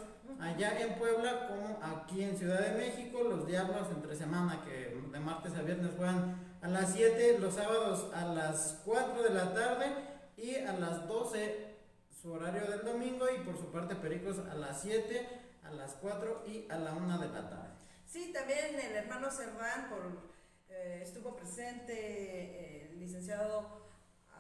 allá 0.41 0.81
en 0.81 0.95
Puebla 0.95 1.49
como 1.49 1.81
aquí 1.83 2.23
en 2.23 2.37
Ciudad 2.37 2.61
de 2.61 2.79
México. 2.79 3.23
Los 3.23 3.47
Diablos 3.47 3.89
entre 3.91 4.15
semana 4.17 4.63
que 4.65 5.01
de 5.11 5.21
martes 5.21 5.55
a 5.55 5.63
viernes 5.63 5.93
juegan 5.97 6.37
a 6.61 6.69
las 6.69 6.93
7, 6.93 7.39
los 7.39 7.55
sábados 7.55 8.13
a 8.15 8.25
las 8.27 8.81
4 8.85 9.23
de 9.23 9.31
la 9.31 9.53
tarde 9.53 9.87
y 10.37 10.57
a 10.57 10.73
las 10.75 11.07
12 11.09 11.73
su 12.21 12.33
horario 12.33 12.71
del 12.71 12.85
domingo 12.85 13.27
y 13.29 13.43
por 13.45 13.59
su 13.59 13.73
parte 13.73 13.97
Pericos 13.97 14.39
a 14.39 14.55
las 14.55 14.81
7, 14.83 15.29
a 15.65 15.71
las 15.73 15.95
4 15.95 16.45
y 16.47 16.71
a 16.71 16.79
la 16.79 16.93
1 16.93 17.19
de 17.19 17.29
la 17.29 17.51
tarde. 17.51 17.75
Sí, 18.07 18.33
también 18.33 18.79
el 18.79 18.95
hermano 18.95 19.31
Cerdán 19.31 19.89
por, 19.89 20.31
eh, 20.69 21.01
estuvo 21.03 21.35
presente 21.35 21.93
eh, 21.95 22.91
el 22.91 23.01
licenciado 23.01 23.83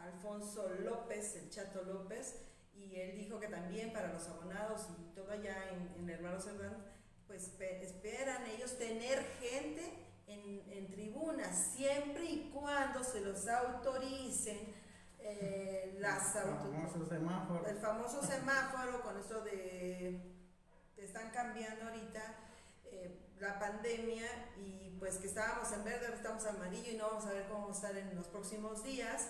Alfonso 0.00 0.68
López, 0.80 1.36
el 1.36 1.50
Chato 1.50 1.82
López, 1.82 2.36
y 2.90 3.00
él 3.00 3.16
dijo 3.16 3.38
que 3.38 3.48
también 3.48 3.92
para 3.92 4.12
los 4.12 4.26
abonados 4.28 4.88
y 4.90 5.14
todo 5.14 5.30
allá 5.30 5.70
en, 5.70 6.02
en 6.02 6.10
Hermano 6.10 6.40
Cerdán, 6.40 6.76
pues 7.26 7.52
esperan 7.60 8.46
ellos 8.46 8.76
tener 8.78 9.24
gente 9.40 9.82
en, 10.26 10.70
en 10.70 10.90
tribunas, 10.90 11.72
siempre 11.74 12.24
y 12.24 12.50
cuando 12.52 13.02
se 13.02 13.20
los 13.20 13.46
autoricen 13.48 14.58
eh, 15.18 15.96
las 16.00 16.34
El 16.36 16.42
famoso 16.42 17.06
semáforo. 17.08 17.66
el 17.66 17.76
famoso 17.78 18.22
semáforo 18.22 19.02
con 19.02 19.18
eso 19.18 19.40
de 19.42 20.32
te 20.96 21.04
están 21.04 21.30
cambiando 21.30 21.84
ahorita 21.84 22.22
eh, 22.84 23.18
la 23.38 23.58
pandemia 23.58 24.26
y 24.56 24.96
pues 24.98 25.18
que 25.18 25.26
estábamos 25.26 25.72
en 25.72 25.84
verde, 25.84 26.06
ahora 26.06 26.16
estamos 26.16 26.44
amarillo 26.46 26.90
y 26.92 26.96
no 26.96 27.08
vamos 27.08 27.26
a 27.26 27.32
ver 27.32 27.46
cómo 27.48 27.62
vamos 27.62 27.82
a 27.82 27.88
estar 27.88 27.96
en 27.96 28.14
los 28.16 28.26
próximos 28.28 28.82
días 28.84 29.28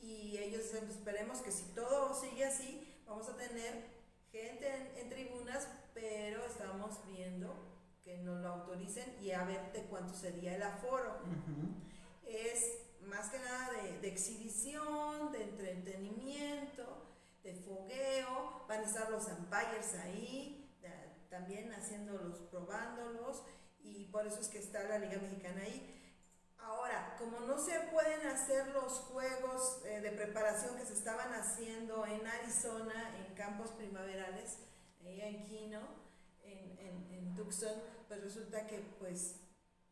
y 0.00 0.38
ellos 0.38 0.62
pues, 0.70 0.82
esperemos 0.90 1.38
que 1.38 1.50
si 1.50 1.64
todo 1.74 2.14
sigue 2.14 2.44
así 2.44 2.87
vamos 3.08 3.28
a 3.28 3.36
tener 3.36 3.84
gente 4.30 4.68
en, 4.68 4.98
en 4.98 5.08
tribunas 5.08 5.66
pero 5.94 6.44
estamos 6.46 7.04
viendo 7.06 7.52
que 8.04 8.18
nos 8.18 8.40
lo 8.40 8.48
autoricen 8.48 9.16
y 9.20 9.32
a 9.32 9.44
ver 9.44 9.72
de 9.72 9.82
cuánto 9.84 10.14
sería 10.14 10.54
el 10.54 10.62
aforo. 10.62 11.18
Es 12.24 12.78
más 13.02 13.30
que 13.30 13.38
nada 13.38 13.70
de, 13.82 13.98
de 14.00 14.08
exhibición, 14.08 15.32
de 15.32 15.42
entretenimiento, 15.42 16.84
de 17.42 17.54
fogueo, 17.54 18.64
van 18.68 18.80
a 18.80 18.86
estar 18.86 19.10
los 19.10 19.26
umpires 19.26 19.94
ahí, 20.02 20.70
da- 20.82 21.14
también 21.30 21.72
haciéndolos, 21.72 22.38
probándolos, 22.50 23.42
y 23.82 24.04
por 24.06 24.26
eso 24.26 24.40
es 24.40 24.48
que 24.48 24.58
está 24.58 24.84
la 24.84 24.98
Liga 24.98 25.18
Mexicana 25.20 25.62
ahí. 25.62 25.97
Ahora, 26.68 27.16
como 27.18 27.40
no 27.40 27.58
se 27.58 27.80
pueden 27.90 28.26
hacer 28.26 28.68
los 28.74 28.92
juegos 28.92 29.80
eh, 29.86 30.02
de 30.02 30.10
preparación 30.10 30.76
que 30.76 30.84
se 30.84 30.92
estaban 30.92 31.32
haciendo 31.32 32.04
en 32.04 32.26
Arizona, 32.26 33.16
en 33.16 33.34
campos 33.34 33.70
primaverales, 33.70 34.58
ahí 35.02 35.18
en 35.22 35.44
Kino, 35.44 35.80
en, 36.42 36.78
en, 36.78 37.10
en 37.10 37.34
Tucson, 37.34 37.72
pues 38.06 38.22
resulta 38.22 38.66
que 38.66 38.80
pues 38.98 39.36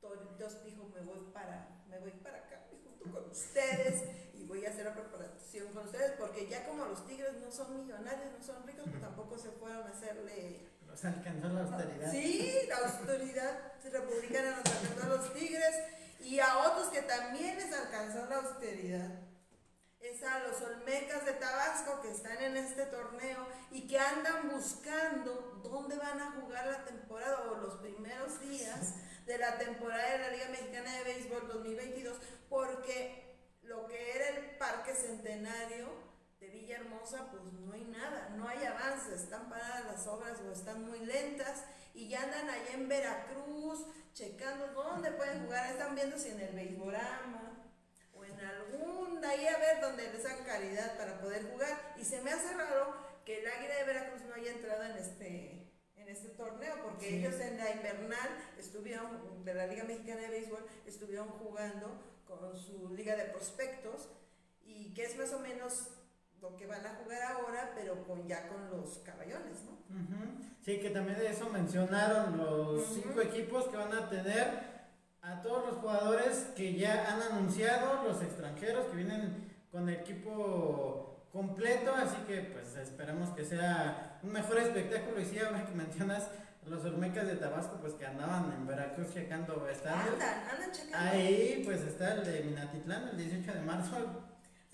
Toritos 0.03 0.63
dijo, 0.65 0.91
me 0.95 1.01
voy 1.01 1.31
para, 1.33 1.83
me 1.89 1.99
voy 1.99 2.11
para 2.11 2.41
acá 2.41 2.67
junto 2.69 3.11
con 3.11 3.31
ustedes 3.31 4.35
y 4.35 4.45
voy 4.45 4.67
a 4.67 4.69
hacer 4.69 4.85
la 4.85 4.93
preparación 4.93 5.73
con 5.73 5.87
ustedes, 5.87 6.13
porque 6.19 6.47
ya 6.47 6.67
como 6.67 6.85
los 6.85 7.07
tigres 7.07 7.41
no 7.41 7.51
son 7.51 7.75
millonarios, 7.75 8.33
no 8.39 8.45
son 8.45 8.67
ricos, 8.67 8.85
pues 8.91 9.01
tampoco 9.01 9.39
se 9.39 9.51
fueron 9.53 9.87
a 9.87 9.93
hacerle 9.93 10.69
Los 10.87 11.03
alcanzó 11.07 11.49
la 11.49 11.63
austeridad. 11.63 12.13
Sí, 12.13 12.53
la 12.69 12.77
autoridad 12.87 13.73
republicana 13.83 14.51
nos 14.59 14.77
alcanzó 14.77 15.05
a 15.05 15.17
los 15.17 15.33
tigres 15.33 15.75
y 16.21 16.41
a 16.41 16.59
otros 16.59 16.89
que 16.89 17.03
también 17.03 17.57
les 17.57 17.73
alcanzó 17.73 18.27
la 18.27 18.37
austeridad. 18.37 19.21
Es 20.01 20.23
a 20.23 20.41
los 20.41 20.61
Olmecas 20.63 21.25
de 21.25 21.33
Tabasco 21.33 22.01
que 22.01 22.11
están 22.11 22.41
en 22.43 22.57
este 22.57 22.87
torneo 22.87 23.47
y 23.71 23.89
que 23.89 23.99
andan 23.99 24.51
buscando 24.51 25.61
dónde 25.63 25.97
van 25.97 26.21
a 26.21 26.33
jugar 26.33 26.67
la 26.67 26.85
temporada 26.85 27.51
o 27.51 27.57
los 27.57 27.75
primeros 27.77 28.41
días 28.41 28.95
de 29.27 29.39
la 29.39 29.59
temporada 29.59 30.13
de 30.13 30.19
la 30.19 30.31
Liga 30.31 30.49
Mexicana 30.51 30.93
de 30.93 31.05
Béisbol 31.05 31.49
2022, 31.49 32.17
porque 32.49 33.37
lo 33.63 33.87
que 33.87 34.17
era 34.17 34.29
el 34.29 34.57
Parque 34.57 34.95
Centenario 34.95 35.89
de 36.39 36.49
Villahermosa, 36.49 37.29
pues 37.31 37.43
no 37.43 37.73
hay 37.73 37.85
nada, 37.85 38.29
no 38.37 38.47
hay 38.49 38.65
avances, 38.65 39.23
están 39.23 39.49
paradas 39.49 39.85
las 39.87 40.07
obras 40.07 40.39
o 40.41 40.53
están 40.53 40.85
muy 40.85 41.01
lentas 41.01 41.65
y 41.97 42.09
ya 42.09 42.23
andan 42.23 42.49
allá 42.49 42.73
en 42.75 42.89
Veracruz 42.89 43.87
checando 44.13 44.69
dónde 44.69 45.11
pueden 45.13 45.45
jugar, 45.45 45.71
están 45.71 45.95
viendo 45.95 46.19
si 46.19 46.29
en 46.29 46.41
el 46.41 46.55
Beisborama 46.55 47.67
o 48.15 48.25
en 48.25 48.39
algún 48.41 49.21
de 49.21 49.27
ahí 49.27 49.47
a 49.47 49.59
ver 49.59 49.81
donde 49.81 50.13
les 50.13 50.25
hagan 50.25 50.45
caridad 50.45 50.97
para 50.97 51.21
poder 51.21 51.51
jugar 51.51 51.95
y 51.97 52.05
se 52.05 52.21
me 52.23 52.31
hace 52.33 52.55
raro 52.55 52.95
que 53.25 53.41
el 53.41 53.47
Águila 53.47 53.75
de 53.77 53.85
Veracruz 53.85 54.23
no 54.23 54.35
haya 54.35 54.53
entrado 54.53 54.85
en 54.85 54.97
este 54.97 55.73
en 55.97 56.09
este 56.09 56.29
torneo 56.31 56.77
porque 56.83 57.09
Sí. 57.09 57.17
ellos 57.17 57.35
en 57.41 57.59
la 57.59 57.71
invernal 57.73 58.29
estuvieron 58.59 59.45
de 59.45 59.55
la 59.55 59.67
Liga 59.67 59.85
Mexicana 59.85 60.21
de 60.23 60.29
Béisbol 60.29 60.65
estuvieron 60.87 61.29
jugando 61.31 62.01
con 62.27 62.57
su 62.57 62.91
liga 62.95 63.17
de 63.17 63.25
prospectos 63.25 64.09
y 64.63 64.95
que 64.95 65.05
es 65.05 65.17
más 65.17 65.33
o 65.33 65.41
menos 65.41 65.89
lo 66.41 66.57
que 66.57 66.67
van 66.67 66.85
a 66.85 66.95
jugar 67.03 67.23
ahora 67.23 67.73
pero 67.75 68.05
con 68.05 68.27
ya 68.27 68.49
con 68.49 68.71
los 68.71 68.99
caballones 68.99 69.65
¿no? 69.65 69.77
Sí, 70.61 70.81
que 70.81 70.91
también 70.91 71.19
de 71.19 71.29
eso 71.31 71.49
mencionaron 71.49 72.37
los 72.37 72.85
cinco 72.87 73.21
equipos 73.21 73.69
que 73.69 73.77
van 73.77 73.93
a 73.93 74.09
tener 74.09 74.77
a 75.23 75.41
todos 75.41 75.67
los 75.67 75.77
jugadores 75.77 76.53
que 76.57 76.75
ya 76.75 77.13
han 77.13 77.21
anunciado, 77.21 78.05
los 78.05 78.23
extranjeros 78.23 78.87
que 78.87 78.97
vienen 78.97 79.49
con 79.73 79.89
equipo 79.89 81.27
completo, 81.33 81.95
así 81.95 82.17
que 82.27 82.43
pues 82.53 82.77
esperamos 82.77 83.31
que 83.31 83.45
sea 83.45 84.19
un 84.23 84.33
mejor 84.33 84.59
espectáculo 84.59 85.21
y 85.21 85.25
sí, 85.25 85.39
ahora 85.39 85.67
que 85.67 85.75
mencionas 85.75 86.29
los 86.65 86.85
Olmecas 86.85 87.27
de 87.27 87.37
Tabasco, 87.37 87.79
pues 87.81 87.95
que 87.95 88.07
andaban 88.07 88.53
en 88.53 88.67
Veracruz 88.67 89.13
checando 89.13 89.69
estadios. 89.69 90.15
andan 90.15 90.49
andan 90.49 90.73
checando 90.73 91.11
Ahí 91.11 91.63
pues 91.65 91.83
está 91.83 92.15
el 92.15 92.25
de 92.25 92.43
Minatitlán 92.43 93.09
el 93.09 93.17
18 93.19 93.53
de 93.53 93.61
marzo. 93.61 93.97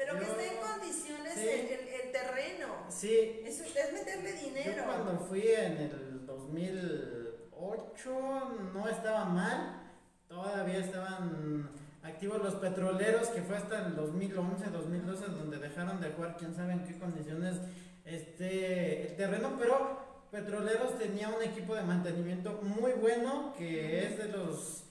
Pero 0.04 0.18
que 0.18 0.24
Yo- 0.26 0.32
esté 0.32 0.54
en 0.54 0.60
condiciones 0.60 1.34
Sí. 1.34 1.48
el, 1.48 1.66
el- 1.66 1.88
el 1.88 2.12
terreno. 2.12 2.66
Sí, 2.88 3.40
es, 3.44 3.60
es 3.60 3.92
meterle 3.92 4.32
Yo 4.32 4.38
dinero. 4.48 4.84
cuando 4.84 5.18
fui 5.20 5.46
en 5.46 5.72
el 5.78 6.26
2008 6.26 8.70
no 8.74 8.88
estaba 8.88 9.24
mal, 9.26 9.82
todavía 10.28 10.78
estaban 10.78 11.70
activos 12.02 12.42
los 12.42 12.54
petroleros, 12.56 13.28
que 13.28 13.42
fue 13.42 13.56
hasta 13.56 13.86
el 13.86 13.94
2011, 13.94 14.70
2012 14.70 15.26
donde 15.26 15.58
dejaron 15.58 16.00
de 16.00 16.10
jugar, 16.10 16.36
quién 16.38 16.54
sabe 16.54 16.72
en 16.72 16.84
qué 16.84 16.98
condiciones 16.98 17.56
este 18.04 19.08
el 19.10 19.16
terreno, 19.16 19.56
pero 19.58 20.10
Petroleros 20.32 20.98
tenía 20.98 21.28
un 21.28 21.42
equipo 21.42 21.74
de 21.74 21.82
mantenimiento 21.82 22.58
muy 22.62 22.92
bueno, 22.92 23.52
que 23.58 24.06
es 24.06 24.16
de 24.16 24.28
los 24.28 24.81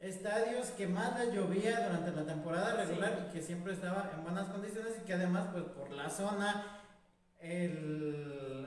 estadios 0.00 0.68
que 0.70 0.86
más 0.86 1.18
le 1.18 1.34
llovía 1.34 1.80
durante 1.80 2.12
la 2.12 2.26
temporada 2.26 2.84
regular 2.84 3.26
y 3.28 3.32
que 3.32 3.42
siempre 3.42 3.72
estaba 3.72 4.10
en 4.14 4.22
buenas 4.22 4.48
condiciones 4.48 4.92
y 5.00 5.06
que 5.06 5.14
además 5.14 5.48
pues 5.52 5.64
por 5.64 5.90
la 5.90 6.10
zona 6.10 6.82
el 7.40 8.66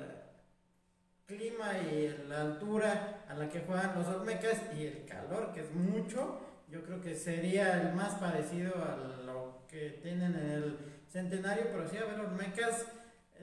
clima 1.25 1.77
y 1.77 2.25
la 2.27 2.41
altura 2.41 3.23
a 3.29 3.35
la 3.35 3.47
que 3.49 3.61
juegan 3.61 3.93
los 3.95 4.07
Olmecas 4.07 4.61
y 4.75 4.85
el 4.87 5.05
calor 5.05 5.51
que 5.53 5.61
es 5.61 5.71
mucho, 5.71 6.41
yo 6.69 6.83
creo 6.83 7.01
que 7.01 7.15
sería 7.15 7.79
el 7.81 7.93
más 7.93 8.15
parecido 8.15 8.73
a 8.83 8.95
lo 9.23 9.65
que 9.67 9.99
tienen 10.01 10.33
en 10.33 10.49
el 10.49 10.77
centenario, 11.07 11.65
pero 11.71 11.87
sí 11.87 11.97
a 11.97 12.05
ver 12.05 12.19
Olmecas 12.19 12.85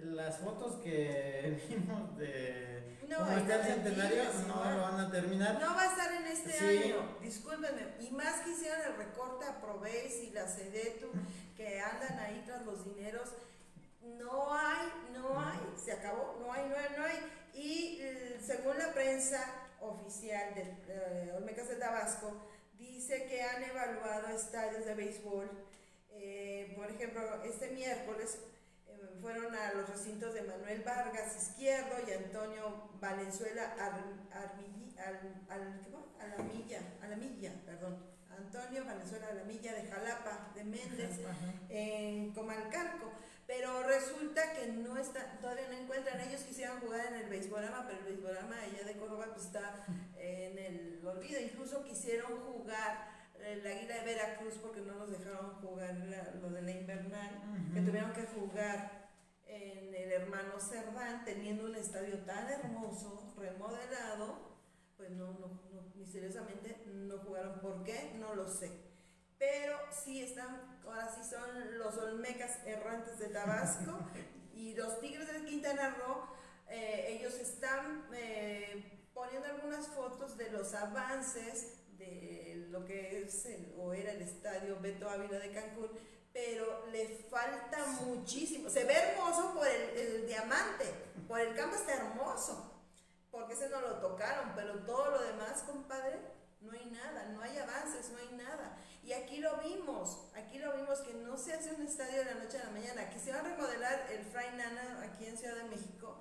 las 0.03 0.39
fotos 0.39 0.77
que 0.83 1.61
vimos 1.69 2.17
de 2.19 2.97
No, 3.09 3.19
cómo 3.19 3.31
está 3.37 3.57
el 3.57 3.63
centenario 3.75 4.25
no 4.49 4.65
lo 4.71 4.83
van 4.83 5.01
a 5.01 5.11
terminar. 5.11 5.61
No 5.61 5.75
va 5.75 5.83
a 5.83 5.87
estar 5.87 6.13
en 6.13 6.27
este 6.27 6.53
Sí. 6.53 6.65
año, 6.85 7.17
discúlpenme. 7.21 7.83
Y 8.01 8.11
más 8.11 8.41
que 8.41 8.51
hicieron 8.51 8.81
el 8.83 8.97
recorte 8.97 9.45
a 9.47 9.61
Proveis 9.61 10.15
y 10.23 10.31
la 10.31 10.47
Sedetu, 10.49 11.09
que 11.57 11.81
andan 11.81 12.19
ahí 12.21 12.43
tras 12.47 12.65
los 12.65 12.85
dineros. 12.85 13.31
No 14.03 14.55
hay, 14.55 14.87
no 15.13 15.41
hay, 15.41 15.59
se 15.83 15.93
acabó, 15.93 16.37
no 16.41 16.53
hay, 16.53 16.69
no 16.69 16.77
hay, 16.77 16.89
no 16.97 17.05
hay. 17.05 17.17
Y 17.55 17.99
eh, 18.01 18.39
según 18.45 18.79
la 18.79 18.93
prensa 18.93 19.43
oficial 19.81 20.55
de 20.55 20.63
eh, 20.89 21.33
Olmecas 21.37 21.69
de 21.69 21.77
Tabasco, 21.77 22.33
dice 22.79 23.27
que 23.27 23.43
han 23.43 23.65
evaluado 23.65 24.29
estadios 24.29 24.85
de 24.85 24.95
béisbol. 24.95 25.51
Eh, 26.11 26.73
por 26.77 26.91
ejemplo, 26.91 27.43
este 27.45 27.71
miércoles 27.71 28.39
fueron 29.21 29.55
a 29.55 29.73
los 29.75 29.89
recintos 29.89 30.35
de 30.35 30.43
Manuel 30.43 30.83
Vargas 30.83 31.37
Izquierdo 31.37 31.95
y 32.07 32.13
Antonio 32.13 32.91
Valenzuela 33.01 33.75
Armilli- 33.79 34.97
al, 34.99 35.45
al- 35.49 35.81
¿qué 35.81 35.91
va? 35.91 36.03
Alamilla, 36.25 36.81
Alamilla, 37.03 37.53
perdón. 37.65 37.99
Antonio 38.31 38.85
Valenzuela 38.85 39.29
Alamilla 39.29 39.73
de 39.75 39.89
Jalapa, 39.89 40.51
de 40.55 40.65
Méndez, 40.65 41.21
en 41.69 42.33
Comalcalco. 42.33 43.13
Pero 43.47 43.83
resulta 43.85 44.53
que 44.55 44.67
no 44.69 44.97
está, 44.99 45.39
todavía 45.41 45.69
no 45.69 45.75
encuentran. 45.79 46.21
Ellos 46.21 46.41
quisieran 46.43 46.81
jugar 46.81 47.07
en 47.07 47.15
el 47.15 47.29
Beisbolama, 47.29 47.87
pero 47.87 48.01
el 48.01 48.05
Beisbolama 48.05 48.61
allá 48.61 48.83
de 48.85 48.97
Córdoba 48.97 49.27
pues, 49.33 49.47
está 49.47 49.85
en 50.19 50.59
el 50.59 51.01
olvido. 51.07 51.41
Incluso 51.41 51.83
quisieron 51.85 52.41
jugar 52.41 53.09
el 53.45 53.67
Águila 53.67 53.97
de 53.97 54.05
Veracruz 54.05 54.55
porque 54.63 54.81
no 54.81 54.95
nos 54.95 55.11
dejaron 55.11 55.55
jugar 55.61 55.95
la- 55.97 56.31
lo 56.41 56.51
de 56.51 56.63
la 56.63 56.71
invernal 56.71 57.43
que 57.73 57.79
Ujú. 57.81 57.89
tuvieron 57.89 58.13
que 58.13 58.23
jugar 58.27 59.09
en 59.47 59.95
el 59.95 60.13
hermano 60.13 60.59
Cerdán, 60.59 61.25
teniendo 61.25 61.65
un 61.65 61.75
estadio 61.77 62.19
tan 62.25 62.49
hermoso, 62.49 63.33
remodelado, 63.39 64.57
pues 64.97 65.11
no, 65.11 65.33
no, 65.35 65.61
no, 65.73 65.83
misteriosamente 65.95 66.83
no 66.87 67.19
jugaron. 67.19 67.61
¿Por 67.61 67.85
qué? 67.85 68.15
No 68.19 68.35
lo 68.35 68.49
sé. 68.49 68.71
Pero 69.39 69.77
sí 69.91 70.23
están, 70.23 70.81
ahora 70.85 71.09
sí 71.09 71.23
son 71.29 71.79
los 71.79 71.97
Olmecas 71.99 72.59
errantes 72.67 73.19
de 73.19 73.29
Tabasco 73.29 73.99
y 74.55 74.75
los 74.75 74.99
Tigres 75.01 75.31
de 75.33 75.45
Quintana 75.45 75.91
Roo, 75.91 76.27
eh, 76.69 77.19
ellos 77.19 77.35
están 77.35 78.07
eh, 78.15 79.07
poniendo 79.15 79.47
algunas 79.47 79.87
fotos 79.89 80.37
de 80.37 80.51
los 80.51 80.75
avances 80.75 81.85
de 81.99 82.67
lo 82.71 82.85
que 82.85 83.23
es 83.23 83.47
el- 83.47 83.75
o 83.79 83.93
era 83.93 84.13
el 84.13 84.23
estadio 84.23 84.79
Beto 84.81 85.09
Ávila 85.09 85.39
de 85.39 85.51
Cancún, 85.53 85.91
pero 86.33 86.87
le 86.89 87.09
falta 87.31 87.87
muchísimo. 88.03 88.69
Se 88.69 88.85
ve 88.85 88.95
hermoso 88.95 89.55
por 89.55 89.67
el, 89.67 89.97
el 89.99 90.27
diamante, 90.27 90.85
por 91.27 91.41
el 91.41 91.55
campo 91.55 91.77
está 91.77 91.95
hermoso, 91.95 92.73
porque 93.31 93.55
ese 93.55 93.69
no 93.71 93.81
lo 93.81 94.01
tocaron, 94.01 94.53
pero 94.55 94.85
todo 94.85 95.11
lo 95.13 95.23
demás, 95.23 95.63
compadre, 95.63 96.19
no 96.61 96.73
hay 96.73 96.87
nada, 96.87 97.27
no 97.31 97.41
hay 97.43 97.57
avances, 97.59 98.11
no 98.11 98.19
hay 98.19 98.37
nada. 98.37 98.79
Y 99.03 99.13
aquí 99.13 99.39
lo 99.39 99.57
vimos, 99.59 100.29
aquí 100.35 100.59
lo 100.59 100.75
vimos 100.77 101.01
que 101.01 101.15
no 101.15 101.37
se 101.39 101.53
hace 101.53 101.73
un 101.73 101.83
estadio 101.83 102.19
de 102.19 102.25
la 102.25 102.35
noche 102.35 102.59
a 102.59 102.65
la 102.65 102.71
mañana. 102.71 103.03
Aquí 103.03 103.21
se 103.21 103.31
va 103.33 103.39
a 103.39 103.43
remodelar 103.43 104.11
el 104.11 104.25
Fray 104.25 104.57
Nana 104.57 105.01
aquí 105.03 105.27
en 105.27 105.39
Ciudad 105.39 105.55
de 105.57 105.65
México. 105.65 106.19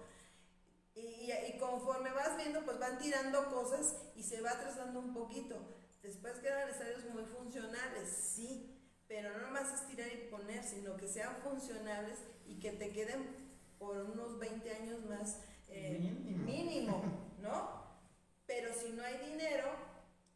Y, 0.95 1.29
y, 1.31 1.57
conforme 1.59 2.11
vas 2.13 2.37
viendo, 2.37 2.63
pues 2.63 2.79
van 2.79 2.97
tirando 2.97 3.49
cosas 3.49 3.97
y 4.15 4.23
se 4.23 4.41
va 4.41 4.51
atrasando 4.51 4.99
un 4.99 5.13
poquito. 5.13 5.57
Después 6.01 6.39
quedan 6.39 6.69
estadios 6.69 7.03
muy 7.13 7.25
funcionales, 7.25 8.09
sí, 8.09 8.75
pero 9.07 9.33
no 9.33 9.47
nomás 9.47 9.73
es 9.73 9.87
tirar 9.87 10.07
y 10.11 10.29
poner, 10.29 10.63
sino 10.63 10.95
que 10.95 11.07
sean 11.07 11.35
funcionales 11.43 12.19
y 12.45 12.59
que 12.59 12.71
te 12.71 12.91
queden 12.91 13.45
por 13.77 13.97
unos 13.97 14.39
20 14.39 14.71
años 14.71 15.03
más 15.05 15.41
eh, 15.67 15.99
mínimo. 15.99 16.45
mínimo, 16.45 17.31
¿no? 17.41 17.83
Pero 18.45 18.73
si 18.73 18.91
no 18.91 19.03
hay 19.03 19.17
dinero, 19.31 19.75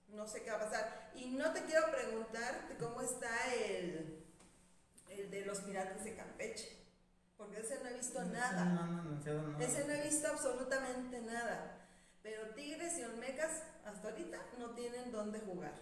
no 0.09 0.27
sé 0.27 0.41
qué 0.41 0.51
va 0.51 0.57
a 0.57 0.65
pasar. 0.65 1.11
Y 1.15 1.27
no 1.27 1.53
te 1.53 1.63
quiero 1.63 1.89
preguntar 1.91 2.75
cómo 2.79 3.01
está 3.01 3.53
el, 3.55 4.25
el 5.09 5.31
de 5.31 5.45
los 5.45 5.59
piratas 5.61 6.03
de 6.03 6.15
Campeche, 6.15 6.78
porque 7.39 7.61
ese 7.61 7.79
no 7.81 7.89
he 7.89 7.93
visto 7.93 8.21
nada. 8.25 8.65
No, 8.65 8.85
no, 8.85 9.03
no, 9.03 9.59
ese 9.59 9.85
no 9.85 9.93
he 9.93 10.03
visto 10.03 10.27
absolutamente 10.27 11.21
nada. 11.21 11.87
Pero 12.21 12.53
Tigres 12.53 12.99
y 12.99 13.03
Olmecas 13.03 13.63
hasta 13.85 14.09
ahorita 14.09 14.37
no 14.59 14.71
tienen 14.71 15.09
dónde 15.09 15.39
jugar. 15.39 15.73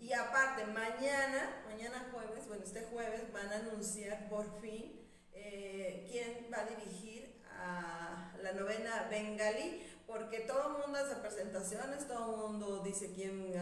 Y 0.00 0.14
aparte, 0.14 0.64
mañana, 0.64 1.62
mañana 1.66 2.08
jueves, 2.10 2.48
bueno, 2.48 2.64
este 2.64 2.84
jueves 2.84 3.30
van 3.34 3.52
a 3.52 3.56
anunciar 3.56 4.30
por 4.30 4.62
fin 4.62 5.06
eh, 5.34 6.08
quién 6.10 6.50
va 6.50 6.62
a 6.62 6.64
dirigir 6.64 7.42
a 7.60 8.32
la 8.42 8.52
novena 8.52 9.08
Bengali, 9.10 9.86
porque 10.06 10.40
todo 10.40 10.68
el 10.68 10.82
mundo 10.82 10.98
hace 10.98 11.16
presentaciones, 11.16 12.08
todo 12.08 12.46
el 12.46 12.52
mundo 12.52 12.82
dice 12.82 13.12
quién, 13.12 13.52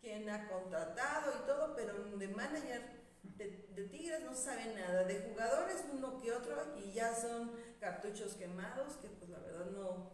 quién 0.00 0.30
ha 0.30 0.48
contratado 0.48 1.34
y 1.42 1.46
todo, 1.46 1.76
pero 1.76 1.92
de 2.16 2.28
manager 2.28 2.97
de, 3.36 3.68
de, 3.74 3.84
Tigres 3.84 4.22
no 4.22 4.34
sabe 4.34 4.74
nada, 4.74 5.04
de 5.04 5.20
jugadores 5.20 5.84
uno 5.92 6.20
que 6.20 6.32
otro 6.32 6.76
y 6.76 6.92
ya 6.92 7.14
son 7.14 7.52
cartuchos 7.80 8.34
quemados, 8.34 8.94
que 8.96 9.08
pues 9.08 9.30
la 9.30 9.38
verdad 9.38 9.66
no, 9.66 10.12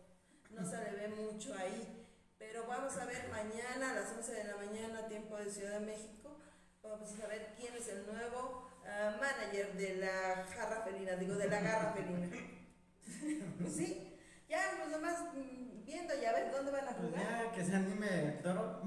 no 0.51 0.65
se 0.69 0.77
le 0.77 0.91
ve 0.93 1.09
mucho 1.09 1.55
ahí. 1.55 2.07
Pero 2.39 2.67
vamos 2.67 2.97
a 2.97 3.07
ver 3.07 3.29
mañana 3.31 3.91
a 3.91 3.95
las 3.95 4.13
11 4.13 4.33
de 4.33 4.45
la 4.45 4.57
mañana, 4.57 5.09
tiempo 5.09 5.37
de 5.37 5.51
Ciudad 5.51 5.81
de 5.81 5.87
México, 5.87 6.37
vamos 6.83 7.09
a 7.23 7.27
ver 7.27 7.55
quién 7.59 7.75
es 7.75 7.89
el 7.89 8.07
nuevo 8.07 8.69
uh, 8.83 9.19
manager 9.19 9.73
de 9.75 9.97
la 9.97 10.47
jarra 10.55 10.83
felina, 10.83 11.17
digo, 11.17 11.35
de 11.37 11.49
la 11.49 11.61
garra 11.61 11.93
felina. 11.93 12.29
¿Sí? 13.75 14.19
Ya, 14.49 14.75
pues 14.77 14.91
nomás 14.91 15.21
mm, 15.35 15.85
viendo 15.85 16.15
ya 16.21 16.31
a 16.31 16.35
ver 16.35 16.53
dónde 16.53 16.71
van 16.71 16.89
a 16.89 16.97
pues 16.97 17.09
jugar. 17.09 17.25
Pues 17.25 17.45
ya, 17.45 17.53
que 17.53 17.65
se 17.65 17.77
anime 17.77 18.25
el 18.25 18.43
toro. 18.43 18.83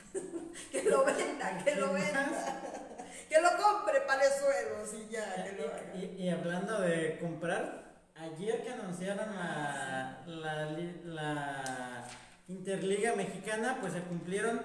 que 0.72 0.82
lo 0.84 1.04
venda, 1.04 1.64
que 1.64 1.76
lo 1.76 1.92
venda. 1.92 2.93
Que 3.28 3.40
lo 3.40 3.48
compre 3.62 4.00
palezuelos 4.02 4.94
y 4.94 5.12
ya, 5.12 5.44
que 5.44 5.52
lo 5.52 5.68
haga. 5.68 5.94
Y, 5.94 6.22
y, 6.22 6.28
hablando 6.28 6.80
de 6.80 7.18
comprar, 7.18 7.84
ayer 8.14 8.62
que 8.62 8.70
anunciaron 8.70 9.34
la, 9.34 10.22
la, 10.26 10.70
la 11.04 12.08
Interliga 12.48 13.14
Mexicana, 13.16 13.78
pues 13.80 13.94
se 13.94 14.00
cumplieron 14.02 14.60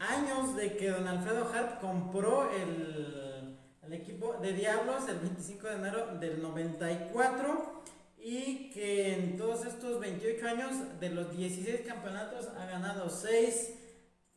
años 0.00 0.56
de 0.56 0.76
que 0.76 0.90
don 0.90 1.06
Alfredo 1.06 1.50
Hart 1.52 1.80
compró 1.80 2.50
el, 2.50 3.56
el, 3.82 3.92
equipo 3.92 4.34
de 4.34 4.52
Diablos 4.52 5.08
el 5.08 5.18
25 5.18 5.66
de 5.68 5.74
enero 5.74 6.06
del 6.18 6.42
94 6.42 7.82
y 8.18 8.70
que 8.70 9.14
en 9.14 9.36
todos 9.36 9.64
estos 9.66 10.00
28 10.00 10.46
años 10.46 11.00
de 11.00 11.10
los 11.10 11.36
16 11.36 11.82
campeonatos 11.86 12.48
ha 12.58 12.66
ganado 12.66 13.08
6 13.08 13.83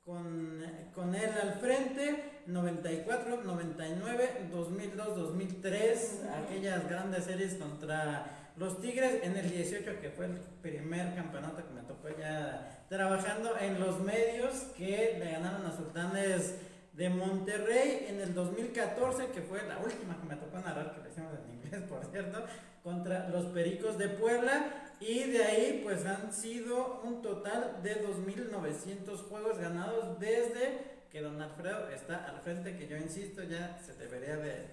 con, 0.07 0.63
con 0.95 1.13
él 1.13 1.29
al 1.43 1.55
frente, 1.55 2.41
94, 2.45 3.43
99, 3.43 4.47
2002, 4.49 5.15
2003, 5.17 6.21
aquellas 6.45 6.89
grandes 6.89 7.25
series 7.25 7.55
contra 7.55 8.51
los 8.55 8.79
Tigres 8.79 9.19
en 9.23 9.35
el 9.35 9.51
18, 9.51 9.99
que 9.99 10.09
fue 10.09 10.27
el 10.27 10.39
primer 10.61 11.13
campeonato 11.13 11.57
que 11.57 11.73
me 11.73 11.81
tocó 11.81 12.07
ya 12.17 12.85
trabajando 12.87 13.51
en 13.59 13.81
los 13.81 13.99
medios, 13.99 14.53
que 14.77 15.17
le 15.19 15.29
ganaron 15.29 15.65
a 15.65 15.75
Sultanes 15.75 16.55
de 16.97 17.09
Monterrey 17.11 18.07
en 18.09 18.19
el 18.19 18.33
2014, 18.33 19.27
que 19.27 19.43
fue 19.43 19.61
la 19.67 19.77
última 19.77 20.19
que 20.19 20.27
me 20.27 20.35
tocó 20.35 20.57
narrar, 20.57 20.95
que 20.95 21.01
lo 21.01 21.09
hicimos 21.09 21.31
en 21.45 21.53
inglés, 21.53 21.83
por 21.87 22.03
cierto, 22.11 22.43
contra 22.83 23.29
los 23.29 23.45
Pericos 23.47 23.99
de 23.99 24.09
Puebla. 24.09 24.95
Y 24.99 25.25
de 25.25 25.43
ahí, 25.43 25.81
pues 25.83 26.03
han 26.07 26.33
sido 26.33 27.01
un 27.03 27.21
total 27.21 27.83
de 27.83 28.03
2.900 28.03 29.15
juegos 29.29 29.59
ganados 29.59 30.19
desde 30.19 30.97
que 31.11 31.21
don 31.21 31.39
Alfredo 31.39 31.87
está 31.89 32.25
al 32.25 32.41
frente, 32.41 32.75
que 32.75 32.87
yo 32.87 32.97
insisto, 32.97 33.43
ya 33.43 33.79
se 33.85 33.93
debería 33.93 34.35
de 34.37 34.65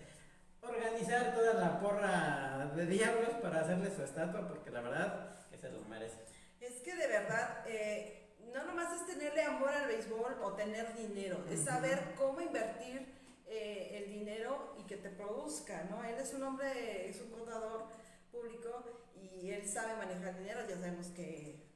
organizar 0.62 1.34
toda 1.34 1.52
la 1.52 1.78
porra 1.78 2.72
de 2.74 2.86
diablos 2.86 3.34
para 3.42 3.60
hacerle 3.60 3.94
su 3.94 4.02
estatua, 4.02 4.48
porque 4.48 4.70
la 4.70 4.80
verdad 4.80 5.36
que 5.50 5.58
se 5.58 5.70
lo 5.70 5.84
merece. 5.84 6.20
Es 6.58 6.80
que 6.80 6.96
de 6.96 7.06
verdad, 7.06 7.64
eh, 7.66 8.23
no 8.54 8.64
nomás 8.64 9.00
es 9.00 9.06
tenerle 9.06 9.42
amor 9.42 9.68
al 9.68 9.88
béisbol 9.88 10.38
o 10.42 10.52
tener 10.52 10.94
dinero, 10.94 11.44
es 11.50 11.64
saber 11.64 12.14
cómo 12.16 12.40
invertir 12.40 13.12
eh, 13.46 14.00
el 14.04 14.10
dinero 14.10 14.76
y 14.78 14.84
que 14.84 14.96
te 14.96 15.10
produzca, 15.10 15.84
¿no? 15.90 16.04
Él 16.04 16.14
es 16.14 16.32
un 16.32 16.44
hombre, 16.44 17.10
es 17.10 17.20
un 17.20 17.30
contador 17.30 17.88
público 18.30 18.84
y 19.16 19.50
él 19.50 19.68
sabe 19.68 19.96
manejar 19.96 20.38
dinero, 20.38 20.60
ya 20.68 20.76
sabemos 20.76 21.08
que 21.08 21.68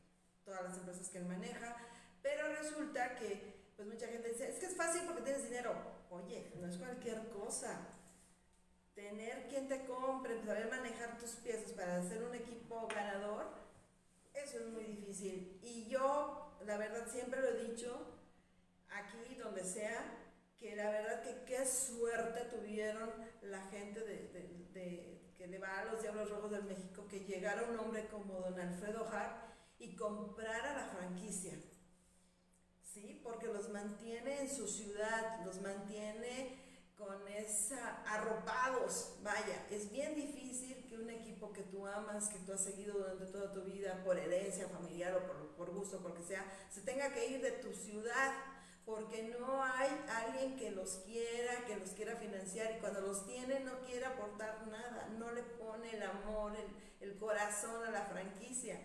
todas 0.45 0.63
las 0.63 0.79
empresas 0.79 1.09
que 1.09 1.19
él 1.19 1.27
maneja, 1.27 1.77
pero 2.23 2.49
resulta 2.55 3.17
que 3.17 3.59
pues 3.75 3.87
mucha 3.87 4.07
gente 4.07 4.29
dice, 4.29 4.49
es 4.49 4.59
que 4.59 4.67
es 4.67 4.77
fácil 4.77 5.03
porque 5.07 5.23
tienes 5.23 5.45
dinero. 5.45 5.75
Oye, 6.11 6.53
no 6.61 6.67
es 6.67 6.77
cualquier 6.79 7.29
cosa 7.29 7.87
tener 8.95 9.47
quien 9.49 9.69
te 9.69 9.85
compre, 9.85 10.43
saber 10.45 10.69
manejar 10.71 11.19
tus 11.19 11.33
piezas 11.37 11.73
para 11.73 11.99
hacer 11.99 12.23
un 12.25 12.35
equipo 12.35 12.89
ganador, 12.89 13.47
eso 14.35 14.59
es 14.59 14.67
muy 14.67 14.85
difícil. 14.85 15.61
Y 15.63 15.87
yo, 15.89 16.48
la 16.67 16.77
verdad, 16.77 17.07
siempre 17.11 17.41
lo 17.41 17.49
he 17.49 17.65
dicho, 17.69 18.19
aquí, 18.91 19.35
donde 19.37 19.65
sea, 19.65 20.25
que 20.59 20.75
la 20.75 20.91
verdad 20.91 21.23
que 21.23 21.45
qué 21.45 21.65
suerte 21.67 22.45
tuvieron 22.57 23.11
la 23.43 23.63
gente 23.67 24.01
de, 24.01 25.35
que 25.37 25.47
le 25.47 25.59
va 25.59 25.81
a 25.81 25.85
los 25.85 26.03
Diablos 26.03 26.31
Rojos 26.31 26.51
del 26.51 26.65
México, 26.65 27.07
que 27.09 27.21
llegara 27.21 27.69
un 27.71 27.79
hombre 27.79 28.09
como 28.09 28.41
don 28.41 28.59
Alfredo 28.59 29.07
Hart 29.09 29.49
y 29.79 29.95
comprara 29.95 30.75
la 30.75 30.89
franquicia. 30.89 31.55
¿Sí? 32.83 33.21
Porque 33.23 33.47
los 33.47 33.69
mantiene 33.69 34.41
en 34.41 34.51
su 34.51 34.67
ciudad, 34.67 35.45
los 35.45 35.61
mantiene 35.61 36.59
con 36.97 37.29
esa 37.29 38.03
arropados, 38.03 39.19
vaya, 39.23 39.67
es 39.71 39.89
bien 39.93 40.17
difícil 40.17 40.85
que 40.89 40.99
un 40.99 41.09
equipo 41.09 41.53
que 41.53 41.63
tú 41.63 41.87
amas, 41.87 42.29
que 42.29 42.41
tú 42.41 42.53
has 42.53 42.65
seguido 42.65 42.99
durante 42.99 43.27
toda 43.27 43.53
tu 43.53 43.63
vida 43.63 44.03
por 44.05 44.19
herencia 44.19 44.69
familiar 44.69 45.15
o 45.15 45.25
por, 45.25 45.48
por 45.59 45.71
gusto, 45.75 45.99
porque 46.01 46.23
sea, 46.23 46.47
se 46.71 46.81
tenga 46.81 47.13
que 47.13 47.29
ir 47.29 47.43
de 47.43 47.51
tu 47.51 47.75
ciudad 47.75 48.33
porque 48.89 49.37
no 49.39 49.63
hay 49.63 49.91
alguien 50.09 50.57
que 50.57 50.71
los 50.71 51.03
quiera, 51.05 51.63
que 51.67 51.77
los 51.77 51.91
quiera 51.91 52.17
financiar 52.17 52.75
y 52.75 52.81
cuando 52.81 53.03
los 53.03 53.27
tiene 53.27 53.61
no 53.61 53.81
quiere 53.81 54.07
aportar 54.07 54.67
nada, 54.67 55.09
no 55.19 55.31
le 55.33 55.43
pone 55.43 55.95
el 55.95 56.03
amor, 56.03 56.57
el, 56.57 57.07
el 57.07 57.19
corazón 57.19 57.85
a 57.85 57.91
la 57.91 58.07
franquicia. 58.07 58.81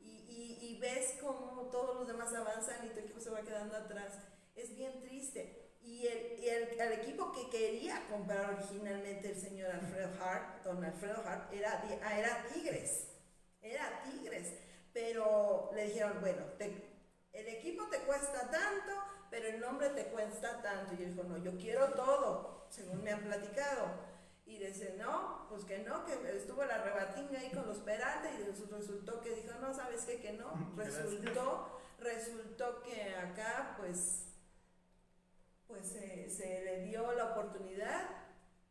Y, 0.00 0.08
y, 0.08 0.58
y 0.62 0.78
ves 0.80 1.16
cómo 1.20 1.68
todos 1.70 1.96
los 1.96 2.08
demás 2.08 2.32
avanzan 2.32 2.86
y 2.86 2.94
tu 2.94 3.00
equipo 3.00 3.20
se 3.20 3.28
va 3.28 3.42
quedando 3.42 3.76
atrás. 3.76 4.14
Es 4.56 4.74
bien 4.74 4.98
triste. 5.02 5.76
Y, 5.82 6.06
el, 6.06 6.40
y 6.40 6.48
el, 6.48 6.80
el, 6.80 6.92
equipo 6.92 7.30
que 7.32 7.50
quería 7.50 8.06
comprar 8.08 8.54
originalmente 8.54 9.32
el 9.32 9.38
señor 9.38 9.70
Alfredo 9.72 10.10
Hart, 10.18 10.64
don 10.64 10.82
Alfredo 10.82 11.22
Hart, 11.26 11.52
era, 11.52 11.84
era 12.18 12.46
Tigres. 12.54 13.08
Era 13.60 14.02
Tigres. 14.04 14.54
Pero 14.94 15.31
le 15.74 15.84
dijeron, 15.84 16.18
bueno, 16.20 16.44
el 17.32 17.48
equipo 17.48 17.88
te 17.88 17.98
cuesta 18.00 18.50
tanto, 18.50 18.92
pero 19.30 19.48
el 19.48 19.60
nombre 19.60 19.90
te 19.90 20.06
cuesta 20.06 20.60
tanto. 20.62 20.94
Y 20.94 21.04
él 21.04 21.14
dijo, 21.14 21.26
no, 21.28 21.38
yo 21.38 21.56
quiero 21.56 21.92
todo, 21.94 22.66
según 22.70 23.02
me 23.02 23.12
han 23.12 23.22
platicado. 23.22 24.12
Y 24.44 24.58
dice, 24.58 24.96
no, 24.98 25.46
pues 25.48 25.64
que 25.64 25.78
no, 25.78 26.04
que 26.04 26.14
estuvo 26.36 26.64
la 26.64 26.82
rebatinga 26.82 27.38
ahí 27.38 27.50
con 27.50 27.66
los 27.66 27.78
Peralta 27.78 28.30
y 28.32 28.42
resultó 28.42 29.20
que 29.20 29.34
dijo, 29.34 29.52
no, 29.60 29.72
¿sabes 29.72 30.04
qué? 30.04 30.20
Que 30.20 30.32
no. 30.32 30.72
Resultó, 30.76 31.80
resultó 31.98 32.82
que 32.82 33.14
acá, 33.14 33.76
pues 33.78 34.26
pues 35.72 35.86
se, 35.86 36.64
le 36.64 36.84
dio 36.84 37.12
la 37.12 37.32
oportunidad 37.32 38.06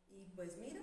y 0.08 0.24
pues 0.36 0.56
mira, 0.58 0.82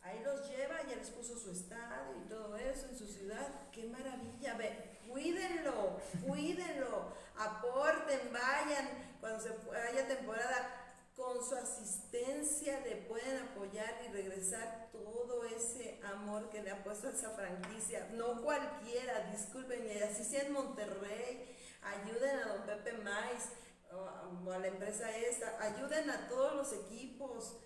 ahí 0.00 0.22
los 0.24 0.48
lleva, 0.48 0.82
ya 0.88 0.96
les 0.96 1.10
puso 1.10 1.38
su 1.38 1.50
estadio 1.50 2.16
y 2.24 2.28
todo 2.28 2.56
eso 2.56 2.88
en 2.88 2.96
su 2.96 3.06
ciudad. 3.06 3.70
¡Qué 3.70 3.84
maravilla! 3.84 4.56
Ve, 4.56 4.89
cuídenlo, 5.10 6.00
cuídenlo, 6.26 7.12
aporten, 7.36 8.32
vayan 8.32 9.16
cuando 9.20 9.40
se 9.40 9.50
haya 9.88 10.06
temporada. 10.06 10.76
Con 11.16 11.44
su 11.44 11.54
asistencia 11.54 12.80
le 12.80 12.96
pueden 12.96 13.36
apoyar 13.42 14.00
y 14.06 14.12
regresar 14.12 14.88
todo 14.90 15.44
ese 15.44 16.00
amor 16.02 16.48
que 16.48 16.62
le 16.62 16.70
ha 16.70 16.82
puesto 16.82 17.08
a 17.08 17.10
esa 17.10 17.30
franquicia. 17.30 18.08
No 18.12 18.40
cualquiera, 18.42 19.30
disculpen, 19.30 19.86
y 19.86 19.98
así 19.98 20.24
sea 20.24 20.44
en 20.44 20.52
Monterrey, 20.52 21.54
ayuden 21.82 22.38
a 22.38 22.48
don 22.54 22.62
Pepe 22.64 22.92
Mais 22.92 23.50
o, 23.92 24.50
a 24.50 24.58
la 24.58 24.68
empresa 24.68 25.14
esta, 25.14 25.60
ayuden 25.60 26.08
a 26.08 26.28
todos 26.28 26.54
los 26.54 26.72
equipos, 26.72 27.56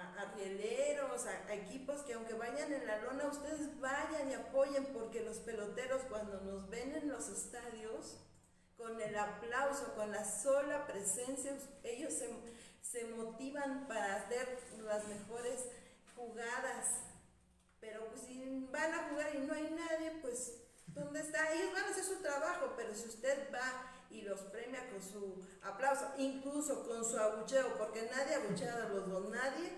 a, 0.00 0.22
a 0.22 0.34
rieleros, 0.34 1.26
a, 1.26 1.30
a, 1.48 1.54
equipos 1.54 2.02
que 2.02 2.14
aunque 2.14 2.34
vayan 2.34 2.72
en 2.72 2.86
la 2.86 2.98
lona, 2.98 3.26
ustedes 3.26 3.78
vayan 3.80 4.30
y 4.30 4.34
apoyen 4.34 4.86
porque 4.92 5.22
los 5.22 5.38
peloteros 5.38 6.02
cuando 6.08 6.40
nos 6.40 6.68
ven 6.68 6.94
en 6.94 7.08
los 7.08 7.28
estadios, 7.28 8.18
con 8.80 8.98
el 9.00 9.16
aplauso, 9.16 9.94
con 9.94 10.10
la 10.10 10.24
sola 10.24 10.86
presencia, 10.86 11.54
ellos 11.82 12.14
se, 12.14 12.30
se 12.80 13.04
motivan 13.08 13.86
para 13.86 14.16
hacer 14.16 14.58
las 14.82 15.06
mejores 15.06 15.66
jugadas. 16.16 16.86
Pero 17.78 18.06
pues, 18.08 18.22
si 18.22 18.66
van 18.72 18.94
a 18.94 19.08
jugar 19.10 19.34
y 19.34 19.38
no 19.40 19.52
hay 19.52 19.70
nadie, 19.70 20.18
pues 20.22 20.54
¿dónde 20.86 21.20
está? 21.20 21.52
Ellos 21.52 21.72
van 21.74 21.84
a 21.84 21.88
hacer 21.88 22.04
su 22.04 22.22
trabajo, 22.22 22.72
pero 22.76 22.94
si 22.94 23.08
usted 23.08 23.52
va 23.52 23.92
y 24.10 24.22
los 24.22 24.40
premia 24.44 24.88
con 24.90 25.02
su 25.02 25.44
aplauso, 25.62 26.14
incluso 26.18 26.86
con 26.86 27.04
su 27.04 27.18
abucheo, 27.18 27.76
porque 27.78 28.08
nadie 28.10 28.34
abuchea 28.34 28.74
a 28.74 28.88
los 28.88 29.08
dos, 29.08 29.28
nadie, 29.30 29.72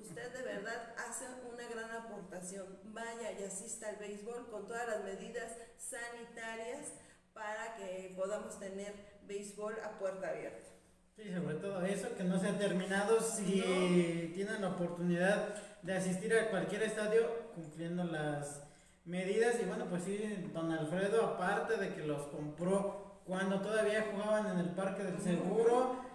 usted 0.00 0.32
de 0.32 0.42
verdad 0.42 0.94
hace 0.96 1.26
una 1.50 1.68
gran 1.68 1.90
aportación. 1.90 2.66
Vaya 2.84 3.32
y 3.38 3.44
asista 3.44 3.88
al 3.88 3.96
béisbol 3.96 4.48
con 4.50 4.66
todas 4.66 4.86
las 4.86 5.04
medidas 5.04 5.52
sanitarias 5.76 6.92
para 7.32 7.76
que 7.76 8.14
podamos 8.16 8.58
tener 8.58 8.94
béisbol 9.26 9.74
a 9.84 9.98
puerta 9.98 10.30
abierta. 10.30 10.68
Sí, 11.16 11.32
sobre 11.34 11.56
todo 11.56 11.84
eso, 11.84 12.14
que 12.16 12.24
no 12.24 12.38
se 12.38 12.48
ha 12.48 12.58
terminado. 12.58 13.20
Si 13.20 13.58
no. 13.58 14.34
tienen 14.34 14.62
la 14.62 14.68
oportunidad 14.68 15.54
de 15.82 15.96
asistir 15.96 16.32
a 16.34 16.50
cualquier 16.50 16.82
estadio 16.82 17.50
cumpliendo 17.54 18.04
las 18.04 18.62
medidas, 19.04 19.56
y 19.60 19.64
bueno, 19.64 19.86
pues 19.86 20.04
sí, 20.04 20.50
don 20.52 20.70
Alfredo, 20.70 21.24
aparte 21.24 21.76
de 21.76 21.94
que 21.94 22.04
los 22.04 22.26
compró 22.28 23.20
cuando 23.24 23.60
todavía 23.60 24.06
jugaban 24.12 24.52
en 24.52 24.58
el 24.58 24.70
Parque 24.70 25.02
del 25.02 25.20
Seguro, 25.20 26.07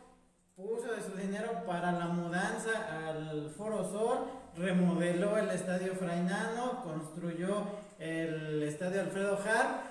puso 0.56 0.94
de 0.94 1.02
su 1.02 1.18
dinero 1.18 1.64
para 1.66 1.92
la 1.94 2.08
mudanza 2.08 3.08
al 3.08 3.50
Foro 3.58 3.84
Sol, 3.84 4.28
remodeló 4.56 5.38
el 5.38 5.50
estadio 5.50 5.96
Frainano, 5.96 6.84
construyó 6.84 7.64
el 7.98 8.62
estadio 8.62 9.02
Alfredo 9.02 9.38
Hart, 9.38 9.82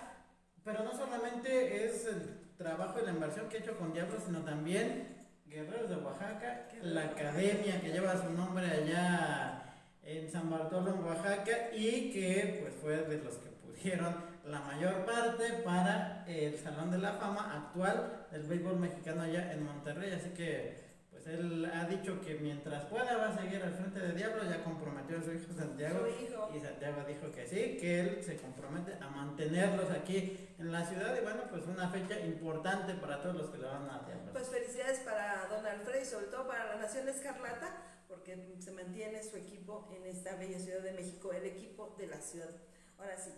pero 0.64 0.84
no 0.84 0.96
solamente 0.96 1.84
es 1.84 2.06
el 2.06 2.54
trabajo 2.56 3.00
y 3.00 3.06
la 3.06 3.10
inversión 3.10 3.48
que 3.48 3.56
ha 3.56 3.60
hecho 3.60 3.76
con 3.76 3.92
Diablos, 3.92 4.22
sino 4.24 4.42
también 4.42 5.26
Guerreros 5.46 5.90
de 5.90 5.96
Oaxaca, 5.96 6.68
la 6.80 7.04
academia 7.06 7.80
que 7.80 7.90
lleva 7.90 8.16
su 8.16 8.30
nombre 8.30 8.66
allá 8.66 9.64
en 10.04 10.30
San 10.30 10.48
Bartolo, 10.48 10.94
en 10.94 11.04
Oaxaca, 11.04 11.74
y 11.74 12.12
que 12.12 12.60
pues 12.62 12.74
fue 12.80 12.98
de 12.98 13.18
los 13.22 13.34
que 13.34 13.50
pudieron 13.50 14.31
la 14.44 14.60
mayor 14.60 15.04
parte 15.04 15.52
para 15.64 16.24
el 16.26 16.58
Salón 16.58 16.90
de 16.90 16.98
la 16.98 17.12
Fama 17.12 17.54
actual 17.56 18.26
del 18.30 18.42
béisbol 18.42 18.78
mexicano 18.78 19.22
allá 19.22 19.52
en 19.52 19.64
Monterrey, 19.64 20.12
así 20.12 20.30
que 20.30 20.82
pues 21.10 21.26
él 21.26 21.70
ha 21.72 21.86
dicho 21.86 22.20
que 22.20 22.34
mientras 22.36 22.84
pueda 22.86 23.16
va 23.16 23.28
a 23.28 23.38
seguir 23.38 23.62
al 23.62 23.72
frente 23.74 24.00
de 24.00 24.12
Diablo, 24.12 24.42
ya 24.44 24.64
comprometió 24.64 25.18
a 25.18 25.22
su 25.22 25.32
hijo 25.32 25.52
Santiago. 25.52 26.00
Su 26.00 26.24
hijo. 26.24 26.50
Y 26.52 26.60
Santiago 26.60 27.04
dijo 27.06 27.30
que 27.30 27.46
sí, 27.46 27.76
que 27.78 28.00
él 28.00 28.24
se 28.24 28.36
compromete 28.38 28.94
a 29.00 29.08
mantenerlos 29.08 29.88
aquí 29.90 30.48
en 30.58 30.72
la 30.72 30.84
ciudad. 30.84 31.16
Y 31.16 31.22
bueno, 31.22 31.42
pues 31.48 31.64
una 31.66 31.88
fecha 31.90 32.18
importante 32.18 32.94
para 32.94 33.20
todos 33.22 33.36
los 33.36 33.50
que 33.50 33.58
le 33.58 33.66
van 33.66 33.88
a 33.88 34.02
Diablo. 34.04 34.32
Pues 34.32 34.48
felicidades 34.48 34.98
para 35.00 35.46
don 35.48 35.64
Alfredo 35.64 36.02
y 36.02 36.06
sobre 36.06 36.26
todo 36.26 36.48
para 36.48 36.64
la 36.74 36.76
Nación 36.76 37.08
Escarlata, 37.08 37.70
porque 38.08 38.56
se 38.58 38.72
mantiene 38.72 39.22
su 39.22 39.36
equipo 39.36 39.88
en 39.94 40.04
esta 40.06 40.34
bella 40.34 40.58
Ciudad 40.58 40.80
de 40.80 40.92
México, 40.92 41.32
el 41.32 41.44
equipo 41.44 41.94
de 41.98 42.08
la 42.08 42.20
ciudad. 42.20 42.50
Ahora 42.98 43.16
sí. 43.16 43.30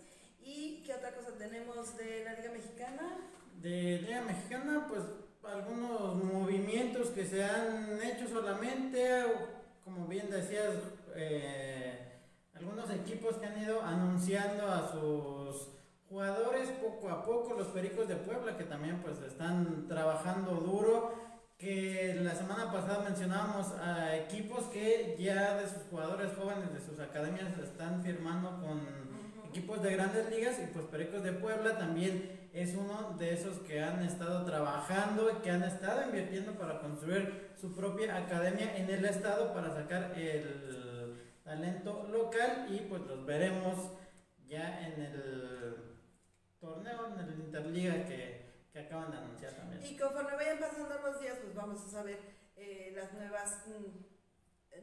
¿Y 0.45 0.83
qué 0.85 0.93
otra 0.93 1.11
cosa 1.15 1.31
tenemos 1.39 1.97
de 1.97 2.23
la 2.23 2.33
Liga 2.33 2.51
Mexicana? 2.51 3.17
De 3.59 3.99
Liga 3.99 4.21
Mexicana, 4.21 4.85
pues 4.87 5.01
algunos 5.43 6.23
movimientos 6.23 7.09
que 7.09 7.25
se 7.25 7.43
han 7.43 7.99
hecho 8.03 8.27
solamente, 8.27 9.23
como 9.83 10.05
bien 10.05 10.29
decías, 10.29 10.75
eh, 11.15 12.19
algunos 12.53 12.91
equipos 12.91 13.37
que 13.37 13.47
han 13.47 13.59
ido 13.59 13.81
anunciando 13.81 14.67
a 14.67 14.91
sus 14.91 15.69
jugadores 16.07 16.69
poco 16.79 17.09
a 17.09 17.25
poco, 17.25 17.55
los 17.55 17.67
Pericos 17.69 18.07
de 18.07 18.15
Puebla, 18.15 18.55
que 18.55 18.65
también 18.65 19.01
pues 19.01 19.19
están 19.23 19.87
trabajando 19.87 20.51
duro, 20.57 21.11
que 21.57 22.19
la 22.21 22.35
semana 22.35 22.71
pasada 22.71 22.99
mencionábamos 22.99 23.71
a 23.79 24.15
equipos 24.15 24.65
que 24.65 25.15
ya 25.17 25.57
de 25.57 25.67
sus 25.67 25.83
jugadores 25.89 26.33
jóvenes, 26.37 26.71
de 26.71 26.81
sus 26.81 26.99
academias, 26.99 27.57
están 27.57 28.03
firmando 28.03 28.61
con 28.61 29.04
equipos 29.55 29.81
de 29.81 29.93
grandes 29.93 30.29
ligas 30.29 30.59
y 30.59 30.67
pues 30.67 30.85
Pericos 30.87 31.23
de 31.23 31.31
Puebla 31.31 31.77
también 31.77 32.49
es 32.51 32.75
uno 32.75 33.15
de 33.17 33.33
esos 33.33 33.59
que 33.59 33.81
han 33.81 34.03
estado 34.03 34.43
trabajando 34.43 35.31
y 35.31 35.41
que 35.41 35.49
han 35.49 35.63
estado 35.63 36.03
invirtiendo 36.03 36.51
para 36.55 36.81
construir 36.81 37.51
su 37.55 37.73
propia 37.73 38.17
academia 38.17 38.75
en 38.75 38.89
el 38.89 39.05
estado 39.05 39.53
para 39.53 39.73
sacar 39.73 40.11
el 40.17 41.39
talento 41.45 42.05
local 42.11 42.67
y 42.69 42.79
pues 42.81 43.03
los 43.03 43.25
veremos 43.25 43.91
ya 44.45 44.85
en 44.85 45.01
el 45.01 45.75
torneo, 46.59 47.07
en 47.13 47.19
el 47.21 47.39
Interliga 47.39 48.05
que, 48.05 48.67
que 48.73 48.79
acaban 48.79 49.11
de 49.11 49.17
anunciar 49.19 49.53
también. 49.53 49.85
Y 49.85 49.95
conforme 49.95 50.35
vayan 50.35 50.59
pasando 50.59 50.99
los 50.99 51.21
días, 51.21 51.37
pues 51.41 51.55
vamos 51.55 51.81
a 51.81 51.89
saber 51.89 52.19
eh, 52.57 52.91
las 52.93 53.13
nuevas 53.13 53.63
mm, 53.67 54.14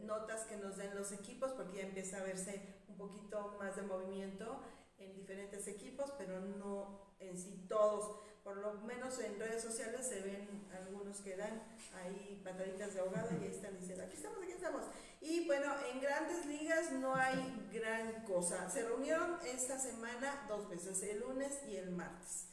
notas 0.00 0.44
que 0.46 0.56
nos 0.56 0.76
den 0.76 0.94
los 0.94 1.12
equipos, 1.12 1.52
porque 1.52 1.78
ya 1.78 1.82
empieza 1.84 2.18
a 2.18 2.22
verse 2.22 2.60
un 2.88 2.96
poquito 2.96 3.56
más 3.58 3.76
de 3.76 3.82
movimiento 3.82 4.60
en 4.98 5.14
diferentes 5.14 5.66
equipos, 5.68 6.12
pero 6.18 6.40
no 6.40 7.14
en 7.20 7.38
sí 7.38 7.66
todos. 7.68 8.20
Por 8.44 8.56
lo 8.56 8.74
menos 8.80 9.18
en 9.20 9.38
redes 9.38 9.62
sociales 9.62 10.06
se 10.06 10.20
ven 10.20 10.66
algunos 10.74 11.20
que 11.20 11.36
dan 11.36 11.62
ahí 11.94 12.40
pataditas 12.44 12.94
de 12.94 13.00
ahogado 13.00 13.28
y 13.40 13.44
ahí 13.44 13.50
están 13.50 13.78
diciendo, 13.78 14.04
aquí 14.04 14.16
estamos, 14.16 14.38
aquí 14.42 14.52
estamos. 14.52 14.82
Y 15.20 15.46
bueno, 15.46 15.72
en 15.92 16.00
grandes 16.00 16.44
ligas 16.46 16.90
no 16.92 17.14
hay 17.14 17.68
gran 17.72 18.24
cosa. 18.24 18.68
Se 18.68 18.82
reunieron 18.82 19.38
esta 19.46 19.78
semana 19.78 20.44
dos 20.48 20.68
veces, 20.68 21.00
el 21.04 21.20
lunes 21.20 21.60
y 21.68 21.76
el 21.76 21.90
martes. 21.90 22.51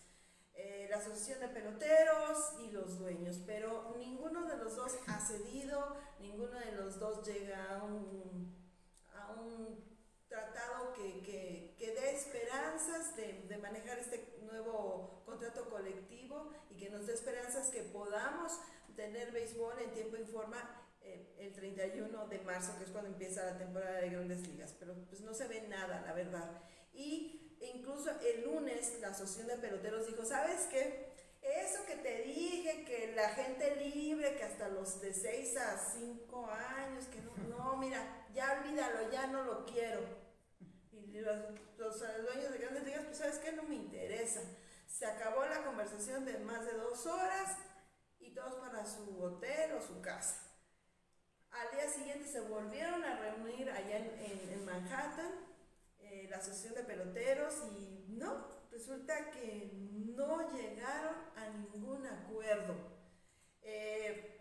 Eh, 0.62 0.88
la 0.90 0.98
Asociación 0.98 1.40
de 1.40 1.48
Peloteros 1.48 2.56
y 2.60 2.72
los 2.72 3.00
dueños, 3.00 3.42
pero 3.46 3.96
ninguno 3.98 4.46
de 4.46 4.58
los 4.58 4.76
dos 4.76 5.00
ha 5.08 5.18
cedido, 5.18 5.96
ninguno 6.20 6.60
de 6.60 6.74
los 6.74 7.00
dos 7.00 7.26
llega 7.26 7.78
a 7.78 7.84
un, 7.86 8.54
a 9.16 9.32
un 9.32 9.98
tratado 10.28 10.92
que, 10.92 11.22
que, 11.22 11.76
que 11.78 11.94
dé 11.94 12.14
esperanzas 12.14 13.16
de, 13.16 13.46
de, 13.48 13.58
manejar 13.58 14.00
este 14.00 14.36
nuevo 14.42 15.24
contrato 15.26 15.70
colectivo 15.70 16.52
y 16.70 16.76
que 16.76 16.90
nos 16.90 17.08
dé 17.08 17.14
esperanzas 17.14 17.70
que 17.70 17.84
podamos 17.84 18.60
tener 18.98 19.32
béisbol 19.32 19.80
en 19.80 19.94
tiempo 19.94 20.18
y 20.18 20.26
forma 20.26 20.86
eh, 21.00 21.38
el 21.40 21.54
31 21.54 22.28
de 22.28 22.40
marzo, 22.40 22.78
que 22.78 22.84
es 22.84 22.92
cuando 22.92 23.10
empieza 23.10 23.46
la 23.46 23.58
temporada 23.58 24.02
de 24.02 24.10
grandes 24.10 24.46
ligas, 24.46 24.76
pero 24.78 24.94
pues 25.08 25.22
no 25.22 25.34
se 25.34 25.48
ve 25.48 25.70
nada, 25.70 26.02
la 26.02 26.12
verdad. 26.12 26.62
Y 26.92 27.49
incluso 27.62 28.12
el 28.22 28.44
lunes 28.44 29.00
la 29.02 29.10
Asociación 29.10 29.48
de 29.48 29.58
Peloteros 29.58 30.08
dijo, 30.08 30.26
¿sabes 30.26 30.68
qué? 30.72 31.10
Eso 31.42 31.86
que 31.86 31.96
te 31.96 32.24
dije, 32.24 32.84
que 32.86 33.14
la 33.16 33.30
gente 33.30 33.76
libre, 33.78 34.36
que 34.36 34.44
hasta 34.44 34.68
los 34.70 35.00
de 35.02 35.14
6 35.14 35.58
a 35.58 35.78
5 35.78 36.48
años, 36.48 37.06
que 37.06 37.22
no, 37.22 37.36
no, 37.48 37.78
mira, 37.78 38.28
ya 38.34 38.62
olvídalo, 38.62 39.10
ya 39.12 39.28
no 39.28 39.44
lo 39.44 39.66
quiero. 39.66 40.02
Y 40.92 41.20
los, 41.20 41.38
dueños 41.78 42.52
de 42.52 42.58
grandes 42.58 42.84
ligas, 42.84 43.06
pues 43.06 43.18
sabes 43.18 43.38
que 43.40 43.52
no 43.54 43.64
me 43.64 43.76
interesa. 43.76 44.42
Se 44.88 45.06
acabó 45.06 45.46
la 45.46 45.64
conversación 45.64 46.26
de 46.26 46.38
más 46.40 46.66
de 46.66 46.74
dos 46.74 47.06
horas 47.06 47.58
y 48.20 48.32
todos 48.32 48.56
para 48.56 48.86
su 48.86 49.22
hotel 49.22 49.74
o 49.74 49.82
su 49.82 50.02
casa. 50.02 50.46
Al 51.52 51.72
día 51.72 51.90
siguiente 51.90 52.28
se 52.28 52.42
volvieron 52.42 53.04
a 53.04 53.18
reunir 53.18 53.70
allá 53.72 53.98
en 53.98 54.66
Manhattan, 54.66 55.49
eh, 56.10 56.28
la 56.30 56.38
asociación 56.38 56.76
de 56.76 56.84
peloteros, 56.84 57.56
y 57.78 58.06
no, 58.10 58.48
resulta 58.72 59.32
que 59.32 59.72
no 59.74 60.52
llegaron 60.52 61.16
a 61.36 61.50
ningún 61.50 62.06
acuerdo. 62.06 62.76
Eh, 63.62 64.36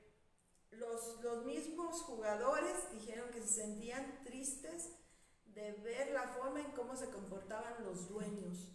los, 0.71 1.21
los 1.23 1.45
mismos 1.45 2.03
jugadores 2.03 2.91
dijeron 2.93 3.31
que 3.31 3.41
se 3.43 3.63
sentían 3.63 4.23
tristes 4.25 4.99
de 5.45 5.73
ver 5.73 6.13
la 6.13 6.29
forma 6.29 6.61
en 6.61 6.71
cómo 6.73 6.97
se 6.97 7.11
comportaban 7.11 7.85
los 7.85 8.09
dueños 8.09 8.71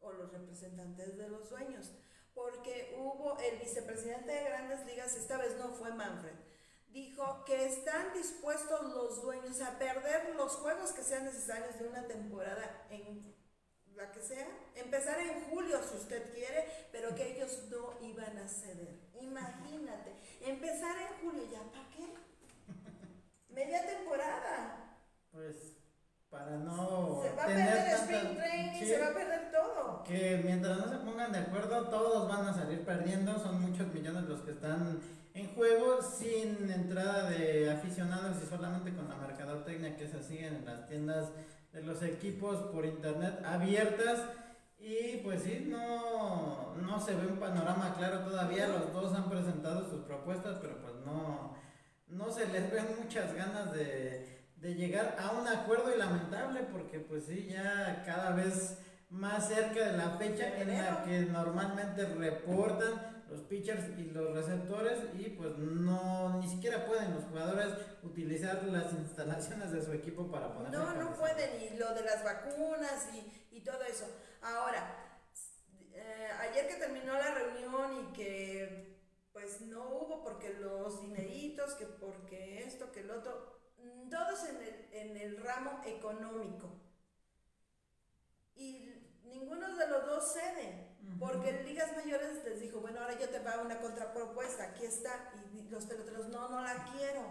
o 0.00 0.12
los 0.12 0.32
representantes 0.32 1.16
de 1.16 1.28
los 1.28 1.50
dueños. 1.50 1.92
Porque 2.34 2.96
hubo 2.98 3.38
el 3.38 3.58
vicepresidente 3.58 4.32
de 4.32 4.44
grandes 4.44 4.86
ligas, 4.86 5.14
esta 5.16 5.36
vez 5.36 5.56
no 5.58 5.68
fue 5.74 5.92
Manfred, 5.92 6.34
dijo 6.92 7.44
que 7.44 7.66
están 7.66 8.12
dispuestos 8.14 8.82
los 8.92 9.22
dueños 9.22 9.60
a 9.62 9.78
perder 9.78 10.34
los 10.36 10.52
juegos 10.56 10.92
que 10.92 11.02
sean 11.02 11.24
necesarios 11.24 11.78
de 11.78 11.88
una 11.88 12.06
temporada 12.06 12.86
en 12.90 13.34
la 13.96 14.10
que 14.10 14.20
sea, 14.20 14.46
empezar 14.74 15.18
en 15.20 15.44
julio 15.50 15.78
si 15.82 15.96
usted 15.96 16.32
quiere, 16.32 16.66
pero 16.90 17.14
que 17.14 17.36
ellos 17.36 17.64
no 17.70 18.06
iban 18.06 18.38
a 18.38 18.48
ceder. 18.48 19.00
Imagínate, 19.20 20.14
empezar 20.40 20.96
en 20.98 21.28
julio, 21.28 21.44
¿ya 21.50 21.62
para 21.70 21.88
qué? 21.90 22.14
Media 23.48 23.86
temporada. 23.86 24.98
Pues 25.30 25.76
para 26.30 26.56
no 26.56 27.20
se 27.22 27.32
va 27.34 27.42
a 27.42 27.46
perder 27.46 27.88
el 27.88 27.94
spring 27.94 28.36
training, 28.36 28.78
sí, 28.78 28.86
se 28.86 28.98
va 28.98 29.08
a 29.08 29.14
perder 29.14 29.52
todo. 29.52 30.02
que 30.04 30.40
mientras 30.42 30.78
no 30.78 30.88
se 30.88 30.96
pongan 31.04 31.32
de 31.32 31.38
acuerdo 31.40 31.88
todos 31.88 32.28
van 32.28 32.48
a 32.48 32.54
salir 32.54 32.84
perdiendo 32.86 33.38
son 33.38 33.60
muchos 33.60 33.86
millones 33.88 34.24
los 34.24 34.40
que 34.40 34.52
están 34.52 35.00
en 35.34 35.54
juego 35.54 36.02
sin 36.02 36.70
entrada 36.70 37.30
de 37.30 37.70
aficionados 37.70 38.36
y 38.42 38.46
solamente 38.46 38.94
con 38.94 39.08
la 39.08 39.16
mercadotecnia 39.16 39.96
que 39.96 40.08
se 40.08 40.22
sigue 40.22 40.46
en 40.46 40.64
las 40.64 40.86
tiendas 40.88 41.30
de 41.72 41.82
los 41.82 42.02
equipos 42.02 42.56
por 42.70 42.84
internet 42.84 43.42
abiertas. 43.44 44.20
Y 44.78 45.18
pues 45.18 45.42
sí, 45.42 45.66
no, 45.70 46.74
no 46.74 47.00
se 47.00 47.14
ve 47.14 47.28
un 47.28 47.38
panorama 47.38 47.94
claro 47.96 48.20
todavía. 48.20 48.68
Los 48.68 48.92
dos 48.92 49.14
han 49.14 49.30
presentado 49.30 49.88
sus 49.88 50.02
propuestas, 50.02 50.58
pero 50.60 50.82
pues 50.82 50.94
no, 51.04 51.56
no 52.08 52.30
se 52.30 52.48
les 52.48 52.70
ven 52.70 52.86
muchas 53.00 53.32
ganas 53.34 53.72
de, 53.72 54.44
de 54.56 54.74
llegar 54.74 55.16
a 55.18 55.30
un 55.32 55.46
acuerdo 55.46 55.94
y 55.94 55.98
lamentable 55.98 56.60
porque 56.72 56.98
pues 56.98 57.24
sí, 57.26 57.48
ya 57.50 58.02
cada 58.04 58.32
vez 58.32 58.78
más 59.08 59.48
cerca 59.48 59.88
de 59.88 59.96
la 59.96 60.10
fecha 60.10 60.60
en 60.60 60.68
la 60.68 61.04
que 61.04 61.20
normalmente 61.20 62.04
reportan 62.06 63.11
los 63.32 63.40
pitchers 63.42 63.98
y 63.98 64.04
los 64.10 64.34
receptores 64.34 64.98
y 65.18 65.30
pues 65.30 65.56
no 65.58 66.38
ni 66.38 66.48
siquiera 66.48 66.86
pueden 66.86 67.14
los 67.14 67.24
jugadores 67.24 67.74
utilizar 68.02 68.62
las 68.64 68.92
instalaciones 68.92 69.72
de 69.72 69.82
su 69.82 69.92
equipo 69.92 70.30
para 70.30 70.52
ponerse 70.52 70.76
no 70.76 70.94
no 70.94 71.16
pueden 71.16 71.62
y 71.62 71.76
lo 71.78 71.94
de 71.94 72.02
las 72.02 72.22
vacunas 72.22 73.08
y, 73.14 73.56
y 73.56 73.60
todo 73.60 73.82
eso. 73.82 74.06
Ahora 74.42 75.18
eh, 75.92 76.28
ayer 76.40 76.68
que 76.68 76.74
terminó 76.74 77.14
la 77.14 77.34
reunión 77.34 78.08
y 78.08 78.12
que 78.12 78.98
pues 79.32 79.62
no 79.62 79.88
hubo 79.88 80.22
porque 80.22 80.54
los 80.60 81.00
dineritos 81.00 81.74
que 81.74 81.86
porque 81.86 82.64
esto 82.64 82.92
que 82.92 83.00
el 83.00 83.10
otro 83.10 83.62
todos 84.10 84.44
en 84.44 84.56
el, 84.56 84.88
en 84.92 85.16
el 85.16 85.36
ramo 85.38 85.80
económico. 85.86 86.68
Y 88.54 88.88
ninguno 89.24 89.74
de 89.74 89.88
los 89.88 90.06
dos 90.06 90.32
cede, 90.34 90.91
porque 91.18 91.50
en 91.50 91.64
ligas 91.64 91.94
mayores 91.96 92.44
les 92.44 92.60
dijo, 92.60 92.80
bueno, 92.80 93.00
ahora 93.00 93.18
yo 93.18 93.28
te 93.28 93.40
pago 93.40 93.62
una 93.62 93.80
contrapropuesta, 93.80 94.64
aquí 94.64 94.84
está, 94.84 95.32
y 95.52 95.68
los 95.68 95.86
peloteros, 95.86 96.28
no, 96.28 96.48
no 96.48 96.60
la 96.62 96.84
quiero. 96.92 97.22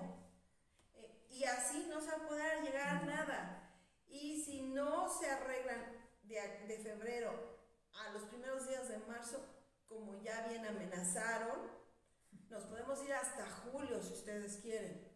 Eh, 0.95 1.27
y 1.29 1.43
así 1.43 1.87
no 1.89 2.01
se 2.01 2.07
va 2.07 2.17
a 2.17 2.27
poder 2.27 2.63
llegar 2.63 2.87
a 2.87 3.05
nada. 3.05 3.73
Y 4.07 4.43
si 4.43 4.61
no 4.61 5.09
se 5.09 5.29
arreglan 5.29 6.07
de, 6.23 6.65
de 6.67 6.77
febrero 6.79 7.31
a 7.93 8.09
los 8.13 8.23
primeros 8.23 8.67
días 8.67 8.89
de 8.89 8.97
marzo, 8.99 9.39
como 9.87 10.21
ya 10.21 10.47
bien 10.47 10.65
amenazaron, 10.65 11.59
nos 12.49 12.63
podemos 12.63 13.01
ir 13.03 13.13
hasta 13.13 13.49
julio 13.49 14.01
si 14.01 14.13
ustedes 14.13 14.57
quieren. 14.57 15.09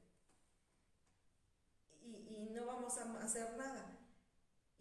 Y, 2.02 2.16
y 2.36 2.50
no 2.54 2.66
vamos 2.66 2.98
a 2.98 3.24
hacer 3.24 3.58
nada 3.58 3.96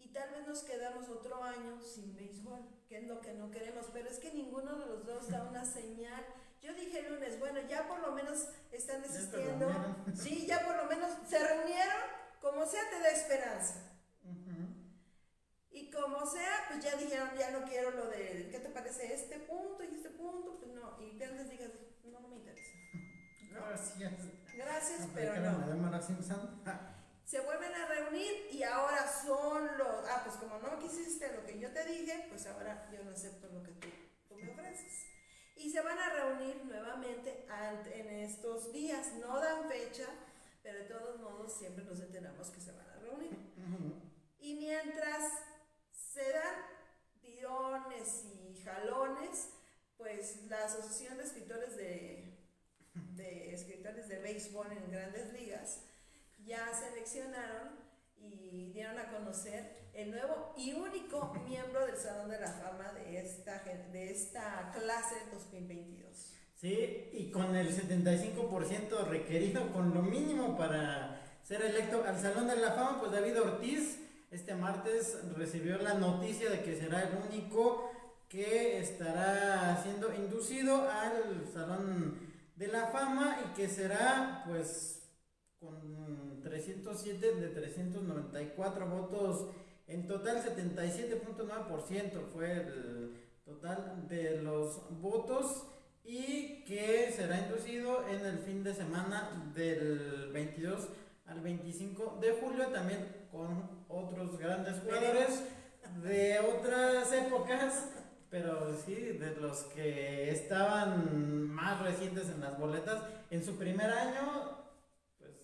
y 0.05 0.09
tal 0.09 0.29
vez 0.31 0.47
nos 0.47 0.61
quedamos 0.63 1.09
otro 1.09 1.43
año 1.43 1.81
sin 1.81 2.15
béisbol, 2.15 2.61
que 2.87 2.97
es 2.97 3.07
lo 3.07 3.21
que 3.21 3.33
no 3.33 3.51
queremos, 3.51 3.87
pero 3.91 4.09
es 4.09 4.19
que 4.19 4.31
ninguno 4.33 4.75
de 4.75 4.85
los 4.85 5.05
dos 5.05 5.29
da 5.29 5.43
una 5.43 5.65
señal. 5.65 6.25
Yo 6.61 6.73
dije 6.73 6.99
el 6.99 7.13
lunes, 7.13 7.39
bueno, 7.39 7.59
ya 7.67 7.87
por 7.87 7.99
lo 7.99 8.11
menos 8.11 8.47
están 8.71 9.01
desistiendo. 9.01 9.69
Sí, 10.13 10.45
ya 10.47 10.65
por 10.65 10.75
lo 10.75 10.85
menos 10.85 11.11
se 11.27 11.39
reunieron, 11.39 12.01
como 12.41 12.65
sea 12.65 12.81
te 12.89 12.99
da 12.99 13.09
esperanza. 13.09 13.91
Y 15.71 15.91
como 15.91 16.25
sea, 16.25 16.65
pues 16.69 16.83
ya 16.83 16.95
dijeron, 16.95 17.29
ya 17.37 17.51
no 17.51 17.65
quiero 17.65 17.91
lo 17.91 18.07
de, 18.07 18.47
¿qué 18.49 18.59
te 18.59 18.69
parece 18.69 19.13
este 19.13 19.39
punto 19.39 19.83
y 19.83 19.95
este 19.95 20.09
punto? 20.11 20.57
Pues 20.57 20.71
no, 20.71 20.97
y 21.01 21.17
les 21.17 21.49
digas, 21.49 21.69
no, 22.05 22.19
no 22.21 22.29
me 22.29 22.37
interesa. 22.37 22.71
Gracias. 23.51 24.13
Gracias, 24.55 25.07
pero 25.13 25.35
no 25.35 25.91
se 27.25 27.39
vuelven 27.39 27.73
a 27.73 27.87
reunir 27.87 28.49
y 28.51 28.61
ahora 28.61 29.11
son 29.25 29.77
los, 29.77 30.07
ah, 30.07 30.21
pues 30.23 30.37
como 30.37 30.59
no 30.59 30.79
quisiste 30.79 31.33
lo 31.33 31.43
que 31.43 31.59
yo 31.59 31.71
te 31.71 31.83
dije, 31.85 32.27
pues 32.29 32.45
ahora 32.45 32.87
yo 32.91 33.03
no 33.03 33.11
acepto 33.11 33.47
lo 33.47 33.63
que 33.63 33.71
tú, 33.71 33.87
me 34.35 34.51
ofreces. 34.51 35.07
Y 35.55 35.71
se 35.71 35.81
van 35.81 35.97
a 35.97 36.09
reunir 36.09 36.63
nuevamente 36.65 37.47
en 37.93 38.09
estos 38.09 38.71
días, 38.71 39.13
no 39.13 39.39
dan 39.39 39.67
fecha, 39.67 40.07
pero 40.61 40.79
de 40.79 40.85
todos 40.85 41.19
modos 41.19 41.57
siempre 41.57 41.83
nos 41.83 41.99
enteramos 41.99 42.49
que 42.49 42.61
se 42.61 42.71
van 42.71 42.87
a 42.89 42.99
reunir. 42.99 43.35
Y 44.39 44.55
mientras 44.55 45.31
se 45.91 46.31
dan 46.31 46.55
tirones 47.21 48.25
y 48.25 48.61
jalones, 48.63 49.49
pues 49.97 50.43
la 50.47 50.65
Asociación 50.65 51.17
de 51.17 51.23
Escritores 51.23 51.75
de, 51.75 52.37
de 52.93 53.53
Escritores 53.53 54.07
de 54.09 54.19
Béisbol 54.19 54.71
en 54.71 54.91
Grandes 54.91 55.33
Ligas, 55.33 55.81
ya 56.45 56.71
seleccionaron 56.73 57.69
y 58.17 58.71
dieron 58.71 58.97
a 58.99 59.11
conocer 59.11 59.89
el 59.93 60.11
nuevo 60.11 60.53
y 60.57 60.73
único 60.73 61.33
miembro 61.47 61.85
del 61.85 61.97
Salón 61.97 62.29
de 62.29 62.39
la 62.39 62.51
Fama 62.51 62.91
de 62.93 63.19
esta, 63.19 63.63
de 63.91 64.11
esta 64.11 64.71
clase 64.73 65.15
2022. 65.31 66.33
Sí, 66.55 67.09
y 67.13 67.31
con 67.31 67.55
el 67.55 67.69
75% 67.69 69.07
requerido, 69.07 69.71
con 69.71 69.93
lo 69.93 70.01
mínimo 70.01 70.57
para 70.57 71.21
ser 71.43 71.61
electo 71.61 72.03
al 72.05 72.19
Salón 72.19 72.47
de 72.47 72.55
la 72.57 72.71
Fama, 72.71 72.99
pues 72.99 73.11
David 73.11 73.41
Ortiz 73.41 73.99
este 74.31 74.55
martes 74.55 75.17
recibió 75.37 75.77
la 75.77 75.93
noticia 75.93 76.49
de 76.49 76.61
que 76.61 76.75
será 76.75 77.03
el 77.03 77.17
único 77.29 77.89
que 78.27 78.79
estará 78.79 79.79
siendo 79.81 80.13
inducido 80.13 80.89
al 80.89 81.47
Salón 81.53 82.19
de 82.55 82.67
la 82.67 82.87
Fama 82.87 83.39
y 83.45 83.55
que 83.55 83.69
será 83.69 84.43
pues 84.45 85.04
307 86.55 87.35
de 87.35 87.49
394 87.49 88.87
votos, 88.87 89.47
en 89.87 90.07
total 90.07 90.41
77.9% 90.41 92.27
fue 92.31 92.51
el 92.53 93.13
total 93.43 94.07
de 94.07 94.41
los 94.41 94.81
votos 95.01 95.67
y 96.05 96.63
que 96.63 97.11
será 97.11 97.39
inducido 97.39 98.07
en 98.07 98.25
el 98.25 98.39
fin 98.39 98.63
de 98.63 98.73
semana 98.73 99.51
del 99.53 100.31
22 100.31 100.87
al 101.25 101.41
25 101.41 102.19
de 102.21 102.31
julio 102.31 102.67
también 102.67 103.05
con 103.31 103.85
otros 103.89 104.37
grandes 104.39 104.79
jugadores 104.79 105.43
de 106.03 106.39
otras 106.39 107.11
épocas 107.11 107.89
pero 108.29 108.75
sí, 108.85 108.95
de 108.95 109.35
los 109.39 109.63
que 109.75 110.29
estaban 110.31 111.49
más 111.49 111.81
recientes 111.81 112.27
en 112.29 112.41
las 112.41 112.57
boletas, 112.59 113.01
en 113.29 113.45
su 113.45 113.55
primer 113.55 113.89
año 113.89 114.65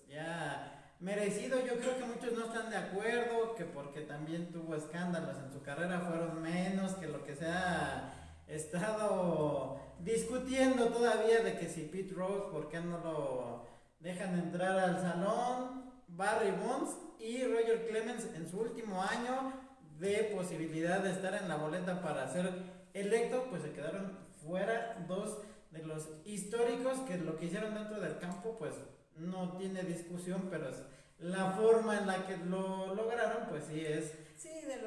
ya 0.09 0.80
merecido. 1.01 1.59
Yo 1.65 1.77
creo 1.79 1.97
que 1.97 2.05
muchos 2.05 2.33
no 2.33 2.45
están 2.45 2.69
de 2.69 2.77
acuerdo, 2.77 3.55
que 3.55 3.65
porque 3.65 4.01
también 4.01 4.51
tuvo 4.51 4.75
escándalos 4.75 5.37
en 5.37 5.51
su 5.51 5.61
carrera 5.61 5.99
fueron 5.99 6.41
menos 6.41 6.93
que 6.93 7.07
lo 7.07 7.25
que 7.25 7.35
se 7.35 7.47
ha 7.47 8.13
estado 8.47 9.79
discutiendo 9.99 10.87
todavía 10.87 11.41
de 11.41 11.57
que 11.57 11.67
si 11.67 11.83
Pete 11.83 12.13
Rose, 12.13 12.51
¿por 12.51 12.69
qué 12.69 12.79
no 12.79 12.99
lo 12.99 13.65
dejan 13.99 14.37
entrar 14.37 14.79
al 14.79 15.01
salón? 15.01 15.91
Barry 16.07 16.51
Bonds 16.51 16.97
y 17.19 17.43
Roger 17.45 17.87
Clemens 17.87 18.27
en 18.35 18.49
su 18.49 18.59
último 18.59 19.01
año 19.01 19.53
de 19.97 20.31
posibilidad 20.35 21.01
de 21.01 21.11
estar 21.11 21.33
en 21.35 21.47
la 21.47 21.55
boleta 21.55 22.01
para 22.01 22.27
ser 22.27 22.51
electo, 22.93 23.47
pues 23.49 23.61
se 23.61 23.71
quedaron 23.71 24.17
fuera 24.43 25.03
dos 25.07 25.39
de 25.71 25.83
los 25.83 26.09
históricos 26.25 26.99
que 27.07 27.17
lo 27.17 27.37
que 27.37 27.45
hicieron 27.45 27.73
dentro 27.73 27.99
del 28.01 28.17
campo, 28.17 28.57
pues 28.57 28.73
no 29.21 29.57
tiene 29.57 29.83
discusión, 29.83 30.47
pero 30.49 30.69
es 30.69 30.77
la 31.19 31.51
forma 31.51 31.99
en 31.99 32.07
la 32.07 32.25
que 32.25 32.37
lo 32.37 32.93
lograron, 32.95 33.47
pues 33.49 33.65
sí 33.65 33.85
es 33.85 34.11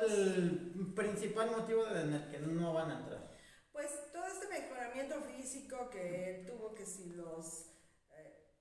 el 0.06 0.92
principal 0.94 1.50
motivo 1.50 1.84
de, 1.86 2.02
en 2.02 2.12
el 2.12 2.30
que 2.30 2.38
no 2.38 2.72
van 2.72 2.90
a 2.90 2.98
entrar. 3.00 3.30
Pues 3.72 4.12
todo 4.12 4.26
este 4.26 4.48
mejoramiento 4.48 5.20
físico 5.22 5.90
que 5.90 6.44
tuvo, 6.46 6.74
que 6.74 6.86
si 6.86 7.10
los 7.10 7.70
eh, 8.10 8.52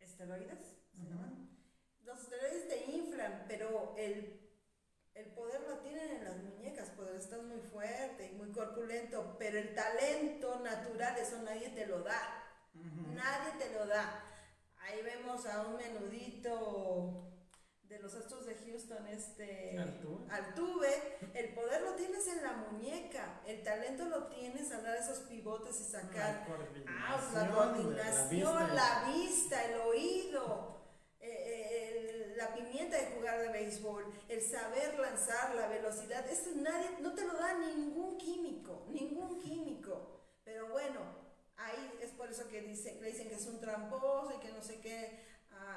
esteroides, 0.00 0.78
Los 2.04 2.20
esteroides 2.22 2.68
te 2.68 2.90
inflan, 2.90 3.44
pero 3.46 3.94
el, 3.96 4.40
el 5.14 5.26
poder 5.32 5.60
lo 5.68 5.78
tienen 5.78 6.16
en 6.16 6.24
las 6.24 6.36
muñecas, 6.38 6.90
poder 6.90 7.16
estás 7.16 7.42
muy 7.42 7.60
fuerte 7.60 8.30
y 8.32 8.34
muy 8.36 8.50
corpulento, 8.50 9.36
pero 9.38 9.58
el 9.58 9.74
talento 9.74 10.60
natural, 10.60 11.16
eso 11.18 11.42
nadie 11.42 11.70
te 11.70 11.86
lo 11.86 12.02
da. 12.02 12.36
Nadie 12.72 13.52
te 13.58 13.72
lo 13.74 13.86
da. 13.86 14.29
Ahí 14.80 15.02
vemos 15.02 15.46
a 15.46 15.66
un 15.66 15.76
menudito 15.76 17.30
de 17.84 17.98
los 17.98 18.14
Astros 18.14 18.46
de 18.46 18.54
Houston, 18.54 19.06
este 19.08 19.76
Altuve. 20.30 21.18
El 21.34 21.54
poder 21.54 21.82
lo 21.82 21.94
tienes 21.94 22.26
en 22.28 22.42
la 22.42 22.52
muñeca, 22.52 23.40
el 23.46 23.62
talento 23.62 24.04
lo 24.06 24.28
tienes 24.28 24.70
a 24.72 24.80
dar 24.80 24.96
esos 24.96 25.18
pivotes 25.20 25.80
y 25.80 25.84
sacar. 25.84 26.46
La 27.34 27.50
coordinación, 27.50 28.56
ah, 28.56 28.70
la, 28.72 29.12
vista. 29.12 29.64
el 29.64 29.80
oído. 29.80 30.80
Eh, 31.20 31.28
eh, 31.28 32.34
la 32.36 32.54
pimienta 32.54 32.96
de 32.96 33.14
jugar 33.14 33.38
de 33.40 33.50
béisbol, 33.50 34.10
el 34.28 34.40
saber 34.40 34.98
lanzar, 34.98 35.54
la 35.54 35.68
velocidad, 35.68 36.26
eso 36.26 36.50
nadie, 36.56 36.88
no 37.00 37.12
te 37.12 37.26
lo 37.26 37.34
da 37.34 37.58
ningún 37.58 38.16
químico, 38.16 38.86
ningún 38.88 39.38
químico. 39.38 40.22
Pero 40.42 40.70
bueno, 40.70 41.19
Ahí 41.60 41.98
es 42.00 42.10
por 42.10 42.30
eso 42.30 42.48
que 42.48 42.62
dice, 42.62 42.98
le 43.00 43.08
dicen 43.12 43.28
que 43.28 43.34
es 43.34 43.46
un 43.46 43.60
tramposo 43.60 44.32
y 44.36 44.40
que 44.40 44.52
no 44.52 44.62
sé 44.62 44.80
qué 44.80 45.30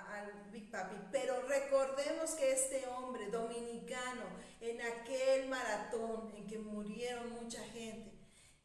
al 0.10 0.50
Big 0.52 0.72
Papi. 0.72 0.96
Pero 1.12 1.42
recordemos 1.48 2.32
que 2.32 2.54
este 2.54 2.88
hombre 2.88 3.30
dominicano, 3.30 4.24
en 4.62 4.82
aquel 4.82 5.50
maratón 5.50 6.34
en 6.36 6.48
que 6.48 6.58
murieron 6.60 7.32
mucha 7.32 7.62
gente, 7.66 8.12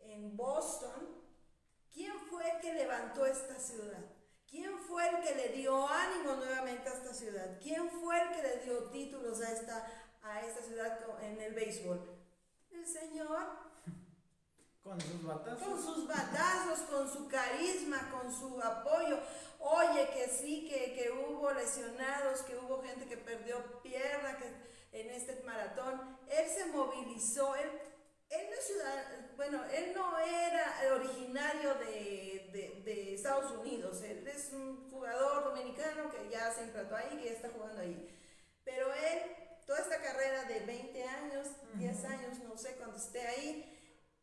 en 0.00 0.36
Boston, 0.36 1.22
¿quién 1.92 2.12
fue 2.30 2.44
que 2.62 2.72
levantó 2.72 3.26
esta 3.26 3.58
ciudad? 3.58 4.04
¿Quién 4.46 4.78
fue 4.78 5.06
el 5.08 5.20
que 5.22 5.34
le 5.34 5.48
dio 5.50 5.86
ánimo 5.86 6.36
nuevamente 6.36 6.88
a 6.88 6.94
esta 6.94 7.12
ciudad? 7.12 7.58
¿Quién 7.60 7.90
fue 7.90 8.20
el 8.20 8.30
que 8.30 8.42
le 8.42 8.56
dio 8.64 8.84
títulos 8.90 9.40
a 9.42 9.52
esta, 9.52 9.86
a 10.22 10.40
esta 10.40 10.62
ciudad 10.62 10.98
en 11.22 11.40
el 11.40 11.52
béisbol? 11.52 12.18
El 12.70 12.86
Señor. 12.86 13.67
Con 14.82 15.00
sus 15.00 15.22
batazos. 15.22 15.62
Con 15.62 15.82
sus 15.82 16.08
batazos, 16.08 16.78
con 16.90 17.12
su 17.12 17.28
carisma, 17.28 18.10
con 18.10 18.32
su 18.32 18.60
apoyo. 18.62 19.18
Oye, 19.58 20.08
que 20.14 20.28
sí, 20.28 20.68
que, 20.68 20.94
que 20.94 21.10
hubo 21.10 21.52
lesionados, 21.52 22.42
que 22.42 22.56
hubo 22.56 22.82
gente 22.82 23.06
que 23.06 23.16
perdió 23.16 23.82
pierna 23.82 24.38
que, 24.38 25.00
en 25.00 25.10
este 25.10 25.42
maratón. 25.44 26.18
Él 26.28 26.46
se 26.48 26.66
movilizó, 26.66 27.54
él 27.56 27.70
él 28.30 28.46
no, 28.50 28.60
ciudad, 28.60 29.30
bueno, 29.36 29.64
él 29.72 29.92
no 29.94 30.18
era 30.18 30.94
originario 30.94 31.74
de, 31.76 32.50
de, 32.52 32.82
de, 32.84 33.14
Estados 33.14 33.50
Unidos, 33.52 34.02
él 34.02 34.26
es 34.28 34.52
un 34.52 34.90
jugador 34.90 35.44
dominicano 35.44 36.10
que 36.10 36.28
ya 36.28 36.52
se 36.52 36.64
implantó 36.64 36.94
ahí, 36.94 37.18
que 37.22 37.32
está 37.32 37.48
jugando 37.48 37.80
ahí. 37.80 38.14
Pero 38.64 38.92
él, 38.92 39.20
toda 39.66 39.78
esta 39.78 40.02
carrera 40.02 40.44
de 40.44 40.60
20 40.60 41.04
años, 41.04 41.48
10 41.74 42.04
años, 42.04 42.38
no 42.40 42.58
sé, 42.58 42.74
cuando 42.74 42.98
esté 42.98 43.26
ahí, 43.26 43.77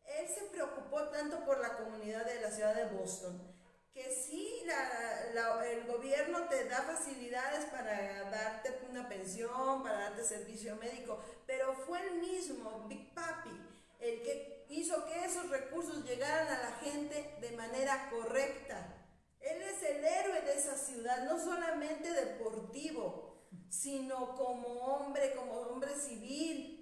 él 0.05 0.27
se 0.27 0.45
preocupó 0.51 1.03
tanto 1.09 1.43
por 1.45 1.59
la 1.59 1.77
comunidad 1.77 2.25
de 2.25 2.41
la 2.41 2.51
ciudad 2.51 2.75
de 2.75 2.95
Boston, 2.95 3.55
que 3.93 4.11
sí, 4.11 4.63
la, 4.65 5.65
el 5.65 5.85
gobierno 5.85 6.47
te 6.49 6.65
da 6.65 6.81
facilidades 6.81 7.65
para 7.65 8.29
darte 8.29 8.79
una 8.89 9.07
pensión, 9.07 9.83
para 9.83 9.99
darte 9.99 10.23
servicio 10.23 10.75
médico, 10.75 11.23
pero 11.45 11.73
fue 11.73 12.01
el 12.05 12.19
mismo, 12.19 12.85
Big 12.89 13.13
Papi, 13.13 13.51
el 13.99 14.21
que 14.21 14.65
hizo 14.69 15.05
que 15.05 15.23
esos 15.23 15.49
recursos 15.49 16.03
llegaran 16.03 16.47
a 16.47 16.61
la 16.61 16.71
gente 16.77 17.37
de 17.39 17.51
manera 17.51 18.09
correcta. 18.09 19.05
Él 19.39 19.61
es 19.61 19.81
el 19.83 20.03
héroe 20.03 20.41
de 20.41 20.57
esa 20.57 20.75
ciudad, 20.77 21.23
no 21.23 21.39
solamente 21.39 22.11
deportivo, 22.11 23.47
sino 23.69 24.35
como 24.35 24.67
hombre, 24.67 25.33
como 25.35 25.53
hombre 25.61 25.95
civil. 25.95 26.81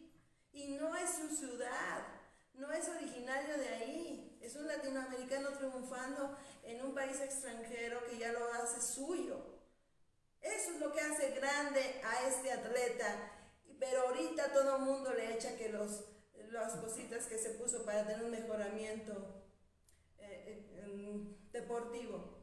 Y 0.52 0.76
no 0.76 0.96
es 0.96 1.10
su 1.10 1.36
ciudad, 1.36 2.13
no 2.54 2.72
es 2.72 2.88
originario 2.90 3.58
de 3.58 3.68
ahí, 3.68 4.38
es 4.42 4.56
un 4.56 4.68
latinoamericano 4.68 5.50
triunfando 5.58 6.38
en 6.64 6.84
un 6.84 6.94
país 6.94 7.20
extranjero 7.20 8.06
que 8.06 8.18
ya 8.18 8.32
lo 8.32 8.54
hace 8.54 8.82
suyo. 8.82 9.60
Eso 10.42 10.72
es 10.72 10.80
lo 10.80 10.92
que 10.92 11.00
hace 11.00 11.32
grande 11.32 12.02
a 12.04 12.28
este 12.28 12.52
atleta. 12.52 13.32
Pero 13.80 14.08
ahorita 14.08 14.52
todo 14.54 14.78
el 14.78 14.84
mundo 14.84 15.14
le 15.14 15.34
echa 15.34 15.56
que 15.58 15.70
los 15.70 16.04
las 16.54 16.74
cositas 16.76 17.26
que 17.26 17.38
se 17.38 17.50
puso 17.52 17.84
para 17.84 18.06
tener 18.06 18.24
un 18.24 18.32
mejoramiento 18.32 19.44
eh, 20.20 20.70
eh, 20.72 21.38
deportivo. 21.52 22.40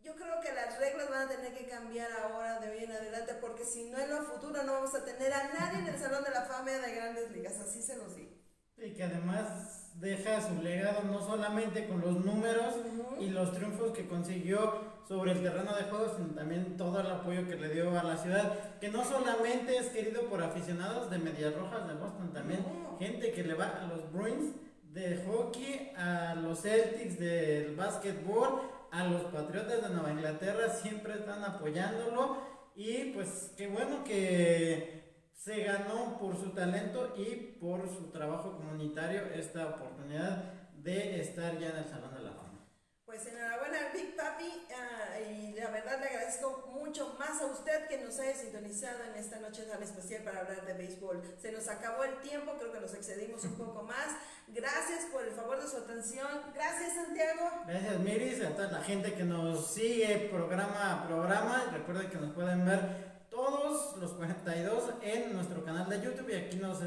Yo 0.00 0.14
creo 0.14 0.40
que 0.40 0.52
las 0.52 0.78
reglas 0.78 1.08
van 1.10 1.22
a 1.22 1.28
tener 1.28 1.54
que 1.54 1.66
cambiar 1.66 2.12
ahora 2.12 2.60
de 2.60 2.70
hoy 2.70 2.84
en 2.84 2.92
adelante 2.92 3.34
porque 3.34 3.64
si 3.64 3.90
no 3.90 3.98
en 3.98 4.10
lo 4.10 4.22
futuro 4.22 4.62
no 4.62 4.74
vamos 4.74 4.94
a 4.94 5.04
tener 5.04 5.32
a 5.32 5.52
nadie 5.54 5.80
en 5.80 5.86
el 5.88 5.98
Salón 5.98 6.24
de 6.24 6.30
la 6.30 6.42
Fama 6.42 6.70
de 6.70 6.94
Grandes 6.94 7.30
Ligas, 7.30 7.58
así 7.58 7.82
se 7.82 7.96
los 7.96 8.14
digo. 8.14 8.33
Y 8.76 8.90
que 8.90 9.04
además 9.04 9.92
deja 9.94 10.40
su 10.40 10.60
legado 10.62 11.02
no 11.04 11.20
solamente 11.20 11.86
con 11.86 12.00
los 12.00 12.24
números 12.24 12.74
y 13.20 13.30
los 13.30 13.52
triunfos 13.52 13.92
que 13.92 14.06
consiguió 14.06 14.94
sobre 15.06 15.32
el 15.32 15.42
terreno 15.42 15.74
de 15.74 15.84
juego, 15.84 16.12
sino 16.16 16.34
también 16.34 16.76
todo 16.76 17.00
el 17.00 17.06
apoyo 17.06 17.46
que 17.46 17.56
le 17.56 17.68
dio 17.68 17.98
a 17.98 18.02
la 18.02 18.16
ciudad, 18.16 18.78
que 18.80 18.88
no 18.88 19.04
solamente 19.04 19.76
es 19.76 19.88
querido 19.88 20.22
por 20.28 20.42
aficionados 20.42 21.10
de 21.10 21.18
Medias 21.18 21.54
Rojas 21.54 21.86
de 21.86 21.94
Boston, 21.94 22.32
también 22.32 22.64
gente 22.98 23.32
que 23.32 23.44
le 23.44 23.54
va 23.54 23.66
a 23.82 23.86
los 23.86 24.12
Bruins 24.12 24.54
de 24.92 25.24
hockey, 25.26 25.92
a 25.96 26.34
los 26.34 26.62
Celtics 26.62 27.18
del 27.18 27.76
básquetbol, 27.76 28.62
a 28.90 29.04
los 29.04 29.22
Patriotas 29.24 29.82
de 29.82 29.88
Nueva 29.94 30.12
Inglaterra, 30.12 30.70
siempre 30.70 31.14
están 31.14 31.42
apoyándolo. 31.44 32.38
Y 32.76 33.12
pues 33.12 33.52
qué 33.56 33.68
bueno 33.68 34.04
que 34.04 35.03
se 35.44 35.62
ganó 35.62 36.18
por 36.18 36.34
su 36.38 36.54
talento 36.54 37.12
y 37.18 37.58
por 37.60 37.86
su 37.86 38.10
trabajo 38.10 38.56
comunitario 38.56 39.26
esta 39.34 39.66
oportunidad 39.66 40.42
de 40.72 41.20
estar 41.20 41.58
ya 41.58 41.68
en 41.68 41.76
el 41.76 41.84
Salón 41.86 42.14
de 42.14 42.22
la 42.22 42.32
Fama. 42.32 42.66
Pues 43.04 43.26
enhorabuena 43.26 43.90
Big 43.92 44.16
Papi 44.16 44.44
uh, 44.48 45.30
y 45.30 45.52
la 45.52 45.68
verdad 45.68 46.00
le 46.00 46.06
agradezco 46.06 46.72
mucho 46.72 47.14
más 47.18 47.42
a 47.42 47.46
usted 47.46 47.86
que 47.88 47.98
nos 47.98 48.18
haya 48.20 48.34
sintonizado 48.34 49.04
en 49.04 49.16
esta 49.16 49.38
noche 49.38 49.64
tan 49.64 49.82
especial 49.82 50.22
para 50.22 50.40
hablar 50.40 50.64
de 50.64 50.72
béisbol. 50.72 51.22
Se 51.38 51.52
nos 51.52 51.68
acabó 51.68 52.04
el 52.04 52.18
tiempo, 52.22 52.54
creo 52.58 52.72
que 52.72 52.80
nos 52.80 52.94
excedimos 52.94 53.44
un 53.44 53.58
poco 53.58 53.82
más. 53.82 54.16
Gracias 54.48 55.04
por 55.12 55.24
el 55.24 55.32
favor 55.32 55.60
de 55.60 55.68
su 55.68 55.76
atención. 55.76 56.26
Gracias 56.54 56.94
Santiago. 56.94 57.50
Gracias 57.66 58.00
Miris, 58.00 58.42
a 58.42 58.56
toda 58.56 58.72
la 58.72 58.82
gente 58.82 59.12
que 59.12 59.24
nos 59.24 59.74
sigue 59.74 60.30
programa 60.32 61.02
a 61.02 61.06
programa. 61.06 61.70
Recuerden 61.70 62.08
que 62.08 62.16
nos 62.16 62.32
pueden 62.32 62.64
ver 62.64 63.13
todos 63.34 63.96
los 63.96 64.12
42 64.12 64.94
en 65.02 65.32
nuestro 65.34 65.64
canal 65.64 65.88
de 65.88 66.00
YouTube 66.00 66.30
y 66.30 66.36
aquí 66.36 66.56
nos 66.56 66.78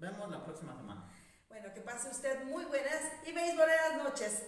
vemos 0.00 0.30
la 0.30 0.44
próxima 0.44 0.74
semana. 0.76 1.08
Bueno, 1.48 1.72
que 1.72 1.80
pase 1.80 2.10
usted 2.10 2.44
muy 2.44 2.64
buenas 2.64 3.00
y 3.24 3.32
beisboleras 3.32 4.02
noches. 4.02 4.42